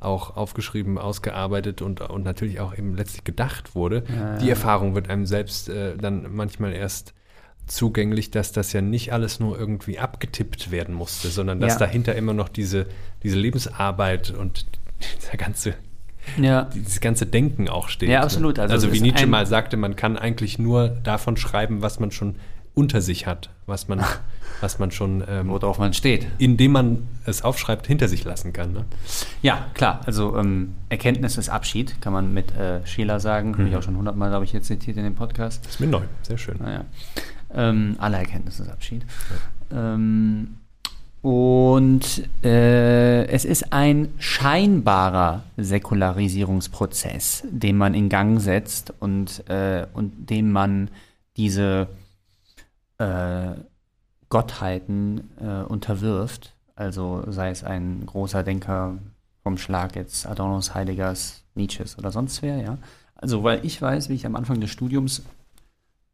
[0.00, 4.04] auch aufgeschrieben, ausgearbeitet und, und natürlich auch eben letztlich gedacht wurde.
[4.14, 4.50] Ja, Die ja.
[4.50, 7.14] Erfahrung wird einem selbst äh, dann manchmal erst
[7.66, 11.78] zugänglich, dass das ja nicht alles nur irgendwie abgetippt werden musste, sondern dass Ja.
[11.80, 12.86] dahinter immer noch diese,
[13.22, 14.66] diese Lebensarbeit und
[15.20, 15.74] dieser ganze
[16.36, 16.68] ja.
[16.74, 18.08] dieses ganze Denken auch steht.
[18.08, 18.56] Ja, absolut.
[18.56, 18.64] Ne?
[18.64, 22.36] Also, also wie Nietzsche mal sagte, man kann eigentlich nur davon schreiben, was man schon
[22.74, 24.04] unter sich hat, was man,
[24.60, 28.72] was man schon ähm, worauf man steht, indem man es aufschreibt, hinter sich lassen kann.
[28.72, 28.84] Ne?
[29.42, 30.00] Ja, klar.
[30.06, 33.50] Also ähm, Erkenntnis ist Abschied, kann man mit äh, Scheler sagen.
[33.50, 33.58] Mhm.
[33.58, 35.64] Habe ich auch schon hundertmal, glaube ich, jetzt zitiert in dem Podcast.
[35.64, 36.58] Das ist mir neu, sehr schön.
[36.60, 36.84] Naja.
[37.52, 39.04] Ähm, alle Erkenntnis ist Abschied.
[39.72, 39.94] Ja.
[39.94, 40.58] Ähm,
[41.22, 50.30] und äh, es ist ein scheinbarer Säkularisierungsprozess, den man in Gang setzt und, äh, und
[50.30, 50.90] dem man
[51.36, 51.88] diese
[52.98, 53.50] äh,
[54.28, 56.54] Gottheiten äh, unterwirft.
[56.76, 58.98] Also sei es ein großer Denker
[59.42, 62.78] vom Schlag jetzt Adornos, Heideggers, Nietzsches oder sonst wer, ja.
[63.16, 65.24] Also weil ich weiß, wie ich am Anfang des Studiums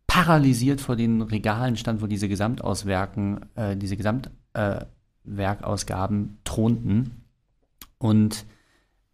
[0.07, 4.85] paralysiert vor den Regalen stand, wo diese Gesamtauswerken, äh, diese Gesamtwerkausgaben äh,
[6.45, 7.25] thronten
[7.99, 8.47] und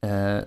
[0.02, 0.44] äh,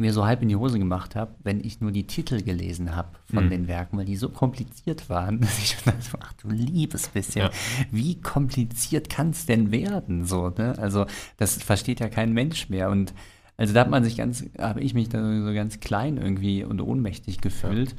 [0.00, 3.18] mir so halb in die Hose gemacht habe, wenn ich nur die Titel gelesen habe
[3.32, 3.50] von mhm.
[3.50, 7.50] den Werken, weil die so kompliziert waren, dass ich dachte, ach du liebes bisschen, ja.
[7.90, 10.24] wie kompliziert kann es denn werden?
[10.24, 10.78] So, ne?
[10.78, 11.06] Also
[11.36, 12.90] das versteht ja kein Mensch mehr.
[12.90, 13.12] Und
[13.56, 16.80] also da hat man sich ganz, habe ich mich da so ganz klein irgendwie und
[16.80, 17.90] ohnmächtig gefühlt.
[17.90, 17.96] Ja.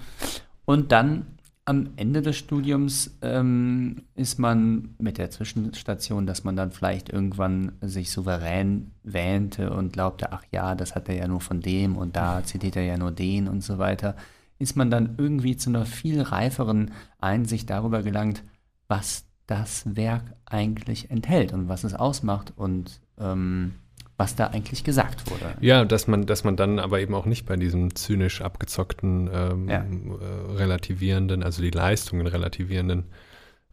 [0.63, 1.25] Und dann
[1.69, 7.73] am Ende des Studiums ähm, ist man mit der Zwischenstation, dass man dann vielleicht irgendwann
[7.81, 12.15] sich souverän wähnte und glaubte, ach ja, das hat er ja nur von dem und
[12.15, 14.15] da zitiert er ja nur den und so weiter,
[14.57, 16.89] ist man dann irgendwie zu einer viel reiferen
[17.19, 18.43] Einsicht darüber gelangt,
[18.87, 23.75] was das Werk eigentlich enthält und was es ausmacht und ähm,
[24.19, 25.55] was da eigentlich gesagt wurde.
[25.61, 29.69] Ja, dass man, dass man dann aber eben auch nicht bei diesem zynisch abgezockten, ähm,
[29.69, 29.77] ja.
[29.77, 33.05] äh, relativierenden, also die Leistungen relativierenden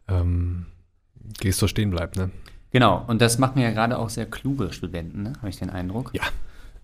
[0.07, 0.67] ähm,
[1.39, 2.31] Gesto stehen bleibt, ne?
[2.71, 5.33] Genau, und das machen ja gerade auch sehr kluge Studenten, ne?
[5.37, 6.11] habe ich den Eindruck.
[6.13, 6.23] Ja.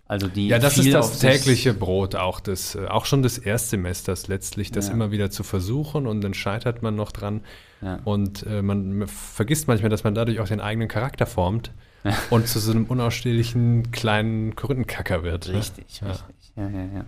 [0.06, 4.28] Also die ja, das ist das tägliche Brot auch des, äh, auch schon des Erstsemesters
[4.28, 4.94] letztlich, das ja.
[4.94, 7.42] immer wieder zu versuchen und dann scheitert man noch dran.
[7.82, 8.00] Ja.
[8.04, 11.72] Und äh, man vergisst manchmal, dass man dadurch auch den eigenen Charakter formt
[12.30, 15.50] und zu so einem unausstehlichen kleinen Korinthenkacker wird.
[15.50, 16.10] Richtig, ne?
[16.10, 16.52] richtig.
[16.56, 17.06] Ja, ja, ja.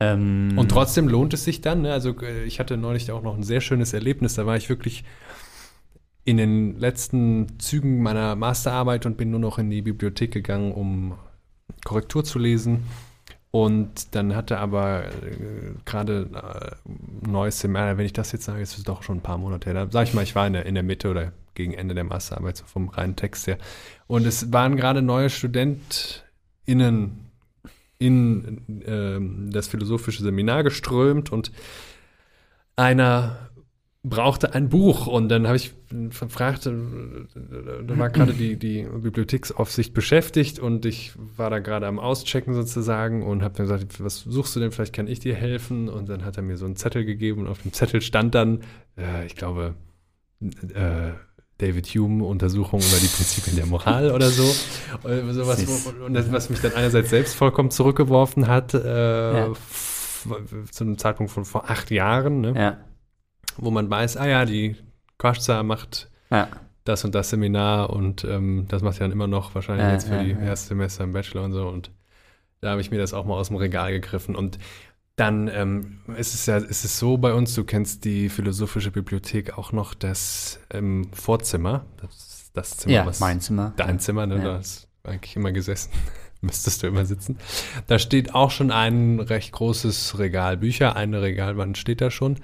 [0.00, 1.82] Ähm, und trotzdem lohnt es sich dann.
[1.82, 1.92] Ne?
[1.92, 4.34] Also äh, ich hatte neulich auch noch ein sehr schönes Erlebnis.
[4.34, 5.04] Da war ich wirklich
[6.24, 11.14] in den letzten Zügen meiner Masterarbeit und bin nur noch in die Bibliothek gegangen, um
[11.84, 12.84] Korrektur zu lesen.
[13.50, 18.76] Und dann hatte aber äh, gerade äh, neues Semester, wenn ich das jetzt sage, ist
[18.76, 19.86] es doch schon ein paar Monate her.
[19.86, 22.04] Da sage ich mal, ich war in der, in der Mitte oder gegen Ende der
[22.04, 23.58] Masterarbeit, so vom reinen Text her.
[24.06, 27.28] Und es waren gerade neue StudentInnen
[27.98, 31.50] in äh, das philosophische Seminar geströmt und
[32.76, 33.48] einer
[34.02, 35.06] brauchte ein Buch.
[35.06, 36.72] Und dann habe ich gefragt, äh,
[37.86, 43.22] da war gerade die, die Bibliotheksaufsicht beschäftigt und ich war da gerade am Auschecken sozusagen
[43.22, 45.88] und habe dann gesagt, was suchst du denn, vielleicht kann ich dir helfen.
[45.88, 48.60] Und dann hat er mir so einen Zettel gegeben und auf dem Zettel stand dann,
[48.96, 49.74] äh, ich glaube,
[50.40, 51.10] äh,
[51.58, 54.44] David Hume Untersuchung über die Prinzipien der Moral oder so.
[55.02, 59.52] Oder sowas, wo, und das, was mich dann einerseits selbst vollkommen zurückgeworfen hat, äh, ja.
[60.70, 62.54] zu einem Zeitpunkt von vor acht Jahren, ne?
[62.56, 62.76] ja.
[63.56, 64.76] wo man weiß, ah ja, die
[65.18, 66.48] Koschza macht ja.
[66.84, 70.22] das und das Seminar und ähm, das macht sie dann immer noch wahrscheinlich jetzt für
[70.22, 71.90] die Erstsemester im Bachelor und so und
[72.60, 74.58] da habe ich mir das auch mal aus dem Regal gegriffen und
[75.18, 79.58] dann ähm, ist es ja, ist es so bei uns, du kennst die philosophische Bibliothek
[79.58, 83.72] auch noch das ähm, Vorzimmer, das, das Zimmer, ja, was mein Zimmer.
[83.76, 84.36] Dein Zimmer, ne?
[84.36, 84.44] Ja.
[84.44, 85.90] Da hast eigentlich immer gesessen.
[86.40, 87.36] Müsstest du immer sitzen.
[87.88, 90.94] Da steht auch schon ein recht großes Regal Bücher.
[90.94, 92.36] Eine Regalwand steht da schon.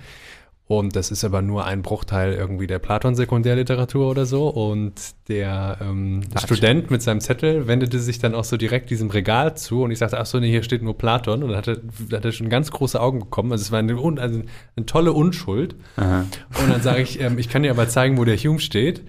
[0.67, 4.49] Und das ist aber nur ein Bruchteil irgendwie der Platon-Sekundärliteratur oder so.
[4.49, 4.95] Und
[5.29, 9.83] der ähm, Student mit seinem Zettel wendete sich dann auch so direkt diesem Regal zu.
[9.83, 11.43] Und ich sagte, ach so, nee, hier steht nur Platon.
[11.43, 11.77] Und dann hat er,
[12.13, 13.53] hat er schon ganz große Augen bekommen.
[13.53, 14.43] Also es war eine, also
[14.77, 15.77] eine tolle Unschuld.
[15.97, 16.21] Aha.
[16.21, 19.03] Und dann sage ich, ähm, ich kann dir aber zeigen, wo der Hume steht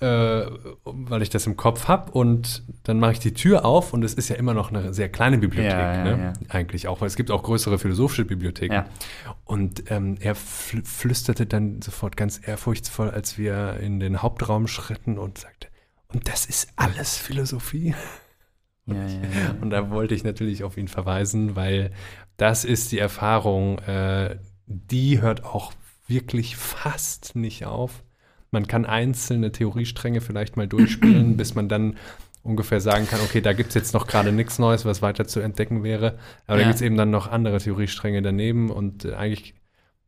[0.00, 0.46] äh,
[0.84, 4.14] weil ich das im Kopf habe und dann mache ich die Tür auf und es
[4.14, 6.32] ist ja immer noch eine sehr kleine Bibliothek, ja, ja, ne?
[6.40, 6.50] ja.
[6.50, 8.84] eigentlich auch, weil es gibt auch größere philosophische Bibliotheken.
[9.44, 15.18] Und ähm, er fl flüsterte dann sofort ganz ehrfurchtsvoll, als wir in den Hauptraum schritten
[15.18, 15.68] und sagte,
[16.08, 17.94] und das ist alles Philosophie.
[19.60, 21.90] Und da wollte ich natürlich auf ihn verweisen, weil
[22.36, 25.72] das ist die Erfahrung, äh, die hört auch
[26.06, 28.04] wirklich fast nicht auf.
[28.56, 31.96] Man kann einzelne Theoriestränge vielleicht mal durchspielen, bis man dann
[32.42, 35.40] ungefähr sagen kann, okay, da gibt es jetzt noch gerade nichts Neues, was weiter zu
[35.40, 36.18] entdecken wäre.
[36.46, 36.62] Aber ja.
[36.62, 39.52] da gibt es eben dann noch andere Theoriestränge daneben und äh, eigentlich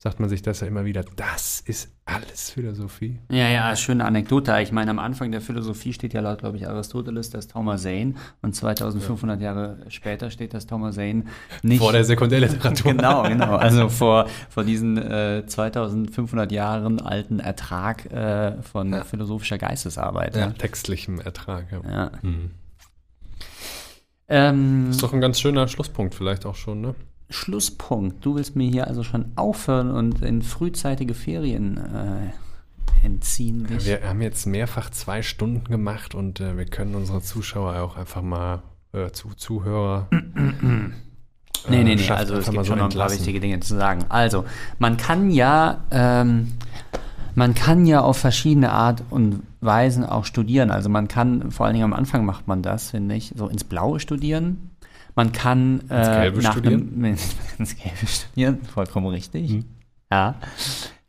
[0.00, 3.18] sagt man sich das ja immer wieder, das ist alles Philosophie.
[3.30, 4.56] Ja, ja, schöne Anekdote.
[4.62, 8.14] Ich meine, am Anfang der Philosophie steht ja laut, glaube ich, Aristoteles das Thomas Zane
[8.40, 9.46] und 2500 ja.
[9.46, 11.24] Jahre später steht das Thomas Zane
[11.62, 11.80] nicht.
[11.80, 12.92] Vor der Sekundärliteratur.
[12.94, 13.56] genau, genau.
[13.56, 19.02] Also vor, vor diesen äh, 2500 Jahren alten Ertrag äh, von ja.
[19.02, 20.36] philosophischer Geistesarbeit.
[20.36, 21.90] Ja, textlichem Ertrag, ja.
[21.90, 22.12] ja.
[22.22, 22.52] Mhm.
[24.28, 26.94] Ähm, ist doch ein ganz schöner Schlusspunkt vielleicht auch schon, ne?
[27.30, 28.24] Schlusspunkt.
[28.24, 33.66] Du willst mir hier also schon aufhören und in frühzeitige Ferien äh, entziehen.
[33.66, 33.86] Dich.
[33.86, 38.22] Wir haben jetzt mehrfach zwei Stunden gemacht und äh, wir können unsere Zuschauer auch einfach
[38.22, 40.09] mal äh, zu Zuhörer.
[40.10, 40.90] nee,
[41.68, 44.05] nee, nee, also es gibt schon noch ein paar wichtige Dinge zu sagen.
[44.09, 44.44] Also,
[44.78, 46.55] man kann ja, ähm,
[47.34, 50.70] man kann ja auf verschiedene Art und Weisen auch studieren.
[50.70, 53.64] Also man kann, vor allen Dingen am Anfang macht man das, finde ich, so ins
[53.64, 54.70] Blaue studieren.
[55.19, 56.93] Man kann äh, ins Gelbe nach studieren.
[56.95, 57.05] Einem,
[57.59, 59.51] ins Gelbe studieren, vollkommen richtig.
[59.51, 59.65] Mhm.
[60.12, 60.36] Ja.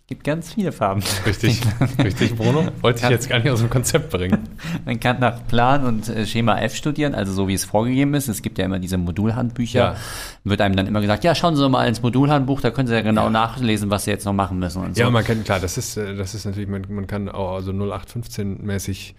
[0.07, 1.03] Gibt ganz viele Farben.
[1.27, 1.61] Richtig,
[2.03, 2.69] richtig, Bruno.
[2.81, 4.49] Wollte ich jetzt gar nicht aus dem Konzept bringen.
[4.83, 8.29] Man kann nach Plan und äh, Schema F studieren, also so wie es vorgegeben ist.
[8.29, 9.79] Es gibt ja immer diese Modulhandbücher.
[9.79, 9.95] Ja.
[10.43, 13.01] Wird einem dann immer gesagt, ja, schauen Sie mal ins Modulhandbuch, da können Sie ja
[13.01, 13.29] genau ja.
[13.29, 14.83] nachlesen, was Sie jetzt noch machen müssen.
[14.83, 15.03] Und so.
[15.03, 17.71] Ja, man kann, klar, das ist, äh, das ist natürlich, man, man kann auch also
[17.73, 19.13] 0815-mäßig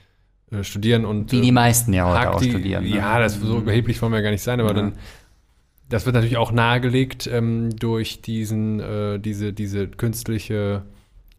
[0.51, 1.33] äh, studieren und.
[1.33, 2.85] Wie die meisten ja heute auch die, studieren.
[2.85, 2.97] Ne?
[2.97, 4.75] Ja, das so überheblich wollen wir gar nicht sein, aber ja.
[4.75, 4.93] dann.
[5.89, 10.85] Das wird natürlich auch nahegelegt ähm, durch diesen, äh, diese, diese künstliche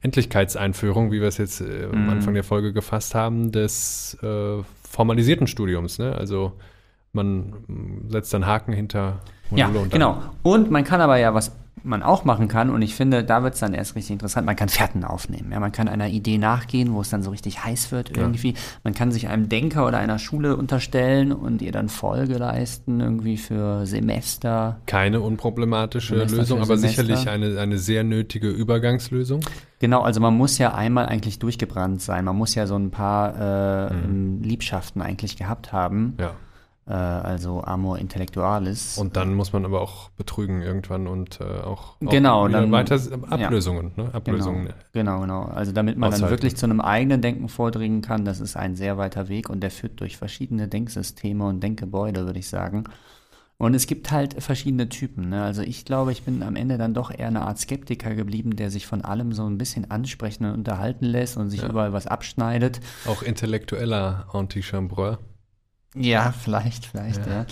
[0.01, 2.09] Endlichkeitseinführung, wie wir es jetzt äh, am mhm.
[2.09, 5.99] Anfang der Folge gefasst haben, des äh, formalisierten Studiums.
[5.99, 6.13] Ne?
[6.13, 6.51] Also
[7.13, 7.53] man
[8.07, 10.21] setzt dann Haken hinter Module ja, und genau.
[10.43, 11.51] Und man kann aber ja was
[11.83, 14.55] man auch machen kann, und ich finde, da wird es dann erst richtig interessant, man
[14.55, 15.51] kann Fährten aufnehmen.
[15.51, 18.51] Ja, man kann einer Idee nachgehen, wo es dann so richtig heiß wird irgendwie.
[18.51, 18.59] Ja.
[18.83, 23.37] Man kann sich einem Denker oder einer Schule unterstellen und ihr dann Folge leisten, irgendwie
[23.37, 24.79] für Semester.
[24.85, 29.41] Keine unproblematische Semester Lösung, aber sicherlich eine, eine sehr nötige Übergangslösung.
[29.79, 32.25] Genau, also man muss ja einmal eigentlich durchgebrannt sein.
[32.25, 34.43] Man muss ja so ein paar äh, mhm.
[34.43, 36.15] Liebschaften eigentlich gehabt haben.
[36.19, 36.35] Ja
[36.87, 38.97] äh, also Amor Intellectualis.
[38.97, 42.99] Und dann muss man aber auch betrügen irgendwann und äh, auch, auch genau, dann, weiter
[43.29, 44.13] Ablösungen, ja, ne?
[44.13, 44.73] Ablösungen.
[44.93, 45.53] Genau, genau, genau.
[45.53, 46.23] Also damit man aushalten.
[46.23, 49.61] dann wirklich zu einem eigenen Denken vordringen kann, das ist ein sehr weiter Weg und
[49.61, 52.85] der führt durch verschiedene Denksysteme und Denkgebäude, würde ich sagen.
[53.61, 55.29] Und es gibt halt verschiedene Typen.
[55.29, 55.43] Ne?
[55.43, 58.71] Also ich glaube, ich bin am Ende dann doch eher eine Art Skeptiker geblieben, der
[58.71, 61.69] sich von allem so ein bisschen ansprechen und unterhalten lässt und sich ja.
[61.69, 62.79] überall was abschneidet.
[63.05, 65.19] Auch intellektueller Anti-Chambreur.
[65.95, 67.45] Ja, vielleicht, vielleicht, ja.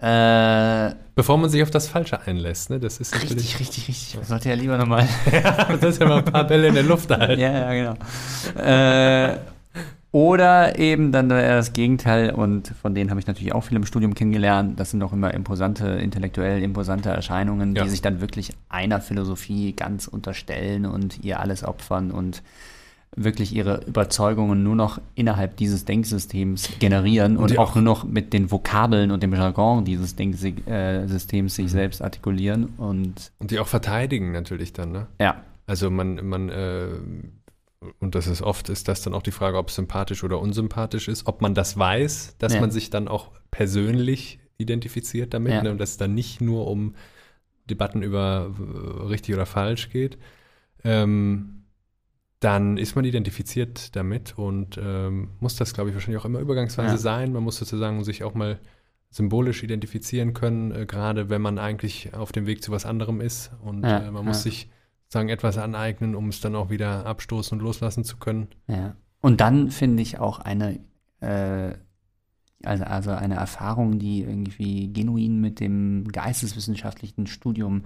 [0.00, 0.88] ja.
[0.88, 2.80] Äh, Bevor man sich auf das Falsche einlässt, ne?
[2.80, 3.14] Das ist.
[3.14, 4.16] Richtig, richtig, richtig.
[4.16, 5.06] Man sollte ja lieber nochmal.
[5.32, 7.40] ja, das ist ja mal ein paar Bälle in der Luft halten.
[7.40, 7.94] ja, ja,
[8.54, 8.64] genau.
[8.64, 9.38] äh,
[10.10, 14.14] oder eben dann das Gegenteil, und von denen habe ich natürlich auch viel im Studium
[14.14, 14.78] kennengelernt.
[14.78, 17.84] Das sind auch immer imposante, intellektuell imposante Erscheinungen, ja.
[17.84, 22.42] die sich dann wirklich einer Philosophie ganz unterstellen und ihr alles opfern und
[23.14, 28.32] wirklich ihre Überzeugungen nur noch innerhalb dieses Denksystems generieren und, und auch, nur noch mit
[28.32, 31.68] den Vokabeln und dem Jargon dieses Denksystems sich mhm.
[31.68, 35.06] selbst artikulieren und und die auch verteidigen natürlich dann, ne?
[35.20, 35.42] Ja.
[35.66, 36.88] Also man man äh,
[37.98, 41.08] und das ist oft ist das dann auch die Frage, ob es sympathisch oder unsympathisch
[41.08, 42.60] ist, ob man das weiß, dass ja.
[42.60, 45.62] man sich dann auch persönlich identifiziert damit ja.
[45.62, 45.70] ne?
[45.70, 46.94] und dass es dann nicht nur um
[47.68, 50.18] Debatten über äh, richtig oder falsch geht.
[50.84, 51.61] Ähm,
[52.42, 56.94] dann ist man identifiziert damit und ähm, muss das, glaube ich, wahrscheinlich auch immer übergangsweise
[56.94, 56.98] ja.
[56.98, 57.32] sein.
[57.32, 58.58] Man muss sozusagen sich auch mal
[59.10, 63.52] symbolisch identifizieren können, äh, gerade wenn man eigentlich auf dem Weg zu was anderem ist.
[63.62, 64.68] Und ja, äh, man muss sich
[65.04, 68.48] sozusagen etwas aneignen, um es dann auch wieder abstoßen und loslassen zu können.
[68.66, 68.96] Ja.
[69.20, 70.80] Und dann finde ich auch eine,
[71.20, 71.74] äh,
[72.64, 77.84] also, also eine Erfahrung, die irgendwie genuin mit dem geisteswissenschaftlichen Studium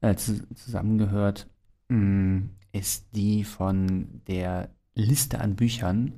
[0.00, 1.46] äh, zusammengehört,
[1.88, 6.12] mh, ist die von der Liste an Büchern,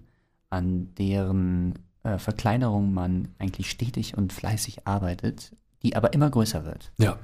[0.48, 6.92] an deren äh, Verkleinerung man eigentlich stetig und fleißig arbeitet, die aber immer größer wird.
[6.98, 7.18] Ja.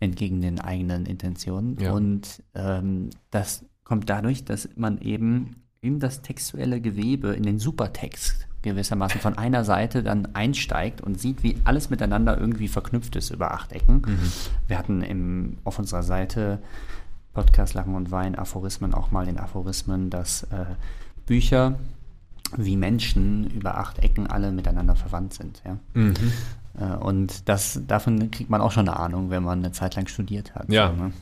[0.00, 1.78] Entgegen den eigenen Intentionen.
[1.80, 1.92] Ja.
[1.92, 8.48] Und ähm, das kommt dadurch, dass man eben in das textuelle Gewebe, in den Supertext
[8.62, 13.52] gewissermaßen von einer Seite dann einsteigt und sieht, wie alles miteinander irgendwie verknüpft ist über
[13.52, 14.02] acht Ecken.
[14.06, 14.32] Mhm.
[14.66, 16.60] Wir hatten im, auf unserer Seite
[17.34, 20.64] Podcast Lachen und Wein, Aphorismen auch mal in Aphorismen, dass äh,
[21.26, 21.78] Bücher
[22.56, 25.62] wie Menschen über acht Ecken alle miteinander verwandt sind.
[25.64, 25.78] Ja?
[25.94, 26.14] Mhm.
[26.78, 30.06] Äh, und das, davon kriegt man auch schon eine Ahnung, wenn man eine Zeit lang
[30.06, 30.70] studiert hat.
[30.72, 30.94] Ja.
[30.96, 31.12] So, ne?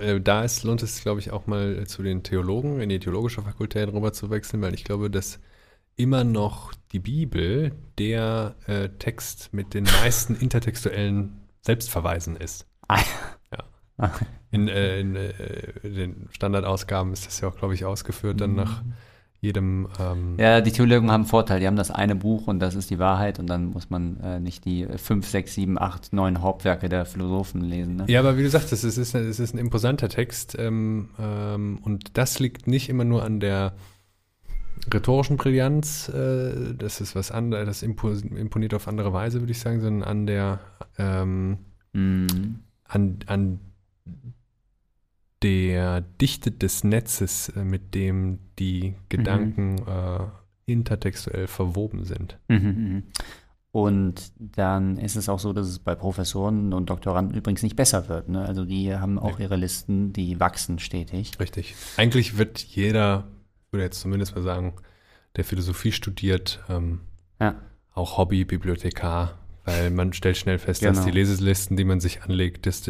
[0.00, 3.42] Äh, da ist, lohnt es, glaube ich, auch mal zu den Theologen in die theologische
[3.42, 5.38] Fakultät rüber zu wechseln, weil ich glaube, dass
[5.96, 12.66] immer noch die Bibel der äh, Text mit den meisten intertextuellen Selbstverweisen ist.
[14.50, 15.32] In, äh, in äh,
[15.82, 18.82] den Standardausgaben ist das ja auch, glaube ich, ausgeführt, dann nach
[19.40, 19.88] jedem.
[19.98, 21.58] Ähm, Ja, die Theologen haben einen Vorteil.
[21.60, 24.40] Die haben das eine Buch und das ist die Wahrheit und dann muss man äh,
[24.40, 27.96] nicht die fünf, sechs, sieben, acht, neun Hauptwerke der Philosophen lesen.
[27.96, 28.04] Ne?
[28.08, 32.18] Ja, aber wie du sagst, es ist, es ist ein imposanter Text ähm, ähm, und
[32.18, 33.72] das liegt nicht immer nur an der
[34.92, 39.60] rhetorischen Brillanz, äh, das ist was anderes, das impo imponiert auf andere Weise, würde ich
[39.60, 40.60] sagen, sondern an der
[40.98, 41.58] ähm,
[41.94, 42.60] Mhm.
[42.84, 43.60] an, an
[45.42, 50.26] der Dichte des Netzes, äh, mit dem die Gedanken äh,
[50.66, 52.38] intertextuell verwoben sind.
[52.48, 53.02] Mhm, mhm.
[53.72, 58.08] Und dann ist es auch so, dass es bei Professoren und Doktoranden übrigens nicht besser
[58.08, 58.28] wird.
[58.28, 58.44] Ne?
[58.44, 59.44] Also die haben auch Nee.
[59.44, 61.32] ihre Listen, die wachsen stetig.
[61.40, 61.74] Richtig.
[61.96, 63.28] Eigentlich wird jeder,
[63.66, 64.74] ich würde jetzt zumindest mal sagen,
[65.36, 67.00] der Philosophie studiert, ähm,
[67.40, 67.54] Ja.
[67.94, 71.06] auch Hobby-Bibliothekar, weil man stellt schnell fest, dass Genau.
[71.06, 72.82] die Leselisten, die man sich anlegt, das,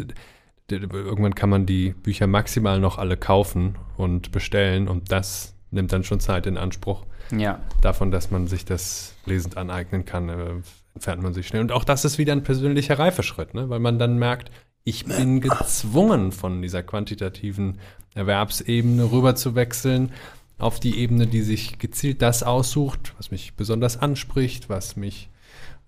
[0.75, 6.03] irgendwann kann man die Bücher maximal noch alle kaufen und bestellen und das nimmt dann
[6.03, 7.05] schon Zeit in Anspruch.
[7.31, 7.59] Ja.
[7.81, 10.55] Davon, dass man sich das lesend aneignen kann, äh,
[10.93, 11.61] entfernt man sich schnell.
[11.61, 13.69] Und auch das ist wieder ein persönlicher Reifeschritt, ne?
[13.69, 14.51] weil man dann merkt,
[14.83, 17.79] ich bin gezwungen, von dieser quantitativen
[18.15, 20.11] Erwerbsebene rüber zu wechseln
[20.57, 25.29] auf die Ebene, die sich gezielt das aussucht, was mich besonders anspricht, was mich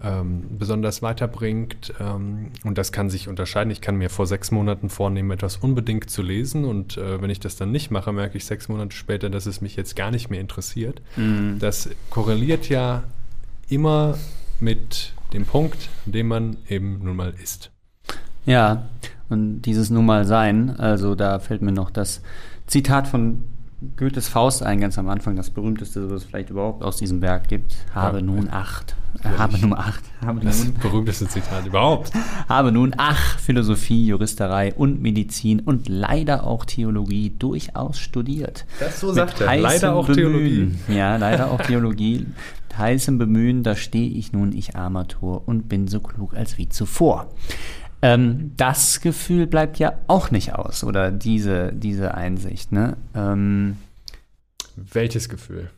[0.04, 1.94] ähm, besonders weiterbringt.
[2.00, 3.72] Ähm, und das kann sich unterscheiden.
[3.72, 6.66] Ich kann mir vor sechs Monaten vornehmen, etwas unbedingt zu lesen.
[6.66, 9.62] Und äh, wenn ich das dann nicht mache, merke ich sechs Monate später, dass es
[9.62, 11.02] mich jetzt gar nicht mehr interessiert.
[11.16, 11.58] Mhm.
[11.60, 13.04] Das korreliert ja
[13.70, 14.18] immer
[14.60, 17.72] mit dem Punkt, an dem man eben nun mal ist.
[18.46, 18.90] Ja,
[19.30, 22.22] und dieses nun mal sein, also da fällt mir noch das
[22.68, 23.44] Zitat von
[23.98, 27.48] Goethes Faust ein, ganz am Anfang, das berühmteste, was es vielleicht überhaupt aus diesem Werk
[27.50, 27.76] gibt.
[27.94, 28.24] Habe Ja.
[28.24, 28.96] nun acht.
[29.22, 30.02] Äh, habe nun acht.
[30.26, 32.12] Habe Das nun, berühmteste Zitat überhaupt.
[32.50, 38.66] habe nun ach Philosophie, Juristerei und Medizin und leider auch Theologie durchaus studiert.
[38.80, 39.58] Das so sagt er.
[39.58, 40.78] Leider auch Bemühen.
[40.88, 40.98] Theologie.
[40.98, 42.20] Ja, leider auch Theologie.
[42.70, 46.58] Mit heißem Bemühen, da stehe ich nun, ich armer Tor, und bin so klug als
[46.58, 47.28] wie zuvor.
[48.02, 52.72] Ähm, das Gefühl bleibt ja auch nicht aus, oder diese, diese Einsicht.
[52.72, 52.98] Ne?
[53.16, 53.78] Ähm,
[54.76, 55.70] Welches Gefühl?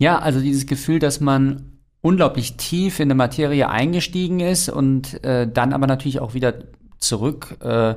[0.00, 5.46] ja, also dieses Gefühl, dass man unglaublich tief in der Materie eingestiegen ist und äh,
[5.46, 6.54] dann aber natürlich auch wieder
[6.98, 7.96] zurück äh,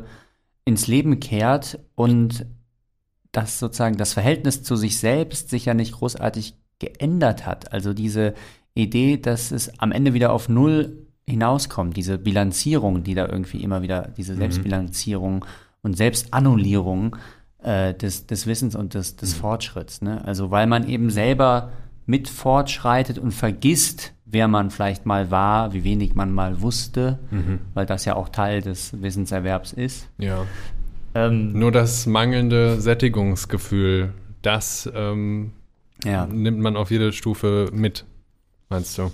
[0.65, 2.45] ins Leben kehrt und
[3.31, 7.71] dass sozusagen das Verhältnis zu sich selbst sich ja nicht großartig geändert hat.
[7.71, 8.33] Also diese
[8.75, 13.81] Idee, dass es am Ende wieder auf Null hinauskommt, diese Bilanzierung, die da irgendwie immer
[13.81, 15.45] wieder, diese Selbstbilanzierung
[15.81, 17.15] und Selbstannullierung
[17.61, 20.01] äh, des, des Wissens und des, des Fortschritts.
[20.01, 20.23] Ne?
[20.25, 21.71] Also weil man eben selber
[22.05, 27.19] mit fortschreitet und vergisst, wer man vielleicht mal war, wie wenig man mal wusste,
[27.73, 30.09] weil das ja auch Teil des Wissenserwerbs ist.
[30.17, 30.45] Ja.
[31.15, 35.53] Ähm, Nur das mangelnde Sättigungsgefühl, das ähm,
[36.03, 36.25] ja.
[36.25, 38.05] nimmt man auf jede Stufe mit,
[38.69, 39.11] meinst du?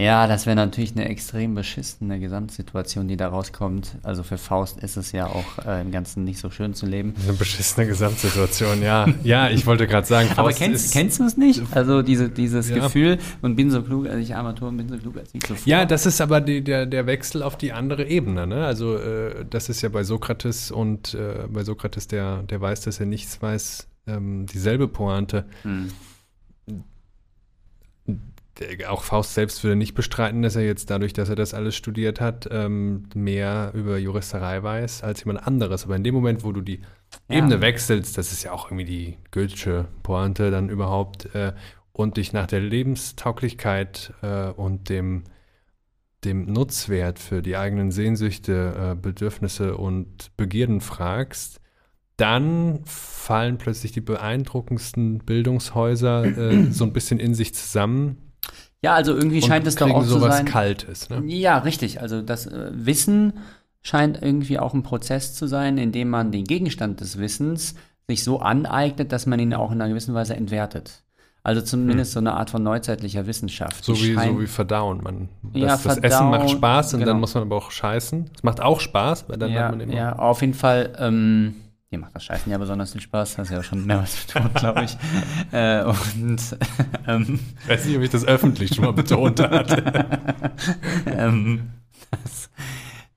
[0.00, 3.96] Ja, das wäre natürlich eine extrem beschissene Gesamtsituation, die da rauskommt.
[4.02, 7.14] Also für Faust ist es ja auch äh, im Ganzen nicht so schön zu leben.
[7.22, 9.06] Eine beschissene Gesamtsituation, ja.
[9.22, 11.62] Ja, ich wollte gerade sagen, Aber Faust kennst, ist, kennst du es nicht?
[11.72, 12.76] Also diese, dieses Ja.
[12.78, 15.68] Gefühl und bin so klug, als ich Armatur und bin so klug, als ich zuvor.
[15.68, 18.46] Ja, das ist aber die, der, der Wechsel auf die andere Ebene.
[18.46, 18.64] Ne?
[18.64, 23.00] Also äh, das ist ja bei Sokrates und äh, bei Sokrates, der, der weiß, dass
[23.00, 25.44] er nichts weiß, ähm, dieselbe Pointe.
[25.62, 25.88] Hm.
[28.60, 31.74] Der, auch Faust selbst würde nicht bestreiten, dass er jetzt dadurch, dass er das alles
[31.74, 35.84] studiert hat, ähm, mehr über Juristerei weiß als jemand anderes.
[35.84, 36.80] Aber in dem Moment, wo du die
[37.28, 37.38] Ja.
[37.38, 41.52] Ebene wechselst, das ist ja auch irgendwie die Goethesche Pointe dann überhaupt, äh,
[41.92, 45.24] und dich nach der Lebenstauglichkeit äh, und dem,
[46.24, 51.60] dem Nutzwert für die eigenen Sehnsüchte, äh, Bedürfnisse und Begierden fragst,
[52.16, 58.29] dann fallen plötzlich die beeindruckendsten Bildungshäuser äh, so ein bisschen in sich zusammen
[58.82, 60.46] ja, also irgendwie scheint es doch auch zu sowas sein.
[60.46, 61.10] Kaltes.
[61.10, 61.22] Ne?
[61.26, 62.00] Ja, richtig.
[62.00, 63.34] Also das äh, Wissen
[63.82, 67.74] scheint irgendwie auch ein Prozess zu sein, in dem man den Gegenstand des Wissens
[68.06, 71.02] sich so aneignet, dass man ihn auch in einer gewissen Weise entwertet.
[71.42, 73.82] Also zumindest so eine Art von neuzeitlicher Wissenschaft.
[73.82, 75.02] So wie, so wie Verdauen.
[75.02, 77.12] Man, Ja, das, das Essen Verdauen, macht Spaß und genau.
[77.12, 78.30] dann muss man aber auch scheißen.
[78.34, 79.94] Es macht auch Spaß, weil dann ja, hat man immer.
[79.94, 80.92] ja, auf jeden Fall.
[80.98, 81.54] Ähm,
[81.90, 83.38] dir macht das Scheißen ja besonders viel Spaß.
[83.38, 84.96] Hast ja auch schon mehrmals betont, glaube ich.
[85.52, 86.40] äh, und
[87.06, 90.06] ähm, Ich weiß nicht, ob ich das öffentlich schon mal betont hatte.
[91.06, 91.70] ähm,
[92.10, 92.50] dass,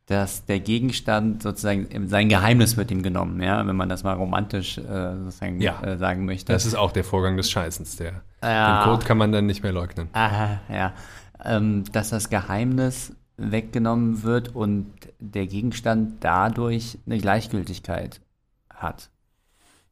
[0.08, 4.80] dass der Gegenstand sozusagen, sein Geheimnis wird ihm genommen, ja, wenn man das mal romantisch
[4.80, 5.80] äh, sozusagen Ja.
[5.84, 6.52] äh, sagen möchte.
[6.52, 7.98] Das ist auch der Vorgang des Scheißens.
[7.98, 8.84] Der, Ja.
[8.86, 10.10] Den Code kann man dann nicht mehr leugnen.
[10.14, 10.94] Aha, ja.
[11.46, 18.20] Ähm, dass das Geheimnis weggenommen wird und der Gegenstand dadurch eine Gleichgültigkeit
[18.84, 19.10] hat.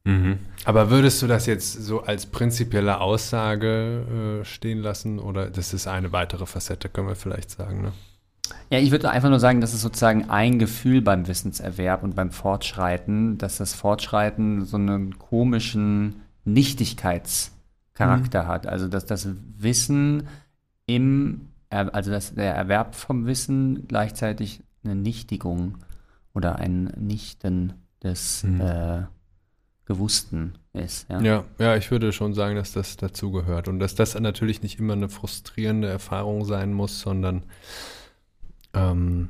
[0.03, 0.39] Mhm.
[0.65, 5.87] Aber würdest du das jetzt so als prinzipielle Aussage äh, stehen lassen oder das ist
[5.87, 7.93] eine weitere Facette, können wir vielleicht sagen, ne?
[8.69, 12.31] Ja, ich würde einfach nur sagen, das ist sozusagen ein Gefühl beim Wissenserwerb und beim
[12.31, 18.47] Fortschreiten, dass das Fortschreiten so einen komischen Nichtigkeitscharakter mhm.
[18.47, 18.67] hat.
[18.67, 20.27] Also dass das Wissen
[20.85, 25.77] im, also dass der Erwerb vom Wissen gleichzeitig eine Nichtigung
[26.33, 27.73] oder ein Nichten
[28.03, 28.61] des mhm.
[28.61, 29.03] äh,
[29.85, 31.09] Gewussten ist.
[31.09, 31.21] Ja?
[31.21, 31.43] ja?
[31.59, 35.09] Ja, ich würde schon sagen, dass das dazugehört und dass das natürlich nicht immer eine
[35.09, 37.43] frustrierende Erfahrung sein muss, sondern
[38.73, 39.29] ähm,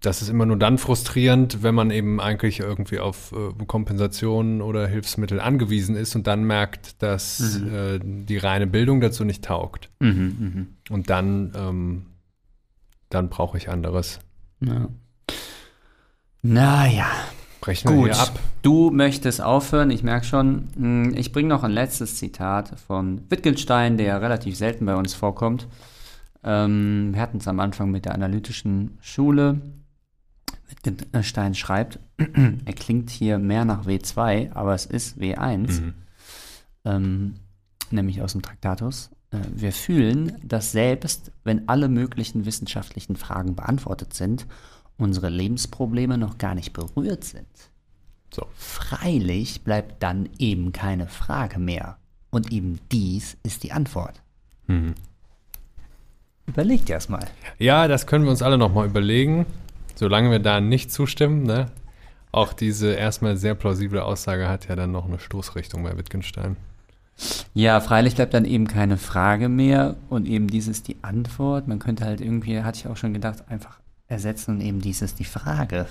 [0.00, 4.86] das ist immer nur dann frustrierend, wenn man eben eigentlich irgendwie auf äh, Kompensationen oder
[4.88, 7.74] Hilfsmittel angewiesen ist und dann merkt, dass mhm.
[7.74, 9.90] äh, die reine Bildung dazu nicht taugt.
[10.00, 10.36] Mhm,
[10.88, 10.94] mh.
[10.94, 12.06] Und dann, ähm,
[13.10, 14.18] dann brauche ich anderes.
[14.60, 14.88] Ja.
[16.42, 17.10] Naja.
[17.62, 18.06] Brechen Gut.
[18.06, 18.38] wir ab.
[18.62, 20.68] Du möchtest aufhören, ich merke schon.
[20.76, 25.68] Hm, ich bringe noch ein letztes Zitat von Wittgenstein, der relativ selten bei uns vorkommt.
[26.42, 29.62] Ähm, wir hatten es am Anfang mit der analytischen Schule.
[30.68, 35.94] Wittgenstein schreibt, er klingt hier mehr nach W2, aber es ist W1, mhm.
[36.84, 37.34] ähm,
[37.92, 39.10] nämlich aus dem Traktatus.
[39.30, 44.48] Äh, wir fühlen, dass selbst wenn alle möglichen wissenschaftlichen Fragen beantwortet sind,
[44.98, 47.46] unsere Lebensprobleme noch gar nicht berührt sind.
[48.32, 48.46] So.
[48.54, 51.98] Freilich bleibt dann eben keine Frage mehr.
[52.30, 54.22] Und eben dies ist die Antwort.
[54.66, 54.94] Mhm.
[56.46, 57.26] Überlegt erstmal.
[57.58, 59.46] Ja, das können wir uns alle nochmal überlegen.
[59.94, 61.70] Solange wir da nicht zustimmen, ne?
[62.32, 66.56] Auch diese erstmal sehr plausible Aussage hat ja dann noch eine Stoßrichtung bei Wittgenstein.
[67.52, 71.68] Ja, freilich bleibt dann eben keine Frage mehr und eben dies ist die Antwort.
[71.68, 73.78] Man könnte halt irgendwie, hatte ich auch schon gedacht, einfach
[74.12, 75.86] ersetzen und eben dies ist die Frage.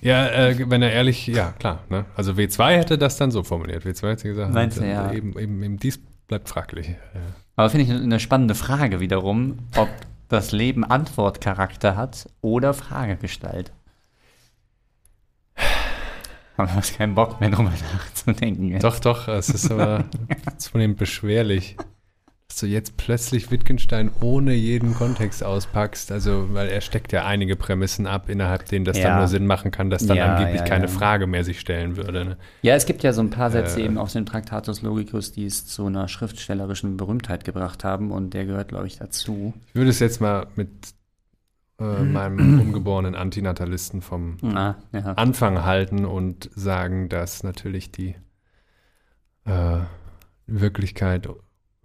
[0.00, 1.82] Ja, äh, wenn er ehrlich, ja, klar.
[1.88, 2.04] Ne?
[2.14, 3.84] Also W2 hätte das dann so formuliert.
[3.84, 5.10] W2 hätte gesagt, Meinst du, ja.
[5.12, 5.98] eben, eben, eben dies
[6.28, 6.88] bleibt fraglich.
[6.88, 7.20] Ja.
[7.56, 9.88] Aber finde ich eine spannende Frage wiederum, ob
[10.28, 13.72] das Leben Antwortcharakter hat oder Fragegestalt.
[16.56, 18.78] Aber du hast keinen Bock mehr drüber nachzudenken.
[18.80, 20.04] Doch, doch, es ist aber
[20.56, 21.76] zunehmend beschwerlich
[22.48, 26.12] dass du jetzt plötzlich Wittgenstein ohne jeden Kontext auspackst.
[26.12, 29.08] Also, weil er steckt ja einige Prämissen ab, innerhalb denen das ja.
[29.08, 31.96] dann nur Sinn machen kann, dass dann ja, angeblich ja, keine Frage mehr sich stellen
[31.96, 32.24] würde.
[32.24, 32.36] Ne?
[32.62, 35.46] Ja, es gibt ja so ein paar Sätze äh, eben aus dem Traktatus Logicus, die
[35.46, 39.54] es zu einer schriftstellerischen Berühmtheit gebracht haben und der gehört, glaube ich, dazu.
[39.68, 40.70] Ich würde es jetzt mal mit
[41.80, 44.76] äh, meinem umgeborenen Antinatalisten vom Na,
[45.16, 48.16] Anfang halten und sagen, dass natürlich die
[49.46, 49.78] äh,
[50.46, 51.28] Wirklichkeit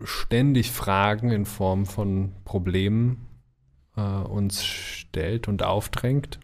[0.04, 3.28] ständig Fragen in Form von Problemen
[3.96, 6.40] äh, uns stellt und aufdrängt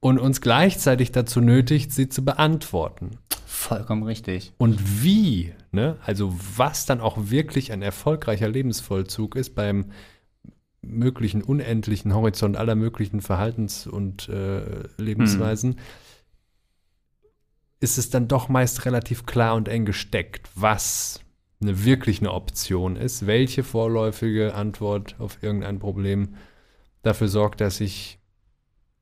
[0.00, 3.18] und uns gleichzeitig dazu nötigt, sie zu beantworten.
[3.46, 4.52] Vollkommen richtig.
[4.58, 5.96] Und wie, ne?
[6.04, 9.92] also was dann auch wirklich ein erfolgreicher Lebensvollzug ist beim
[10.82, 15.78] möglichen unendlichen Horizont aller möglichen Verhaltens- und äh, Lebensweisen, hm.
[17.78, 21.21] ist es dann doch meist relativ klar und eng gesteckt, was
[21.62, 26.34] eine wirklich eine Option ist, welche vorläufige Antwort auf irgendein Problem
[27.02, 28.18] dafür sorgt, dass ich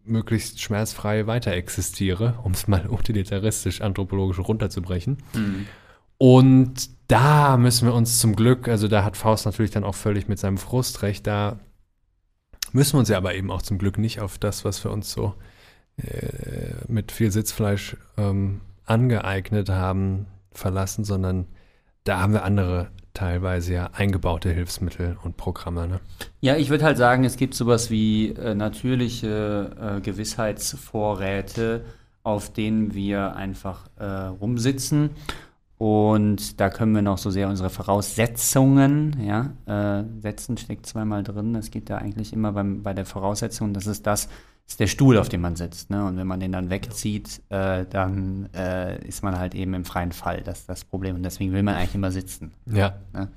[0.05, 5.19] möglichst schmerzfrei weiter existiere, um es mal utilitaristisch anthropologisch runterzubrechen.
[5.35, 5.67] Mhm.
[6.19, 10.29] Und da müssen wir uns zum Glück, also da hat Faust natürlich dann auch völlig
[10.29, 11.59] mit seinem Frust recht, da
[12.73, 15.11] müssen wir uns ja aber eben auch zum Glück nicht auf das, was wir uns
[15.11, 15.35] so
[15.97, 21.47] äh, mit viel Sitzfleisch ähm, angeeignet haben, verlassen, sondern
[22.05, 25.89] da haben wir andere teilweise ja eingebaute Hilfsmittel und Programme.
[25.89, 26.01] Ne?
[26.41, 31.85] Ja, ich würde halt sagen, es gibt sowas wie äh, natürliche äh, Gewissheitsvorräte,
[32.23, 35.11] auf denen wir einfach äh, rumsitzen.
[35.79, 39.53] Und da können wir noch so sehr unsere Voraussetzungen, ja,
[40.01, 41.55] äh, setzen steckt zweimal drin.
[41.55, 44.29] Es geht da eigentlich immer beim, bei der Voraussetzung, das ist das,
[44.71, 45.91] ist der Stuhl, auf dem man sitzt.
[45.91, 46.05] Ne?
[46.05, 50.13] Und wenn man den dann wegzieht, äh, dann äh, ist man halt eben im freien
[50.13, 50.43] Fall.
[50.43, 51.17] Das ist das Problem.
[51.17, 52.53] Und deswegen will man eigentlich immer sitzen.
[52.67, 52.95] Ja.
[53.13, 53.29] Ne?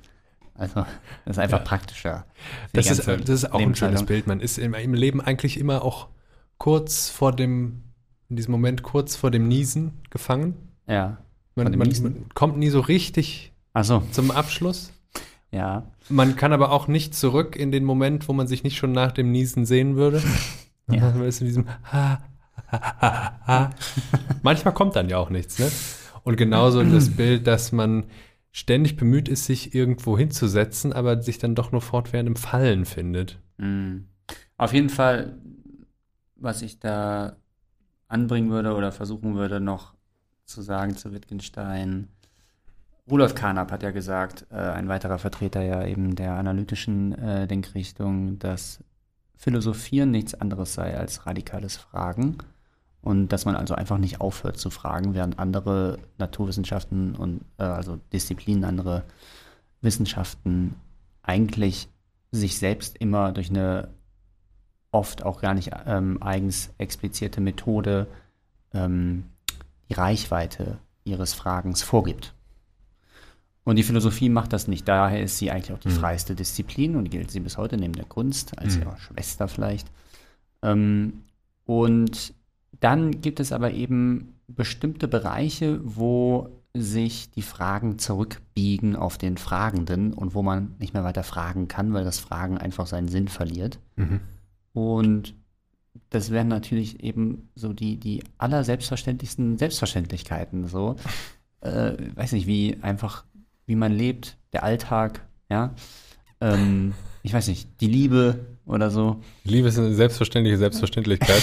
[0.54, 0.86] Also,
[1.24, 1.64] das ist einfach ja.
[1.64, 2.24] praktischer.
[2.72, 4.28] Das ist, das ist auch ein schönes Bild.
[4.28, 6.06] Man ist im, im, Leben eigentlich immer auch
[6.58, 7.82] kurz vor dem,
[8.28, 10.54] in diesem Moment kurz vor dem Niesen gefangen.
[10.86, 11.18] Ja.
[11.56, 13.52] Man, man, man kommt nie so richtig
[13.82, 14.04] so.
[14.12, 14.92] zum Abschluss.
[15.50, 15.90] Ja.
[16.08, 19.10] Man kann aber auch nicht zurück in den Moment, wo man sich nicht schon nach
[19.10, 20.22] dem Niesen sehen würde.
[20.90, 21.10] Ja.
[21.10, 22.22] dann ist in diesem ha,
[22.70, 23.70] ha, ha, ha.
[24.42, 25.70] Manchmal kommt dann ja auch nichts, ne?
[26.24, 28.04] Und genauso das Bild, dass man
[28.50, 33.40] ständig bemüht ist, sich irgendwo hinzusetzen, aber sich dann doch nur fortwährend im Fallen findet.
[33.58, 34.04] Mm.
[34.56, 35.38] Auf jeden Fall,
[36.36, 37.36] was ich da
[38.08, 39.94] anbringen würde oder versuchen würde, noch
[40.44, 42.08] zu sagen zu Wittgenstein.
[43.10, 48.38] Rudolf Carnap hat ja gesagt, äh, ein weiterer Vertreter ja eben der analytischen äh, Denkrichtung,
[48.38, 48.82] dass
[49.36, 52.38] Philosophieren nichts anderes sei als radikales Fragen
[53.02, 57.98] und dass man also einfach nicht aufhört zu fragen, während andere Naturwissenschaften und äh, also
[58.12, 59.04] Disziplinen, andere
[59.82, 60.76] Wissenschaften
[61.22, 61.88] eigentlich
[62.30, 63.88] sich selbst immer durch eine
[64.90, 68.06] oft auch gar nicht ähm, eigens explizierte Methode
[68.72, 69.24] ähm,
[69.88, 72.32] die Reichweite ihres Fragens vorgibt.
[73.64, 74.86] Und die Philosophie macht das nicht.
[74.86, 75.94] Daher ist sie eigentlich auch die mhm.
[75.94, 78.82] freiste Disziplin und gilt sie bis heute neben der Kunst, als mhm.
[78.82, 79.90] ihrer Schwester vielleicht.
[80.62, 81.22] Ähm,
[81.64, 82.34] und
[82.80, 90.12] dann gibt es aber eben bestimmte Bereiche, wo sich die Fragen zurückbiegen auf den Fragenden
[90.12, 93.78] und wo man nicht mehr weiter fragen kann, weil das Fragen einfach seinen Sinn verliert.
[93.96, 94.20] Mhm.
[94.72, 95.34] Und
[96.10, 100.66] das wären natürlich eben so die, die allerselbstverständlichsten Selbstverständlichkeiten.
[100.66, 100.96] So,
[101.60, 103.24] äh, weiß nicht, wie einfach,
[103.66, 105.74] wie man lebt, der Alltag, ja.
[106.40, 109.22] Ähm, ich weiß nicht, die Liebe oder so.
[109.44, 111.42] Die Liebe ist eine selbstverständliche Selbstverständlichkeit.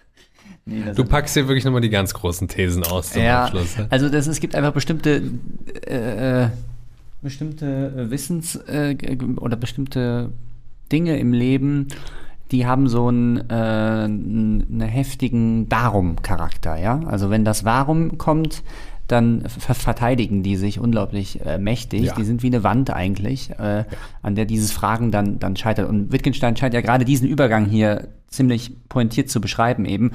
[0.64, 3.76] nee, du packst hier wirklich nochmal die ganz großen Thesen aus zum ja, Abschluss.
[3.76, 3.86] Ne?
[3.90, 5.22] Also das, es gibt einfach bestimmte
[5.86, 6.48] äh, äh
[7.20, 8.96] bestimmte Wissens- äh,
[9.40, 10.30] oder bestimmte
[10.92, 11.88] Dinge im Leben,
[12.50, 17.00] die haben so einen, äh, einen heftigen Darum-Charakter, ja.
[17.06, 18.62] Also wenn das Warum kommt,
[19.08, 22.04] dann verteidigen die sich unglaublich äh, mächtig.
[22.04, 22.14] Ja.
[22.14, 23.86] Die sind wie eine Wand eigentlich, äh, ja.
[24.22, 25.88] an der dieses Fragen dann, dann scheitert.
[25.88, 30.12] Und Wittgenstein scheint ja gerade diesen Übergang hier ziemlich pointiert zu beschreiben eben,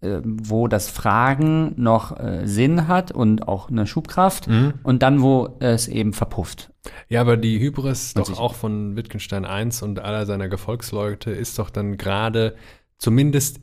[0.00, 4.74] äh, wo das Fragen noch äh, Sinn hat und auch eine Schubkraft mhm.
[4.82, 6.72] und dann, wo es eben verpufft.
[7.08, 11.70] Ja, aber die Hybris doch auch von Wittgenstein I und aller seiner Gefolgsleute ist doch
[11.70, 12.56] dann gerade
[12.98, 13.60] zumindest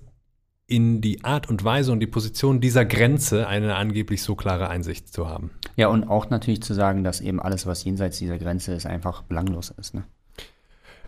[0.70, 5.12] in die Art und Weise und die Position dieser Grenze eine angeblich so klare Einsicht
[5.12, 5.52] zu haben.
[5.76, 9.24] Ja, und auch natürlich zu sagen, dass eben alles, was jenseits dieser Grenze ist, einfach
[9.24, 9.96] belanglos ist.
[9.96, 10.04] Ne?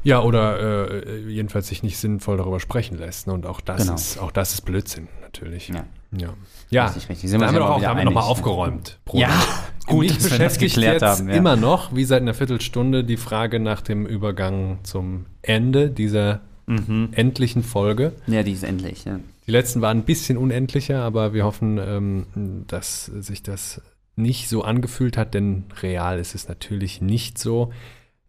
[0.04, 3.28] Ja, oder äh, jedenfalls sich nicht sinnvoll darüber sprechen lässt.
[3.28, 3.34] Ne?
[3.34, 3.94] Und auch das, genau.
[3.94, 5.68] ist, auch das ist Blödsinn, natürlich.
[5.68, 5.86] Ja.
[6.18, 6.34] Ja,
[6.70, 6.86] ja.
[6.86, 7.30] Richtig, richtig.
[7.30, 9.00] Sind da haben wir auch haben nochmal aufgeräumt.
[9.14, 9.30] Ja,
[9.86, 11.36] gut, Mich beschäftigt jetzt haben, ja.
[11.36, 17.10] immer noch, wie seit einer Viertelstunde, die Frage nach dem Übergang zum Ende dieser mhm.
[17.14, 18.12] endlichen Folge.
[18.28, 19.20] Ja, die ist endlich, ja.
[19.52, 23.82] Die letzten waren ein bisschen unendlicher, aber wir hoffen, ähm, dass sich das
[24.16, 27.74] nicht so angefühlt hat, denn real ist es natürlich nicht so.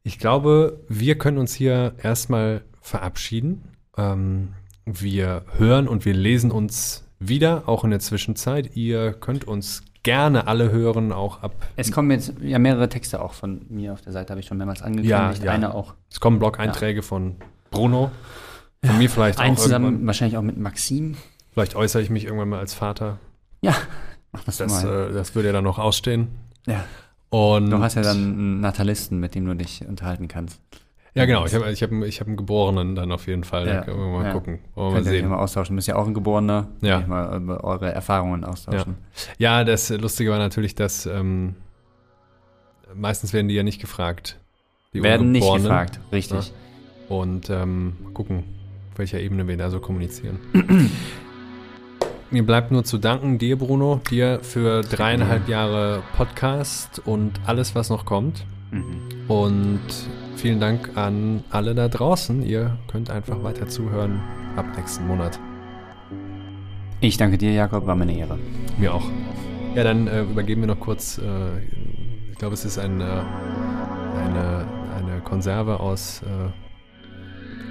[0.03, 3.63] Ich glaube, wir können uns hier erstmal verabschieden.
[3.97, 4.55] Ähm,
[4.85, 8.75] wir hören und wir lesen uns wieder, auch in der Zwischenzeit.
[8.75, 11.55] Ihr könnt uns gerne alle hören, auch ab.
[11.77, 14.59] Es kommen jetzt ja mehrere Texte auch von mir auf der Seite, habe ich schon
[14.59, 15.39] mehrmals angekündigt.
[15.39, 15.53] Ja, ja.
[15.53, 15.95] Eine auch.
[16.11, 17.07] Es kommen Blog-Einträge ja.
[17.07, 17.37] von
[17.71, 18.11] Bruno.
[18.85, 19.55] Von mir vielleicht auch.
[19.55, 20.07] zusammen, irgendwann.
[20.07, 21.17] wahrscheinlich auch mit Maxim.
[21.53, 23.19] Vielleicht äußere ich mich irgendwann mal als Vater.
[23.61, 23.75] Ja,
[24.33, 25.11] mach das, das mal.
[25.11, 26.29] Äh, das würde ja dann noch ausstehen.
[26.67, 26.85] Ja.
[27.31, 30.61] Und du hast ja dann einen Natalisten, mit dem du dich unterhalten kannst.
[31.15, 31.45] Ja, genau.
[31.45, 33.67] Ich habe ich hab, ich hab einen Geborenen dann auf jeden Fall.
[33.67, 34.33] Ja, da können wir mal ja.
[34.33, 34.61] gucken.
[34.75, 35.29] Wollen wir sehen.
[35.29, 35.75] mal austauschen.
[35.75, 36.69] Du bist ja auch ein Geborener.
[36.81, 37.01] Ja.
[37.01, 38.97] Mal über eure Erfahrungen austauschen.
[39.39, 41.57] Ja, ja das Lustige war natürlich, dass ähm,
[42.95, 44.39] meistens werden die ja nicht gefragt.
[44.95, 46.49] Die werden nicht gefragt, richtig.
[46.49, 47.17] Ja.
[47.17, 48.45] Und ähm, gucken,
[48.97, 50.39] welcher Ebene wir da so kommunizieren.
[52.31, 57.91] Mir bleibt nur zu danken dir, Bruno, dir für dreieinhalb Jahre Podcast und alles, was
[57.91, 58.47] noch kommt.
[58.71, 59.29] Mhm.
[59.29, 59.81] Und
[60.37, 62.43] vielen Dank an alle da draußen.
[62.43, 64.23] Ihr könnt einfach weiter zuhören
[64.57, 65.39] ab nächsten Monat.
[67.01, 68.39] Ich danke dir, Jakob, war meine Ehre.
[68.79, 69.05] Mir auch.
[69.75, 71.23] Ja, dann äh, übergeben wir noch kurz, äh,
[72.31, 74.67] ich glaube, es ist ein, äh, eine,
[74.97, 76.72] eine Konserve aus äh,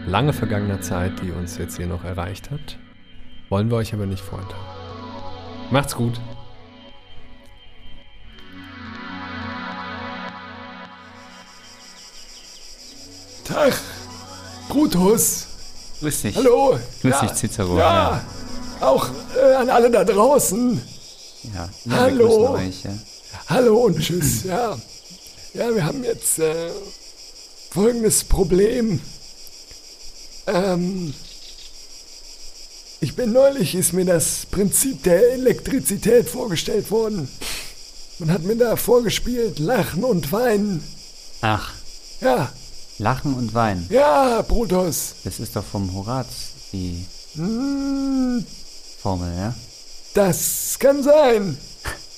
[0.06, 2.78] lange vergangener Zeit, die uns jetzt hier noch erreicht hat.
[3.50, 4.66] Wollen wir euch aber nicht vorenthalten.
[5.72, 6.20] Macht's gut.
[13.46, 13.74] Tag,
[14.70, 15.48] Brutus.
[16.00, 16.36] Grüß dich.
[16.36, 16.78] Hallo.
[17.02, 17.78] Grüß ja, dich, Cicero.
[17.78, 18.24] Ja,
[18.80, 18.88] ja.
[18.88, 20.82] auch äh, an alle da draußen.
[21.54, 22.52] Ja, ja Hallo.
[22.52, 22.92] Euch, ja.
[23.50, 24.44] Hallo und tschüss.
[24.46, 24.78] ja.
[25.54, 26.70] ja, wir haben jetzt äh,
[27.72, 29.02] folgendes Problem.
[30.48, 31.14] Ähm,
[33.00, 37.28] ich bin neulich, ist mir das Prinzip der Elektrizität vorgestellt worden.
[38.20, 40.84] Man hat mir da vorgespielt, Lachen und Weinen.
[41.42, 41.74] Ach.
[42.22, 42.52] Ja.
[43.00, 43.88] Lachen und Weinen.
[43.90, 45.16] Ja, Brutus.
[45.24, 46.28] Das ist doch vom Horaz,
[46.72, 48.46] die hm.
[49.02, 49.56] Formel, ja?
[50.14, 51.58] Das kann sein.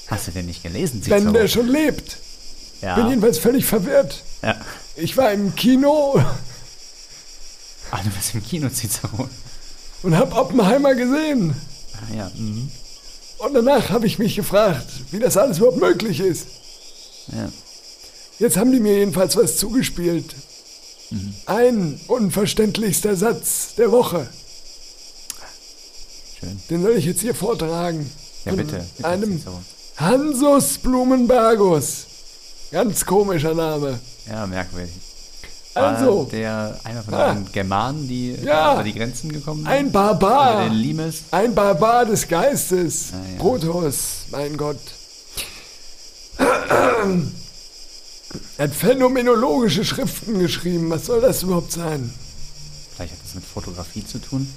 [0.08, 1.24] Hast du denn nicht gelesen, Cicero?
[1.24, 2.18] Wenn der schon lebt.
[2.82, 2.96] Ja.
[2.96, 4.24] Bin jedenfalls völlig verwirrt.
[4.42, 4.58] Ja.
[4.98, 6.22] Ich war im Kino
[7.94, 9.30] Ah, du bist im Kino, Cicero.
[10.02, 11.56] und hab Oppenheimer gesehen.
[11.94, 12.32] Ah, ja.
[12.36, 12.72] Mhm.
[13.38, 16.48] Und danach habe ich mich gefragt, wie das alles überhaupt möglich ist.
[17.28, 17.50] ja.
[18.40, 20.36] Jetzt haben die mir jedenfalls was zugespielt.
[21.12, 21.34] Mhm.
[21.46, 24.28] Ein unverständlichster Satz der Woche.
[26.40, 26.60] Schön.
[26.72, 28.12] Den soll ich jetzt hier vortragen.
[28.46, 28.84] Ja, bitte.
[28.98, 29.40] bitte Einem.
[29.98, 32.08] Hansus Blumenbergus.
[32.72, 34.00] Ganz komischer Name.
[34.28, 34.94] Ja, merkwürdig.
[35.76, 37.34] Also, der einer von Ah.
[37.34, 38.74] den Germanen, die Ja.
[38.76, 39.68] über die Grenzen gekommen sind?
[39.72, 40.62] ein Barbar.
[40.66, 41.24] der Limes?
[41.32, 43.08] Ein Barbar des Geistes.
[43.14, 43.38] Ah, ja.
[43.42, 43.96] Brutus,
[44.32, 44.78] mein Gott.
[48.58, 50.90] Er hat phänomenologische Schriften geschrieben.
[50.90, 52.14] Was soll das überhaupt sein?
[52.96, 54.48] Vielleicht hat das mit Fotografie zu tun.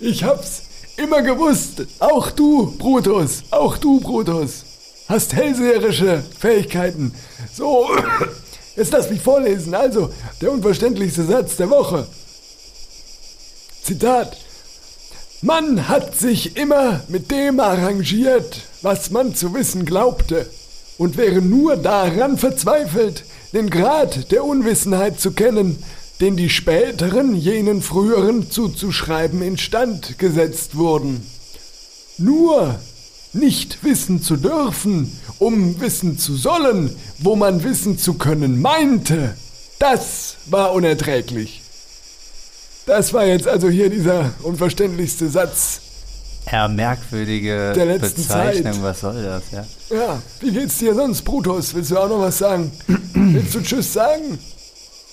[0.00, 0.62] Ich hab's
[0.96, 1.82] immer gewusst.
[1.98, 3.44] Auch du, Brutus.
[3.50, 4.64] Auch du, Brutus.
[5.08, 7.12] Hast hellseherische Fähigkeiten.
[7.52, 7.88] So,
[8.76, 9.74] jetzt lass mich vorlesen.
[9.74, 10.10] Also,
[10.40, 12.06] der unverständlichste Satz der Woche.
[13.82, 14.36] Zitat.
[15.42, 20.48] Man hat sich immer mit dem arrangiert, was man zu wissen glaubte,
[20.98, 25.82] und wäre nur daran verzweifelt, den Grad der Unwissenheit zu kennen,
[26.20, 31.26] den die späteren jenen früheren zuzuschreiben instand gesetzt wurden.
[32.18, 32.78] Nur
[33.32, 39.36] nicht wissen zu dürfen, um wissen zu sollen, wo man wissen zu können meinte,
[39.78, 41.60] das war unerträglich.
[42.86, 45.80] Das war jetzt also hier dieser unverständlichste Satz.
[46.50, 48.72] Ja, merkwürdige Der letzten Bezeichnung.
[48.74, 48.82] Zeit.
[48.82, 49.66] Was soll das, ja?
[49.90, 51.74] Ja, wie geht's dir sonst, Brutus?
[51.74, 52.70] Willst du auch noch was sagen?
[53.12, 54.38] Willst du Tschüss sagen?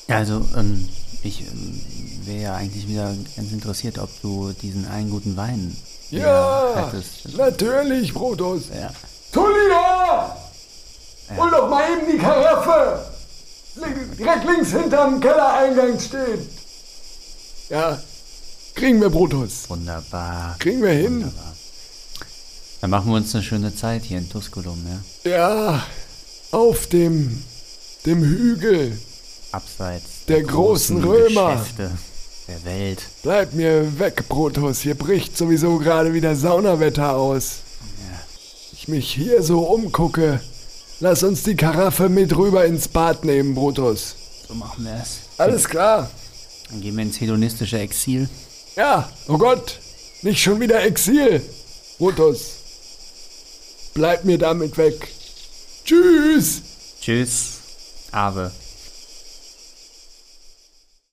[0.07, 0.88] Ja, Also, ähm,
[1.23, 1.81] ich ähm,
[2.25, 5.75] wäre ja eigentlich wieder ganz interessiert, ob du diesen einen guten Wein
[6.11, 7.38] Ja, hättest.
[7.38, 8.63] natürlich, Brutus.
[8.73, 8.91] Ja.
[9.31, 10.38] Tullia!
[11.38, 13.05] Hol doch mal eben die Karaffe!
[14.19, 16.47] Direkt links hinterm Kellereingang steht.
[17.69, 17.99] Ja,
[18.75, 19.67] kriegen wir, Brutus.
[19.69, 20.55] Wunderbar.
[20.59, 21.15] Kriegen wir hin.
[21.23, 21.53] Wunderbar.
[22.81, 24.85] Dann machen wir uns eine schöne Zeit hier in Tusculum,
[25.23, 25.31] ja?
[25.31, 25.84] Ja,
[26.51, 27.41] auf dem,
[28.05, 28.99] dem Hügel.
[29.53, 31.53] Abseits Der großen Römer.
[31.53, 31.91] Geschäfte
[32.47, 33.01] der Welt.
[33.21, 34.81] Bleib mir weg, Brutus.
[34.81, 37.59] Hier bricht sowieso gerade wieder Saunawetter aus.
[38.73, 40.41] Ich mich hier so umgucke.
[40.99, 44.15] Lass uns die Karaffe mit rüber ins Bad nehmen, Brutus.
[44.47, 45.19] So machen wir es.
[45.38, 46.09] Alles klar.
[46.69, 48.27] Dann gehen wir ins hedonistische Exil.
[48.75, 49.80] Ja, oh Gott,
[50.21, 51.41] nicht schon wieder Exil.
[51.97, 52.55] Brutus,
[53.93, 55.07] bleib mir damit weg.
[55.85, 56.61] Tschüss.
[56.99, 57.59] Tschüss.
[58.11, 58.51] Ave.